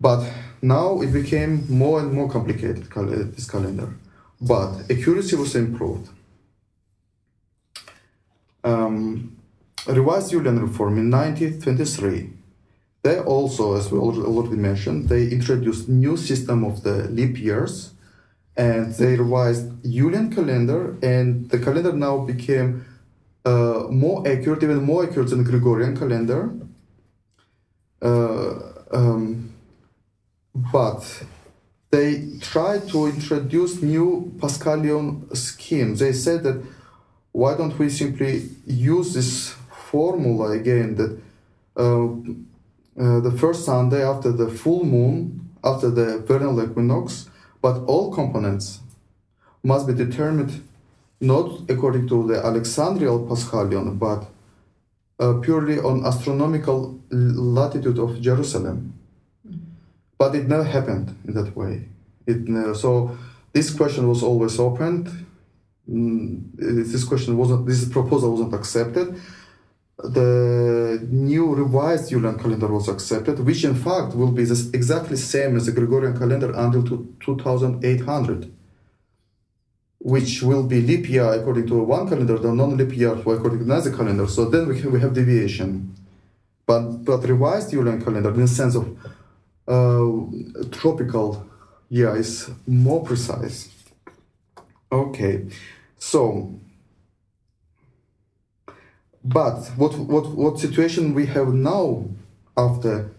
But 0.00 0.24
now 0.62 1.00
it 1.00 1.12
became 1.12 1.66
more 1.68 1.98
and 2.00 2.12
more 2.12 2.30
complicated 2.30 2.88
cal- 2.88 3.06
this 3.06 3.50
calendar, 3.50 3.88
but 4.40 4.88
accuracy 4.88 5.34
was 5.34 5.56
improved. 5.56 6.08
Um, 8.62 9.36
revised 9.86 10.30
Julian 10.30 10.60
reform 10.60 10.98
in 10.98 11.10
1923 11.10 12.43
they 13.04 13.18
also, 13.20 13.76
as 13.76 13.92
we 13.92 13.98
already 13.98 14.56
mentioned, 14.56 15.10
they 15.10 15.28
introduced 15.28 15.90
new 15.90 16.16
system 16.16 16.64
of 16.64 16.82
the 16.82 17.06
leap 17.10 17.38
years, 17.38 17.92
and 18.56 18.94
they 18.94 19.16
revised 19.16 19.66
Julian 19.84 20.34
calendar, 20.34 20.96
and 21.02 21.50
the 21.50 21.58
calendar 21.58 21.92
now 21.92 22.18
became 22.18 22.86
uh, 23.44 23.84
more 23.90 24.26
accurate, 24.26 24.62
even 24.62 24.82
more 24.82 25.04
accurate 25.04 25.28
than 25.28 25.44
Gregorian 25.44 25.94
calendar. 25.94 26.50
Uh, 28.00 28.54
um, 28.90 29.52
but 30.54 31.24
they 31.90 32.38
tried 32.40 32.88
to 32.88 33.06
introduce 33.06 33.82
new 33.82 34.32
Paschalion 34.38 35.36
scheme. 35.36 35.94
They 35.96 36.14
said 36.14 36.42
that 36.44 36.62
why 37.32 37.54
don't 37.54 37.78
we 37.78 37.90
simply 37.90 38.48
use 38.66 39.12
this 39.12 39.54
formula 39.90 40.52
again 40.52 40.94
that 40.94 41.20
uh, 41.76 42.08
uh, 42.98 43.20
the 43.20 43.32
first 43.32 43.64
Sunday 43.64 44.04
after 44.04 44.30
the 44.30 44.48
full 44.48 44.84
moon, 44.84 45.50
after 45.64 45.90
the 45.90 46.18
vernal 46.18 46.62
equinox, 46.62 47.28
but 47.60 47.82
all 47.86 48.12
components 48.12 48.80
must 49.62 49.86
be 49.86 49.94
determined 49.94 50.62
not 51.20 51.62
according 51.68 52.06
to 52.08 52.26
the 52.28 52.44
Alexandrial 52.44 53.26
Paschalion, 53.26 53.98
but 53.98 54.26
uh, 55.18 55.34
purely 55.40 55.78
on 55.78 56.04
astronomical 56.04 57.00
latitude 57.10 57.98
of 57.98 58.20
Jerusalem. 58.20 58.94
Mm-hmm. 59.46 59.58
But 60.18 60.34
it 60.34 60.46
never 60.46 60.64
happened 60.64 61.16
in 61.26 61.34
that 61.34 61.56
way. 61.56 61.88
It 62.26 62.48
never, 62.48 62.74
so 62.74 63.16
this 63.52 63.72
question 63.72 64.08
was 64.08 64.22
always 64.22 64.58
opened. 64.58 65.08
Mm, 65.90 66.42
this 66.56 67.04
question 67.04 67.36
wasn't. 67.36 67.66
This 67.66 67.88
proposal 67.88 68.32
wasn't 68.32 68.54
accepted 68.54 69.20
the 70.08 71.06
new 71.10 71.54
revised 71.54 72.10
Julian 72.10 72.38
calendar 72.38 72.68
was 72.68 72.88
accepted, 72.88 73.38
which 73.40 73.64
in 73.64 73.74
fact 73.74 74.14
will 74.14 74.30
be 74.30 74.44
this 74.44 74.70
exactly 74.70 75.16
same 75.16 75.56
as 75.56 75.66
the 75.66 75.72
Gregorian 75.72 76.16
calendar 76.18 76.52
until 76.54 76.82
2800, 77.20 78.52
which 79.98 80.42
will 80.42 80.64
be 80.64 80.80
leap 80.80 81.08
year 81.08 81.32
according 81.32 81.66
to 81.68 81.82
one 81.82 82.08
calendar, 82.08 82.38
the 82.38 82.52
non-leap 82.52 82.96
year 82.96 83.12
according 83.12 83.58
to 83.58 83.64
another 83.64 83.90
calendar. 83.90 84.26
So 84.28 84.44
then 84.44 84.68
we, 84.68 84.82
we 84.82 85.00
have 85.00 85.14
deviation. 85.14 85.94
But, 86.66 87.04
but 87.04 87.18
revised 87.28 87.70
Julian 87.70 88.02
calendar 88.02 88.30
in 88.30 88.40
the 88.40 88.48
sense 88.48 88.74
of 88.74 88.96
uh, 89.66 90.66
tropical 90.70 91.46
year 91.88 92.16
is 92.16 92.50
more 92.66 93.02
precise. 93.04 93.70
Okay, 94.90 95.46
so 95.98 96.54
but 99.24 99.66
what, 99.76 99.96
what, 99.98 100.26
what 100.30 100.58
situation 100.58 101.14
we 101.14 101.26
have 101.26 101.48
now 101.48 102.04
after 102.56 103.10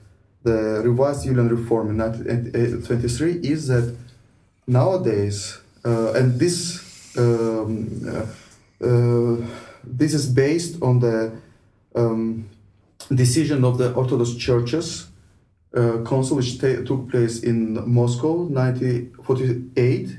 the 0.44 0.82
revised 0.84 1.26
Julian 1.26 1.50
reform 1.50 1.90
in 1.90 1.98
1923 1.98 3.40
is 3.42 3.68
that 3.68 3.98
nowadays, 4.68 5.58
uh, 5.84 6.14
and 6.14 6.40
this 6.40 7.18
um, 7.18 8.02
uh, 8.08 8.86
uh, 8.86 9.38
this 9.84 10.14
is 10.14 10.28
based 10.28 10.82
on 10.82 11.00
the 11.00 11.32
um, 11.96 12.50
decision 13.14 13.64
of 13.64 13.78
the 13.78 13.94
Orthodox 13.94 14.36
churches 14.36 15.08
uh, 15.76 16.04
council 16.06 16.38
which 16.38 16.60
took 16.60 17.10
place 17.10 17.40
in 17.44 17.74
Moscow 17.92 18.44
1948, 18.44 20.18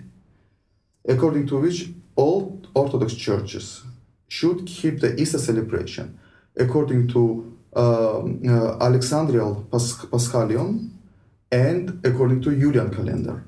according 1.09 1.47
to 1.47 1.59
which 1.59 1.89
all 2.15 2.61
Orthodox 2.75 3.15
churches 3.15 3.83
should 4.29 4.67
keep 4.67 5.01
the 5.01 5.19
Easter 5.21 5.39
celebration 5.39 6.19
according 6.57 7.09
to 7.09 7.57
uh, 7.75 8.21
uh, 8.21 8.79
Alexandrial 8.81 9.67
Pas- 9.71 10.07
Paschalion 10.07 10.91
and 11.53 12.01
according 12.05 12.41
to 12.43 12.59
Julian 12.59 12.91
calendar. 12.95 13.45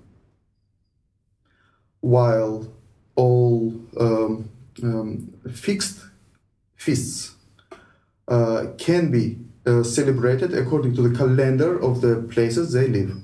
While 2.01 2.73
all 3.17 3.75
um, 3.99 4.49
um, 4.83 5.35
fixed 5.53 5.99
feasts 6.77 7.35
uh, 8.29 8.67
can 8.79 9.11
be 9.11 9.39
uh, 9.67 9.83
celebrated 9.83 10.55
according 10.55 10.95
to 10.95 11.09
the 11.09 11.17
calendar 11.17 11.79
of 11.79 12.01
the 12.01 12.23
places 12.31 12.73
they 12.73 12.87
live. 12.87 13.17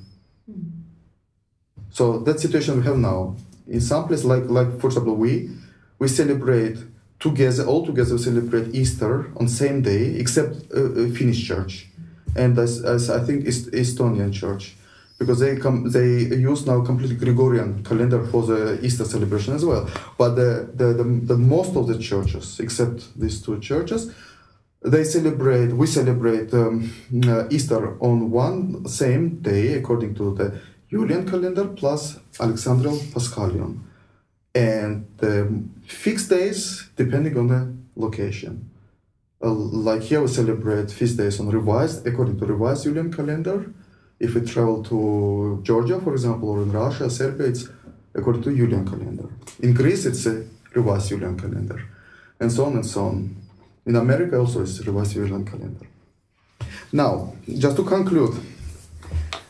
So 1.90 2.18
that 2.20 2.40
situation 2.40 2.76
we 2.78 2.82
have 2.84 2.98
now. 2.98 3.36
In 3.68 3.80
some 3.80 4.06
places, 4.08 4.24
like 4.24 4.44
like 4.48 4.80
for 4.80 4.88
example, 4.88 5.14
we 5.14 5.50
we 5.98 6.08
celebrate 6.08 6.78
together, 7.20 7.64
all 7.64 7.84
together 7.86 8.18
celebrate 8.18 8.74
Easter 8.74 9.30
on 9.36 9.48
same 9.48 9.82
day, 9.82 10.16
except 10.18 10.56
uh, 10.72 11.08
Finnish 11.16 11.46
church, 11.46 11.88
and 12.36 12.58
as, 12.58 12.84
as 12.84 13.10
I 13.10 13.20
think 13.24 13.46
Est- 13.46 13.72
Estonian 13.72 14.32
church, 14.32 14.76
because 15.18 15.40
they 15.40 15.56
come 15.56 15.90
they 15.90 16.36
use 16.36 16.66
now 16.66 16.82
completely 16.84 17.16
Gregorian 17.16 17.82
calendar 17.84 18.24
for 18.26 18.42
the 18.42 18.78
Easter 18.84 19.04
celebration 19.04 19.54
as 19.54 19.64
well. 19.64 19.88
But 20.18 20.34
the 20.34 20.68
the, 20.74 20.92
the, 20.92 21.04
the 21.04 21.36
most 21.36 21.76
of 21.76 21.86
the 21.86 21.98
churches, 21.98 22.60
except 22.60 23.18
these 23.18 23.40
two 23.40 23.60
churches, 23.60 24.12
they 24.84 25.04
celebrate, 25.04 25.72
we 25.72 25.86
celebrate 25.86 26.52
um, 26.52 26.92
uh, 27.26 27.48
Easter 27.50 27.96
on 28.00 28.30
one 28.30 28.86
same 28.86 29.40
day 29.40 29.74
according 29.74 30.14
to 30.16 30.34
the 30.34 30.60
Julian 30.90 31.28
calendar 31.28 31.66
plus 31.68 32.18
Alexandrian 32.38 32.98
Paschalion. 33.12 33.78
And 34.54 35.06
the 35.18 35.64
fixed 35.86 36.30
days 36.30 36.88
depending 36.96 37.36
on 37.36 37.48
the 37.48 37.74
location. 37.96 38.70
Uh, 39.42 39.50
like 39.50 40.02
here 40.02 40.22
we 40.22 40.28
celebrate 40.28 40.90
feast 40.90 41.16
days 41.16 41.40
on 41.40 41.48
revised, 41.48 42.06
according 42.06 42.38
to 42.38 42.46
revised 42.46 42.84
Julian 42.84 43.12
calendar. 43.12 43.72
If 44.18 44.34
we 44.34 44.40
travel 44.42 44.82
to 44.84 45.60
Georgia, 45.62 46.00
for 46.00 46.12
example, 46.12 46.48
or 46.50 46.62
in 46.62 46.72
Russia, 46.72 47.10
Serbia, 47.10 47.48
it's 47.48 47.68
according 48.14 48.42
to 48.44 48.56
Julian 48.56 48.88
calendar. 48.88 49.28
In 49.60 49.74
Greece, 49.74 50.06
it's 50.06 50.24
a 50.26 50.46
revised 50.72 51.08
Julian 51.08 51.38
calendar, 51.38 51.84
and 52.40 52.50
so 52.50 52.64
on 52.64 52.74
and 52.74 52.86
so 52.86 53.06
on. 53.06 53.36
In 53.84 53.96
America, 53.96 54.38
also, 54.38 54.62
it's 54.62 54.80
revised 54.86 55.12
Julian 55.12 55.44
calendar. 55.44 55.86
Now, 56.92 57.34
just 57.46 57.76
to 57.76 57.84
conclude, 57.84 58.40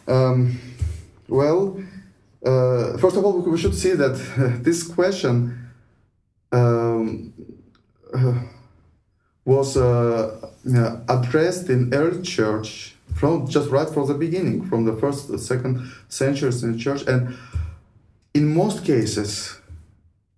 um, 0.09 0.59
well, 1.29 1.79
uh, 2.45 2.97
first 2.99 3.17
of 3.17 3.25
all, 3.25 3.41
we 3.41 3.59
should 3.59 3.75
see 3.75 3.93
that 3.93 4.13
uh, 4.39 4.59
this 4.63 4.83
question 4.83 5.71
um, 6.53 7.33
uh, 8.13 8.35
was 9.45 9.77
uh, 9.77 10.51
addressed 11.09 11.69
in 11.69 11.93
early 11.93 12.23
church 12.23 12.95
from 13.15 13.47
just 13.49 13.71
right 13.71 13.89
from 13.89 14.07
the 14.07 14.15
beginning, 14.15 14.65
from 14.69 14.85
the 14.85 14.95
first, 14.97 15.29
the 15.29 15.39
second 15.39 15.91
centuries 16.09 16.63
in 16.63 16.79
church, 16.79 17.03
and 17.07 17.37
in 18.33 18.55
most 18.55 18.85
cases, 18.85 19.57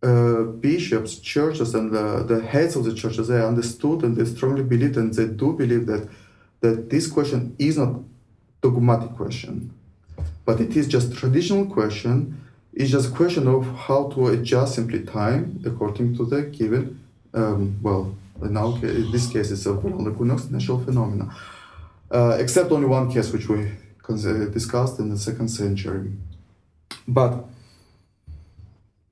uh, 0.03 0.43
bishops, 0.43 1.19
churches, 1.19 1.75
and 1.75 1.93
the, 1.93 2.23
the 2.25 2.41
heads 2.41 2.77
of 2.77 2.85
the 2.85 2.95
churches 2.95 3.29
they 3.29 3.43
understood 3.43 4.03
and 4.03 4.17
they 4.17 4.25
strongly 4.25 4.63
believed, 4.63 4.97
and 4.97 5.15
they 5.15 5.27
do 5.27 5.53
believe 5.53 5.87
that 5.87 6.09
that 6.61 6.89
this 6.91 7.07
question 7.07 7.55
is 7.59 7.77
not 7.79 8.01
dogmatic 8.63 9.13
question, 9.13 9.73
but 10.47 10.61
it 10.61 10.77
is 10.77 10.89
just 10.89 11.15
traditional 11.15 11.67
question. 11.67 12.41
It's 12.73 12.91
just 12.91 13.09
a 13.11 13.13
question 13.13 13.47
of 13.49 13.67
how 13.87 14.09
to 14.15 14.29
adjust 14.29 14.77
simply 14.77 15.01
time 15.01 15.63
according 15.67 16.17
to 16.17 16.25
the 16.25 16.43
given, 16.43 17.01
um, 17.35 17.79
well, 17.83 18.15
now 18.41 18.75
in 18.77 19.11
this 19.11 19.27
case 19.29 19.51
it's 19.51 19.67
a 19.67 19.75
well-recognized 19.75 20.53
natural 20.53 20.79
phenomena. 20.79 21.35
Uh, 22.11 22.37
except 22.39 22.71
only 22.71 22.87
one 22.87 23.13
case 23.13 23.33
which 23.33 23.49
we 23.49 23.73
discussed 24.53 24.99
in 25.01 25.11
the 25.11 25.19
second 25.19 25.49
century. 25.49 26.13
But 27.09 27.45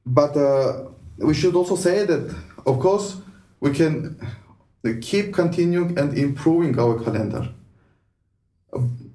but 0.06 0.36
uh, 0.36 0.84
we 1.18 1.34
should 1.34 1.54
also 1.54 1.76
say 1.76 2.04
that, 2.04 2.34
of 2.66 2.78
course, 2.78 3.16
we 3.60 3.72
can 3.72 4.16
keep 5.00 5.32
continuing 5.32 5.98
and 5.98 6.16
improving 6.16 6.78
our 6.78 7.02
calendar. 7.02 7.48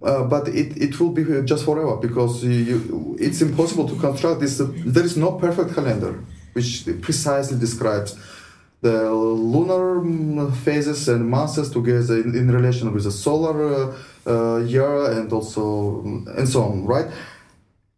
Uh, 0.01 0.23
but 0.23 0.47
it, 0.47 0.77
it 0.77 0.97
will 0.99 1.11
be 1.11 1.23
just 1.43 1.65
forever 1.65 1.97
because 1.97 2.43
you, 2.43 3.17
it's 3.19 3.41
impossible 3.41 3.85
to 3.85 3.95
construct 3.97 4.39
this. 4.39 4.57
there 4.57 5.03
is 5.03 5.17
no 5.17 5.33
perfect 5.33 5.75
calendar 5.75 6.23
which 6.53 6.87
precisely 7.01 7.57
describes 7.59 8.17
the 8.81 9.11
lunar 9.11 10.51
phases 10.51 11.09
and 11.09 11.29
months 11.29 11.69
together 11.69 12.15
in, 12.15 12.33
in 12.35 12.49
relation 12.49 12.93
with 12.93 13.03
the 13.03 13.11
solar 13.11 13.57
uh, 13.73 13.97
uh, 14.25 14.57
year 14.59 15.11
and 15.11 15.31
also 15.33 16.01
and 16.37 16.47
so 16.47 16.63
on, 16.63 16.85
right? 16.85 17.07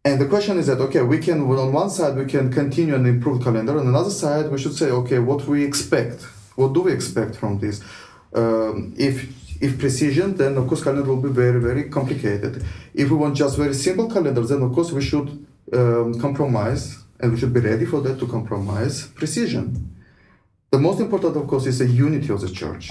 And 0.04 0.20
the 0.20 0.26
question 0.26 0.58
is 0.58 0.66
that 0.66 0.80
okay, 0.80 1.02
we 1.02 1.18
can 1.18 1.46
well, 1.46 1.60
on 1.60 1.72
one 1.72 1.90
side 1.90 2.16
we 2.16 2.26
can 2.26 2.52
continue 2.52 2.96
and 2.96 3.06
improve 3.06 3.44
calendar, 3.44 3.78
on 3.78 3.86
another 3.86 4.10
side 4.10 4.50
we 4.50 4.58
should 4.58 4.74
say 4.74 4.90
okay, 4.90 5.20
what 5.20 5.46
we 5.46 5.64
expect, 5.64 6.22
what 6.56 6.72
do 6.72 6.80
we 6.80 6.92
expect 6.92 7.36
from 7.36 7.60
this? 7.60 7.80
Um, 8.34 8.94
if 8.96 9.41
if 9.62 9.78
precision, 9.78 10.36
then 10.36 10.56
of 10.58 10.66
course 10.68 10.82
calendar 10.82 11.08
will 11.08 11.22
be 11.22 11.34
very 11.44 11.60
very 11.60 11.84
complicated. 11.88 12.64
If 12.92 13.10
we 13.10 13.16
want 13.16 13.36
just 13.36 13.56
very 13.56 13.74
simple 13.74 14.10
calendars, 14.10 14.48
then 14.48 14.60
of 14.62 14.72
course 14.72 14.90
we 14.92 15.00
should 15.00 15.28
um, 15.72 16.18
compromise, 16.20 16.98
and 17.20 17.32
we 17.32 17.38
should 17.38 17.54
be 17.54 17.60
ready 17.60 17.86
for 17.86 18.00
that 18.02 18.18
to 18.18 18.26
compromise 18.26 19.06
precision. 19.06 19.64
The 20.70 20.78
most 20.78 21.00
important, 21.00 21.36
of 21.36 21.46
course, 21.46 21.66
is 21.66 21.78
the 21.78 21.86
unity 21.86 22.30
of 22.32 22.40
the 22.40 22.50
church. 22.50 22.90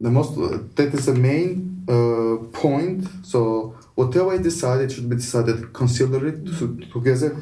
The 0.00 0.10
most 0.10 0.36
that 0.76 0.94
is 0.94 1.06
the 1.06 1.14
main 1.14 1.84
uh, 1.88 2.36
point. 2.52 3.08
So 3.22 3.76
whatever 3.96 4.32
I 4.32 4.38
decide, 4.38 4.80
it 4.82 4.92
should 4.92 5.08
be 5.08 5.16
decided 5.16 5.72
considerate 5.72 6.46
together 6.92 7.36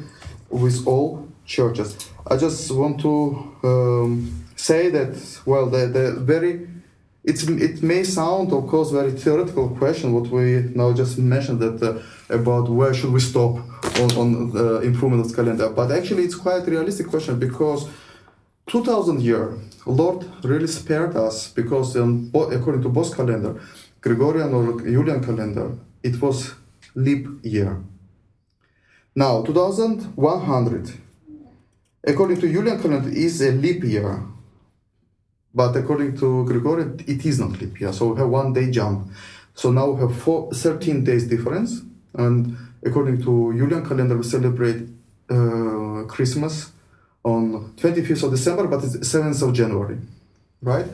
with 0.49 0.87
all 0.87 1.27
churches. 1.45 2.09
I 2.25 2.37
just 2.37 2.71
want 2.71 2.99
to 3.01 3.13
um, 3.63 4.45
say 4.55 4.89
that 4.89 5.13
well, 5.45 5.65
the, 5.67 5.87
the 5.87 6.05
very 6.19 6.72
it's, 7.23 7.43
it 7.43 7.81
may 7.81 8.03
sound, 8.03 8.51
of 8.51 8.67
course, 8.67 8.91
very 8.91 9.11
theoretical 9.11 9.69
question 9.69 10.11
what 10.13 10.27
we 10.27 10.71
now 10.75 10.91
just 10.93 11.17
mentioned 11.17 11.59
that 11.59 11.81
uh, 11.81 11.99
about 12.33 12.69
where 12.69 12.93
should 12.93 13.11
we 13.11 13.19
stop 13.19 13.55
on, 14.01 14.11
on 14.17 14.51
the 14.51 14.81
improvement 14.81 15.25
of 15.25 15.35
calendar, 15.35 15.69
but 15.69 15.91
actually 15.91 16.23
it's 16.23 16.35
quite 16.35 16.67
a 16.67 16.71
realistic 16.71 17.07
question 17.07 17.39
because 17.39 17.87
2000 18.67 19.21
year 19.21 19.57
Lord 19.85 20.25
really 20.43 20.67
spared 20.67 21.15
us 21.15 21.49
because 21.49 21.95
um, 21.97 22.31
according 22.33 22.81
to 22.83 22.89
both 22.89 23.15
calendar, 23.15 23.59
Gregorian 24.01 24.53
or 24.53 24.81
Julian 24.81 25.23
calendar, 25.23 25.77
it 26.01 26.21
was 26.21 26.53
leap 26.95 27.27
year. 27.43 27.81
Now, 29.15 29.43
2100, 29.43 30.91
according 32.03 32.39
to 32.41 32.51
Julian 32.51 32.81
calendar, 32.81 33.09
is 33.09 33.41
a 33.41 33.51
leap 33.51 33.83
year. 33.83 34.23
But 35.53 35.75
according 35.75 36.17
to 36.17 36.45
Gregorian, 36.45 36.99
it 37.07 37.25
is 37.25 37.39
not 37.39 37.59
leap 37.59 37.79
year. 37.79 37.93
So 37.93 38.13
we 38.13 38.19
have 38.19 38.29
one 38.29 38.53
day 38.53 38.71
jump. 38.71 39.11
So 39.53 39.71
now 39.71 39.91
we 39.91 40.01
have 40.01 40.15
four, 40.17 40.51
13 40.51 41.03
days 41.03 41.27
difference. 41.27 41.81
And 42.15 42.57
according 42.83 43.21
to 43.23 43.53
Julian 43.55 43.85
calendar, 43.87 44.17
we 44.17 44.23
celebrate 44.23 44.87
uh, 45.29 46.03
Christmas 46.07 46.71
on 47.23 47.73
25th 47.77 48.23
of 48.23 48.31
December, 48.31 48.67
but 48.67 48.83
it's 48.83 48.97
7th 48.97 49.47
of 49.47 49.53
January, 49.53 49.97
right? 50.61 50.87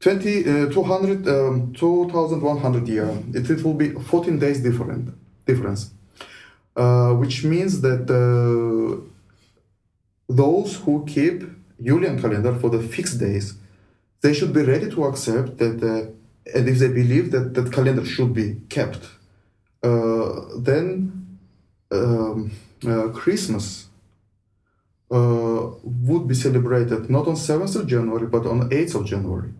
20, 0.00 0.64
uh, 0.64 0.70
200, 0.70 1.28
um, 1.28 1.72
2100 1.72 2.88
year. 2.88 3.08
It, 3.32 3.48
it 3.48 3.64
will 3.64 3.74
be 3.74 3.90
14 3.90 4.38
days 4.38 4.60
different 4.60 5.14
difference, 5.46 5.90
uh, 6.76 7.12
which 7.12 7.44
means 7.44 7.80
that 7.80 8.10
uh, 8.10 9.00
those 10.28 10.76
who 10.76 11.04
keep 11.06 11.44
Julian 11.82 12.20
calendar 12.20 12.54
for 12.54 12.70
the 12.70 12.82
fixed 12.82 13.18
days, 13.18 13.54
they 14.20 14.32
should 14.32 14.52
be 14.52 14.62
ready 14.62 14.88
to 14.90 15.04
accept 15.04 15.58
that, 15.58 15.82
uh, 15.82 16.56
and 16.56 16.68
if 16.68 16.78
they 16.78 16.88
believe 16.88 17.30
that 17.32 17.54
that 17.54 17.72
calendar 17.72 18.04
should 18.04 18.32
be 18.32 18.60
kept, 18.68 19.02
uh, 19.82 20.30
then 20.58 21.38
um, 21.90 22.50
uh, 22.86 23.08
Christmas 23.08 23.88
would 25.10 26.26
be 26.26 26.34
celebrated 26.34 27.10
not 27.10 27.26
on 27.26 27.34
7th 27.34 27.76
of 27.76 27.86
January 27.86 28.26
but 28.26 28.46
on 28.46 28.70
8th 28.70 28.94
of 28.94 29.04
January 29.04 29.52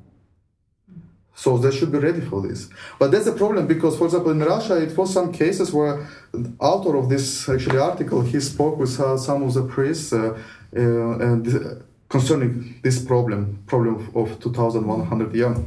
so 1.35 1.59
they 1.59 1.71
should 1.71 1.91
be 1.91 1.99
ready 1.99 2.21
for 2.21 2.43
this. 2.43 2.69
But 2.99 3.11
that's 3.11 3.27
a 3.27 3.33
problem 3.33 3.67
because, 3.67 3.97
for 3.97 4.05
example, 4.05 4.33
in 4.33 4.41
Russia, 4.41 4.77
it 4.77 4.97
was 4.97 5.13
some 5.13 5.33
cases 5.33 5.73
where 5.73 6.07
the 6.33 6.53
author 6.59 6.97
of 6.97 7.09
this 7.09 7.49
actually 7.49 7.79
article 7.79 8.23
he 8.23 8.41
spoke 8.41 8.79
with 8.79 8.99
uh, 9.01 9.17
some 9.17 9.43
of 9.43 9.55
the 9.55 9.65
priests 9.65 10.13
uh, 10.13 10.39
uh, 10.77 11.19
and 11.31 11.83
concerning 12.13 12.79
this 12.83 13.03
problem, 13.03 13.59
problem 13.67 13.95
of 14.15 14.39
2,100 14.39 15.35
years. 15.35 15.59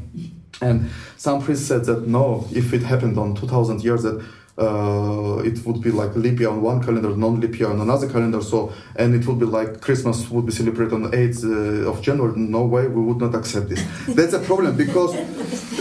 And 0.61 0.89
some 1.17 1.41
priests 1.41 1.65
said 1.67 1.85
that 1.85 2.07
no, 2.07 2.47
if 2.51 2.71
it 2.71 2.83
happened 2.83 3.17
on 3.17 3.35
2,000 3.35 3.83
years, 3.83 4.03
that 4.03 4.23
uh, 4.57 5.41
it 5.43 5.65
would 5.65 5.81
be 5.81 5.91
like 5.91 6.15
leap 6.15 6.39
year 6.39 6.49
on 6.49 6.61
one 6.61 6.81
calendar, 6.85 7.09
non-leap 7.09 7.59
year 7.59 7.69
on 7.69 7.81
another 7.81 8.07
calendar. 8.07 8.41
So, 8.41 8.71
and 8.95 9.15
it 9.15 9.25
would 9.27 9.39
be 9.39 9.45
like 9.45 9.81
Christmas 9.81 10.29
would 10.29 10.45
be 10.45 10.51
celebrated 10.51 10.93
on 10.93 11.01
the 11.03 11.09
8th 11.09 11.43
uh, 11.43 11.91
of 11.91 12.01
January. 12.01 12.37
No 12.37 12.63
way, 12.63 12.87
we 12.87 13.01
would 13.01 13.17
not 13.17 13.33
accept 13.35 13.67
this. 13.69 13.83
That's 14.07 14.33
a 14.33 14.39
problem 14.39 14.77
because 14.77 15.11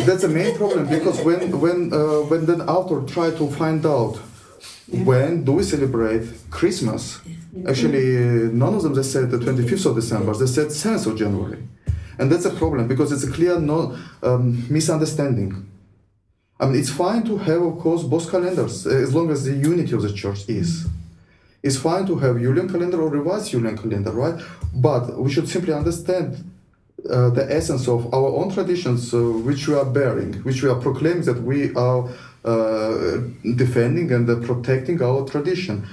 that's 0.06 0.24
a 0.24 0.28
main 0.28 0.56
problem 0.56 0.88
because 0.88 1.20
when 1.20 1.40
when 1.60 1.78
uh, 1.92 2.22
when 2.30 2.46
the 2.46 2.56
author 2.66 2.98
tried 3.14 3.36
to 3.36 3.46
find 3.60 3.86
out 3.86 4.14
when 5.10 5.44
do 5.44 5.52
we 5.52 5.62
celebrate 5.62 6.24
Christmas, 6.50 7.20
actually 7.68 8.16
uh, 8.16 8.50
none 8.52 8.74
of 8.74 8.82
them 8.82 8.94
they 8.94 9.02
said 9.02 9.30
the 9.30 9.38
25th 9.38 9.86
of 9.86 9.96
December. 9.96 10.34
They 10.34 10.46
said 10.46 10.68
7th 10.68 11.06
of 11.06 11.18
January, 11.18 11.62
and 12.18 12.30
that's 12.30 12.44
a 12.44 12.50
problem 12.50 12.88
because 12.88 13.12
it's 13.12 13.24
a 13.24 13.30
clear 13.30 13.58
no 13.58 13.96
um, 14.22 14.66
misunderstanding 14.70 15.70
I 16.60 16.66
mean, 16.66 16.78
it's 16.78 16.90
fine 16.90 17.24
to 17.24 17.36
have, 17.38 17.62
of 17.62 17.78
course, 17.78 18.04
both 18.04 18.30
calendars 18.30 18.86
as 18.86 19.14
long 19.14 19.30
as 19.30 19.44
the 19.44 19.54
unity 19.54 19.92
of 19.92 20.02
the 20.02 20.12
church 20.12 20.48
is. 20.48 20.86
It's 21.62 21.76
fine 21.76 22.06
to 22.06 22.16
have 22.16 22.38
Julian 22.38 22.68
calendar 22.68 23.02
or 23.02 23.08
revised 23.08 23.50
Julian 23.50 23.76
calendar, 23.76 24.12
right? 24.12 24.40
But 24.72 25.18
we 25.18 25.32
should 25.32 25.48
simply 25.48 25.72
understand 25.72 26.44
uh, 27.10 27.30
the 27.30 27.46
essence 27.52 27.88
of 27.88 28.12
our 28.14 28.28
own 28.36 28.52
traditions, 28.52 29.12
uh, 29.12 29.18
which 29.18 29.66
we 29.66 29.74
are 29.74 29.84
bearing, 29.84 30.34
which 30.44 30.62
we 30.62 30.68
are 30.68 30.80
proclaiming 30.80 31.24
that 31.24 31.42
we 31.42 31.74
are 31.74 32.08
uh, 32.44 33.18
defending 33.56 34.12
and 34.12 34.28
uh, 34.28 34.36
protecting 34.46 35.02
our 35.02 35.24
tradition. 35.24 35.86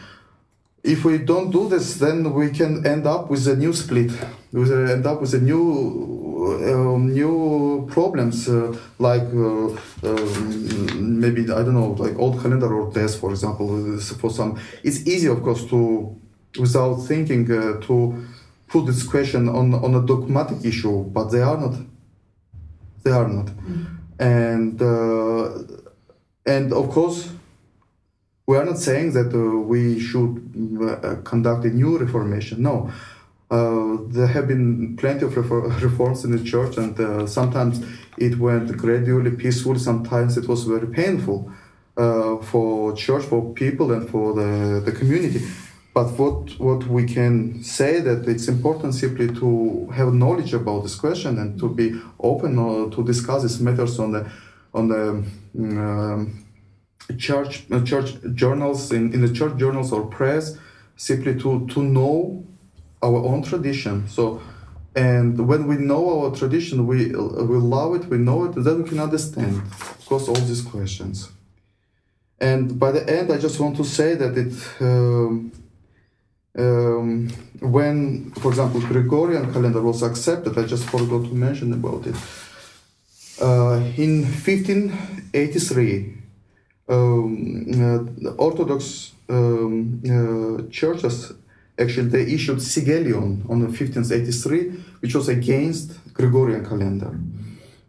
If 0.84 1.06
we 1.06 1.20
don't 1.20 1.52
do 1.52 1.70
this, 1.70 1.96
then 1.96 2.34
we 2.34 2.50
can 2.50 2.86
end 2.86 3.06
up 3.06 3.30
with 3.30 3.48
a 3.48 3.56
new 3.56 3.74
split. 3.74 4.12
We 4.52 4.64
end 4.74 5.06
up 5.06 5.22
with 5.22 5.34
a 5.34 5.40
new 5.40 6.22
um, 6.42 7.14
new 7.14 7.88
problems 7.92 8.50
uh, 8.50 8.76
like 8.98 9.28
uh, 9.34 9.68
um, 10.04 11.20
maybe 11.20 11.44
I 11.44 11.64
don't 11.64 11.74
know 11.74 11.92
like 11.92 12.18
old 12.18 12.42
calendar 12.42 12.74
or 12.74 12.92
death 12.92 13.20
for 13.20 13.30
example 13.30 14.00
for 14.00 14.32
some 14.32 14.60
it's 14.84 15.06
easy 15.08 15.28
of 15.28 15.44
course 15.44 15.66
to 15.66 16.16
without 16.60 16.96
thinking 16.96 17.50
uh, 17.52 17.80
to 17.82 18.26
put 18.68 18.86
this 18.86 19.04
question 19.04 19.50
on 19.50 19.74
on 19.74 19.96
a 19.96 20.02
dogmatic 20.06 20.66
issue 20.66 21.04
but 21.04 21.26
they 21.26 21.42
are 21.42 21.58
not 21.58 21.76
they 23.04 23.12
are 23.12 23.28
not 23.28 23.50
and 24.20 24.82
uh, 24.82 25.50
and 26.46 26.74
of 26.74 26.90
course 26.90 27.30
we 28.52 28.58
are 28.60 28.66
not 28.72 28.80
saying 28.88 29.08
that 29.18 29.30
uh, 29.34 29.42
we 29.74 29.82
should 30.08 30.34
uh, 30.82 31.16
conduct 31.32 31.62
a 31.66 31.72
new 31.82 31.98
reformation 31.98 32.62
no 32.62 32.76
uh, 33.52 33.98
there 34.08 34.28
have 34.28 34.48
been 34.48 34.96
plenty 34.96 35.26
of 35.26 35.34
refor- 35.34 35.70
reforms 35.88 36.24
in 36.24 36.32
the 36.32 36.42
church, 36.42 36.78
and 36.78 36.98
uh, 36.98 37.28
sometimes 37.28 37.86
it 38.18 38.40
went 38.40 38.76
gradually, 38.78 39.32
peacefully. 39.32 39.78
Sometimes 39.78 40.38
it 40.38 40.48
was 40.48 40.64
very 40.64 40.88
painful 40.88 41.52
uh, 41.98 42.38
for 42.38 42.96
church, 42.96 43.26
for 43.26 43.54
people, 43.54 43.92
and 43.92 44.10
for 44.10 44.34
the, 44.34 44.82
the 44.86 44.94
community. 44.94 45.42
But 45.94 46.18
what 46.18 46.58
what 46.60 46.88
we 46.88 47.04
can 47.04 47.62
say 47.62 48.00
that 48.00 48.26
it's 48.26 48.48
important 48.48 48.96
simply 48.96 49.28
to 49.42 49.90
have 49.98 50.14
knowledge 50.14 50.54
about 50.54 50.84
this 50.84 50.96
question 50.96 51.38
and 51.38 51.60
to 51.60 51.68
be 51.68 52.00
open 52.22 52.56
to 52.92 53.04
discuss 53.04 53.42
these 53.42 53.60
matters 53.60 54.00
on 54.00 54.14
the 54.14 54.32
on 54.74 54.88
the 54.88 55.10
um, 55.60 56.41
church 57.14 57.64
uh, 57.72 57.84
church 57.84 58.14
journals 58.34 58.92
in, 58.92 59.14
in 59.14 59.22
the 59.22 59.34
church 59.34 59.58
journals 59.58 59.92
or 59.92 60.06
press 60.06 60.58
simply 60.96 61.34
to 61.40 61.68
to 61.68 61.84
know 61.84 62.46
our 63.02 63.18
own 63.26 63.42
tradition. 63.44 64.08
So, 64.08 64.42
and 64.96 65.48
when 65.48 65.68
we 65.68 65.78
know 65.78 66.24
our 66.24 66.36
tradition, 66.36 66.88
we 66.88 67.08
we 67.08 67.58
love 67.58 67.96
it, 67.96 68.06
we 68.06 68.18
know 68.18 68.46
it, 68.46 68.54
then 68.56 68.84
we 68.84 68.90
can 68.90 69.00
understand, 69.00 69.58
of 69.58 70.06
course, 70.06 70.28
all 70.28 70.36
these 70.36 70.62
questions. 70.62 71.30
And 72.40 72.80
by 72.80 72.92
the 72.92 73.08
end, 73.08 73.32
I 73.32 73.38
just 73.38 73.60
want 73.60 73.78
to 73.78 73.84
say 73.84 74.16
that 74.16 74.38
it. 74.38 74.54
Um, 74.82 75.52
um, 76.58 77.30
when, 77.62 78.32
for 78.32 78.50
example, 78.50 78.82
Gregorian 78.82 79.54
calendar 79.54 79.82
was 79.82 80.04
accepted, 80.04 80.58
I 80.58 80.64
just 80.64 80.84
forgot 80.84 81.24
to 81.24 81.34
mention 81.34 81.72
about 81.72 82.06
it. 82.06 82.16
Uh, 83.42 83.80
in 83.96 84.24
1583, 84.24 86.21
um, 86.94 88.26
uh, 88.26 88.30
Orthodox 88.38 89.14
um, 89.30 90.02
uh, 90.06 90.70
churches 90.72 91.34
actually 91.82 92.10
they 92.10 92.24
issued 92.34 92.58
Sigillion 92.58 93.50
on 93.50 93.60
the 93.60 93.68
1583, 93.68 94.70
which 95.00 95.16
was 95.16 95.28
against 95.30 96.14
Gregorian 96.14 96.66
calendar. 96.66 97.20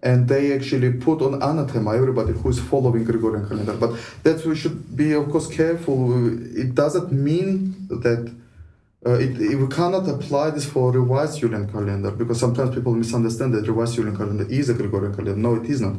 And 0.02 0.28
they 0.28 0.52
actually 0.52 0.92
put 0.94 1.22
on 1.22 1.34
anathema 1.42 1.94
everybody 1.94 2.32
who 2.32 2.48
is 2.48 2.58
following 2.58 3.04
Gregorian 3.04 3.48
calendar. 3.48 3.74
But 3.74 4.00
that 4.24 4.44
we 4.44 4.56
should 4.56 4.96
be, 4.96 5.12
of 5.12 5.30
course, 5.30 5.46
careful. 5.46 6.28
It 6.56 6.74
doesn't 6.74 7.12
mean 7.12 7.86
that 7.88 8.34
uh, 9.06 9.14
it, 9.14 9.40
it, 9.40 9.56
we 9.56 9.68
cannot 9.68 10.08
apply 10.08 10.50
this 10.50 10.64
for 10.64 10.90
revised 10.92 11.38
Julian 11.40 11.70
calendar 11.70 12.10
because 12.10 12.40
sometimes 12.40 12.74
people 12.74 12.94
misunderstand 12.94 13.54
that 13.54 13.66
revised 13.68 13.94
Julian 13.94 14.16
calendar 14.16 14.46
is 14.48 14.68
a 14.70 14.74
Gregorian 14.74 15.14
calendar. 15.14 15.36
No, 15.36 15.54
it 15.56 15.70
is 15.70 15.80
not. 15.80 15.96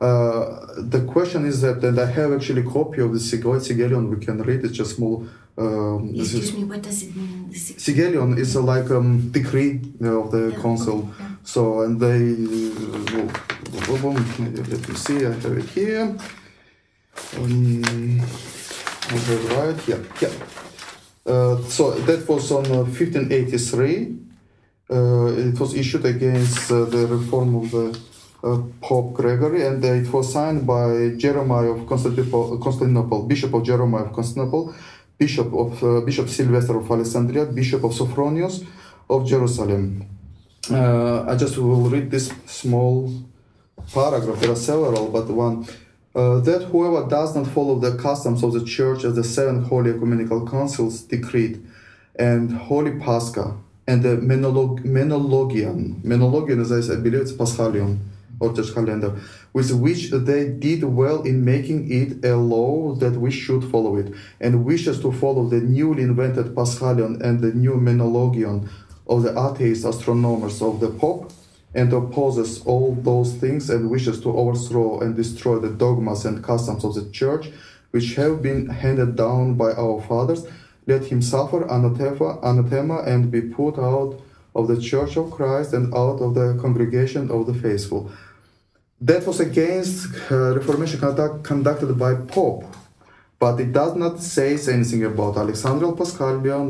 Uh, 0.00 0.66
the 0.78 1.04
question 1.06 1.44
is 1.44 1.60
that, 1.60 1.84
and 1.84 1.98
I 2.00 2.06
have 2.06 2.32
actually 2.32 2.62
a 2.62 2.70
copy 2.70 3.02
of 3.02 3.12
the 3.12 3.18
Sigillion, 3.18 4.08
we 4.08 4.24
can 4.24 4.42
read 4.42 4.64
it, 4.64 4.72
just 4.72 4.96
small. 4.96 5.26
Um, 5.58 6.12
Excuse 6.14 6.54
me, 6.54 6.64
what 6.64 6.80
does 6.80 7.02
it 7.02 7.14
mean? 7.14 7.50
Sigillion 7.52 8.38
is 8.38 8.54
a, 8.54 8.62
like 8.62 8.90
um, 8.90 9.30
decree 9.30 9.80
of 10.00 10.30
the 10.30 10.52
yeah. 10.54 10.62
council. 10.62 11.10
Yeah. 11.18 11.28
So, 11.44 11.82
and 11.82 12.00
they, 12.00 12.06
uh, 12.06 13.28
let 14.70 14.88
me 14.88 14.94
see, 14.94 15.26
I 15.26 15.32
have 15.32 15.58
it 15.58 15.68
here. 15.68 16.16
Um, 17.36 17.82
I 17.84 19.16
have 19.16 19.50
right, 19.58 19.88
yeah, 19.88 19.98
yeah. 20.22 20.32
Uh, 21.26 21.58
so 21.64 21.92
that 21.92 22.26
was 22.26 22.50
on 22.52 22.64
uh, 22.66 22.84
1583. 22.84 24.16
Uh, 24.90 25.26
it 25.26 25.60
was 25.60 25.74
issued 25.74 26.06
against 26.06 26.70
uh, 26.72 26.84
the 26.84 27.06
reform 27.06 27.54
of 27.56 27.70
the 27.70 27.90
uh, 27.90 28.09
Pope 28.40 29.12
Gregory, 29.14 29.66
and 29.66 29.84
it 29.84 30.10
was 30.12 30.32
signed 30.32 30.66
by 30.66 31.10
Jeremiah 31.16 31.70
of 31.70 31.86
Constantinople, 31.86 32.58
Constantinople, 32.58 33.22
Bishop 33.26 33.52
of 33.52 33.62
Jeremiah 33.64 34.04
of 34.04 34.12
Constantinople, 34.12 34.74
Bishop 35.18 35.52
of 35.52 35.82
uh, 35.84 36.00
Bishop 36.00 36.28
Sylvester 36.28 36.78
of 36.78 36.90
Alexandria, 36.90 37.44
Bishop 37.44 37.84
of 37.84 37.92
Sophronius 37.92 38.64
of 39.08 39.26
Jerusalem. 39.26 40.06
Uh, 40.70 41.24
I 41.24 41.36
just 41.36 41.58
will 41.58 41.90
read 41.90 42.10
this 42.10 42.32
small 42.46 43.12
paragraph. 43.92 44.40
There 44.40 44.52
are 44.52 44.56
several, 44.56 45.08
but 45.08 45.28
one. 45.28 45.66
Uh, 46.14 46.40
that 46.40 46.64
whoever 46.64 47.08
does 47.08 47.36
not 47.36 47.46
follow 47.46 47.78
the 47.78 47.96
customs 47.96 48.42
of 48.42 48.52
the 48.52 48.64
church 48.64 49.04
as 49.04 49.14
the 49.14 49.22
seven 49.22 49.62
holy 49.62 49.90
ecumenical 49.90 50.48
councils 50.48 51.02
decreed, 51.02 51.64
and 52.18 52.52
holy 52.52 52.98
Pascha, 52.98 53.54
and 53.86 54.02
the 54.02 54.16
Menolog- 54.16 54.84
Menologion, 54.84 56.02
Menologion, 56.02 56.60
as 56.60 56.90
I 56.90 56.96
believe 56.96 57.20
it's 57.20 57.32
Paschalion, 57.32 57.98
just 58.48 58.74
calendar, 58.74 59.14
with 59.52 59.70
which 59.72 60.10
they 60.10 60.48
did 60.48 60.82
well 60.82 61.22
in 61.22 61.44
making 61.44 61.90
it 61.90 62.24
a 62.24 62.36
law 62.36 62.94
that 62.94 63.12
we 63.12 63.30
should 63.30 63.64
follow 63.64 63.96
it, 63.96 64.12
and 64.40 64.64
wishes 64.64 65.00
to 65.00 65.12
follow 65.12 65.46
the 65.48 65.60
newly 65.60 66.02
invented 66.02 66.54
Paschalion 66.54 67.20
and 67.20 67.40
the 67.40 67.52
new 67.52 67.74
Menologion 67.74 68.68
of 69.06 69.22
the 69.22 69.38
atheist 69.38 69.84
astronomers 69.84 70.62
of 70.62 70.80
the 70.80 70.88
Pope, 70.88 71.32
and 71.74 71.92
opposes 71.92 72.62
all 72.64 72.94
those 72.94 73.34
things 73.34 73.70
and 73.70 73.90
wishes 73.90 74.20
to 74.20 74.36
overthrow 74.36 75.00
and 75.00 75.14
destroy 75.14 75.58
the 75.58 75.70
dogmas 75.70 76.24
and 76.24 76.42
customs 76.42 76.84
of 76.84 76.94
the 76.94 77.08
Church, 77.10 77.50
which 77.92 78.14
have 78.14 78.42
been 78.42 78.66
handed 78.68 79.16
down 79.16 79.54
by 79.54 79.72
our 79.72 80.00
fathers, 80.02 80.46
let 80.86 81.04
him 81.04 81.22
suffer 81.22 81.62
anathema, 81.70 82.40
anathema 82.42 83.02
and 83.02 83.30
be 83.30 83.40
put 83.42 83.78
out 83.78 84.20
of 84.54 84.66
the 84.66 84.80
Church 84.80 85.16
of 85.16 85.30
Christ 85.30 85.72
and 85.72 85.94
out 85.94 86.20
of 86.20 86.34
the 86.34 86.58
congregation 86.60 87.30
of 87.30 87.46
the 87.46 87.54
faithful 87.54 88.10
that 89.00 89.26
was 89.26 89.40
against 89.40 90.08
uh, 90.30 90.54
Reformation 90.54 91.00
conduct, 91.00 91.44
conducted 91.44 91.98
by 91.98 92.14
Pope, 92.14 92.64
but 93.38 93.58
it 93.58 93.72
does 93.72 93.96
not 93.96 94.20
say 94.20 94.58
anything 94.68 95.02
about 95.04 95.38
Alexandrial 95.38 95.96
Paschalion, 95.96 96.68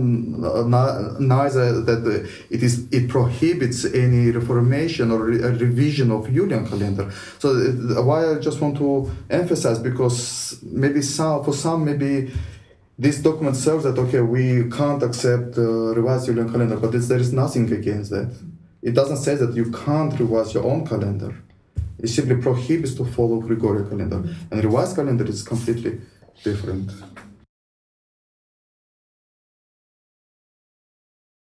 neither 1.18 1.80
that 1.82 2.30
it 2.48 2.62
is 2.62 2.86
it 2.92 3.08
prohibits 3.08 3.84
any 3.84 4.30
reformation 4.30 5.10
or 5.10 5.24
re 5.24 5.38
revision 5.38 6.12
of 6.12 6.32
Julian 6.32 6.64
calendar. 6.68 7.10
So 7.40 7.48
uh, 7.50 8.02
why 8.04 8.30
I 8.30 8.38
just 8.38 8.60
want 8.60 8.76
to 8.76 9.10
emphasize 9.28 9.80
because 9.80 10.62
maybe 10.62 11.02
some 11.02 11.42
for 11.42 11.52
some 11.52 11.84
maybe 11.84 12.30
this 12.96 13.18
document 13.18 13.56
serves 13.56 13.82
that 13.82 13.98
okay 13.98 14.20
we 14.20 14.70
can't 14.70 15.02
accept 15.02 15.58
uh, 15.58 15.62
revised 15.98 16.26
Julian 16.26 16.52
calendar, 16.52 16.76
but 16.76 16.92
there 16.92 17.18
is 17.18 17.32
nothing 17.32 17.72
against 17.72 18.10
that. 18.12 18.30
It 18.80 18.94
doesn't 18.94 19.16
say 19.16 19.34
that 19.34 19.56
you 19.56 19.72
can't 19.72 20.16
revise 20.20 20.54
your 20.54 20.64
own 20.64 20.86
calendar. 20.86 21.34
It 22.02 22.08
simply 22.08 22.36
prohibits 22.36 22.94
to 22.94 23.04
follow 23.04 23.40
Gregorian 23.40 23.88
calendar. 23.88 24.22
And 24.50 24.64
revised 24.64 24.96
calendar 24.96 25.26
is 25.26 25.42
completely 25.42 26.00
different. 26.42 26.90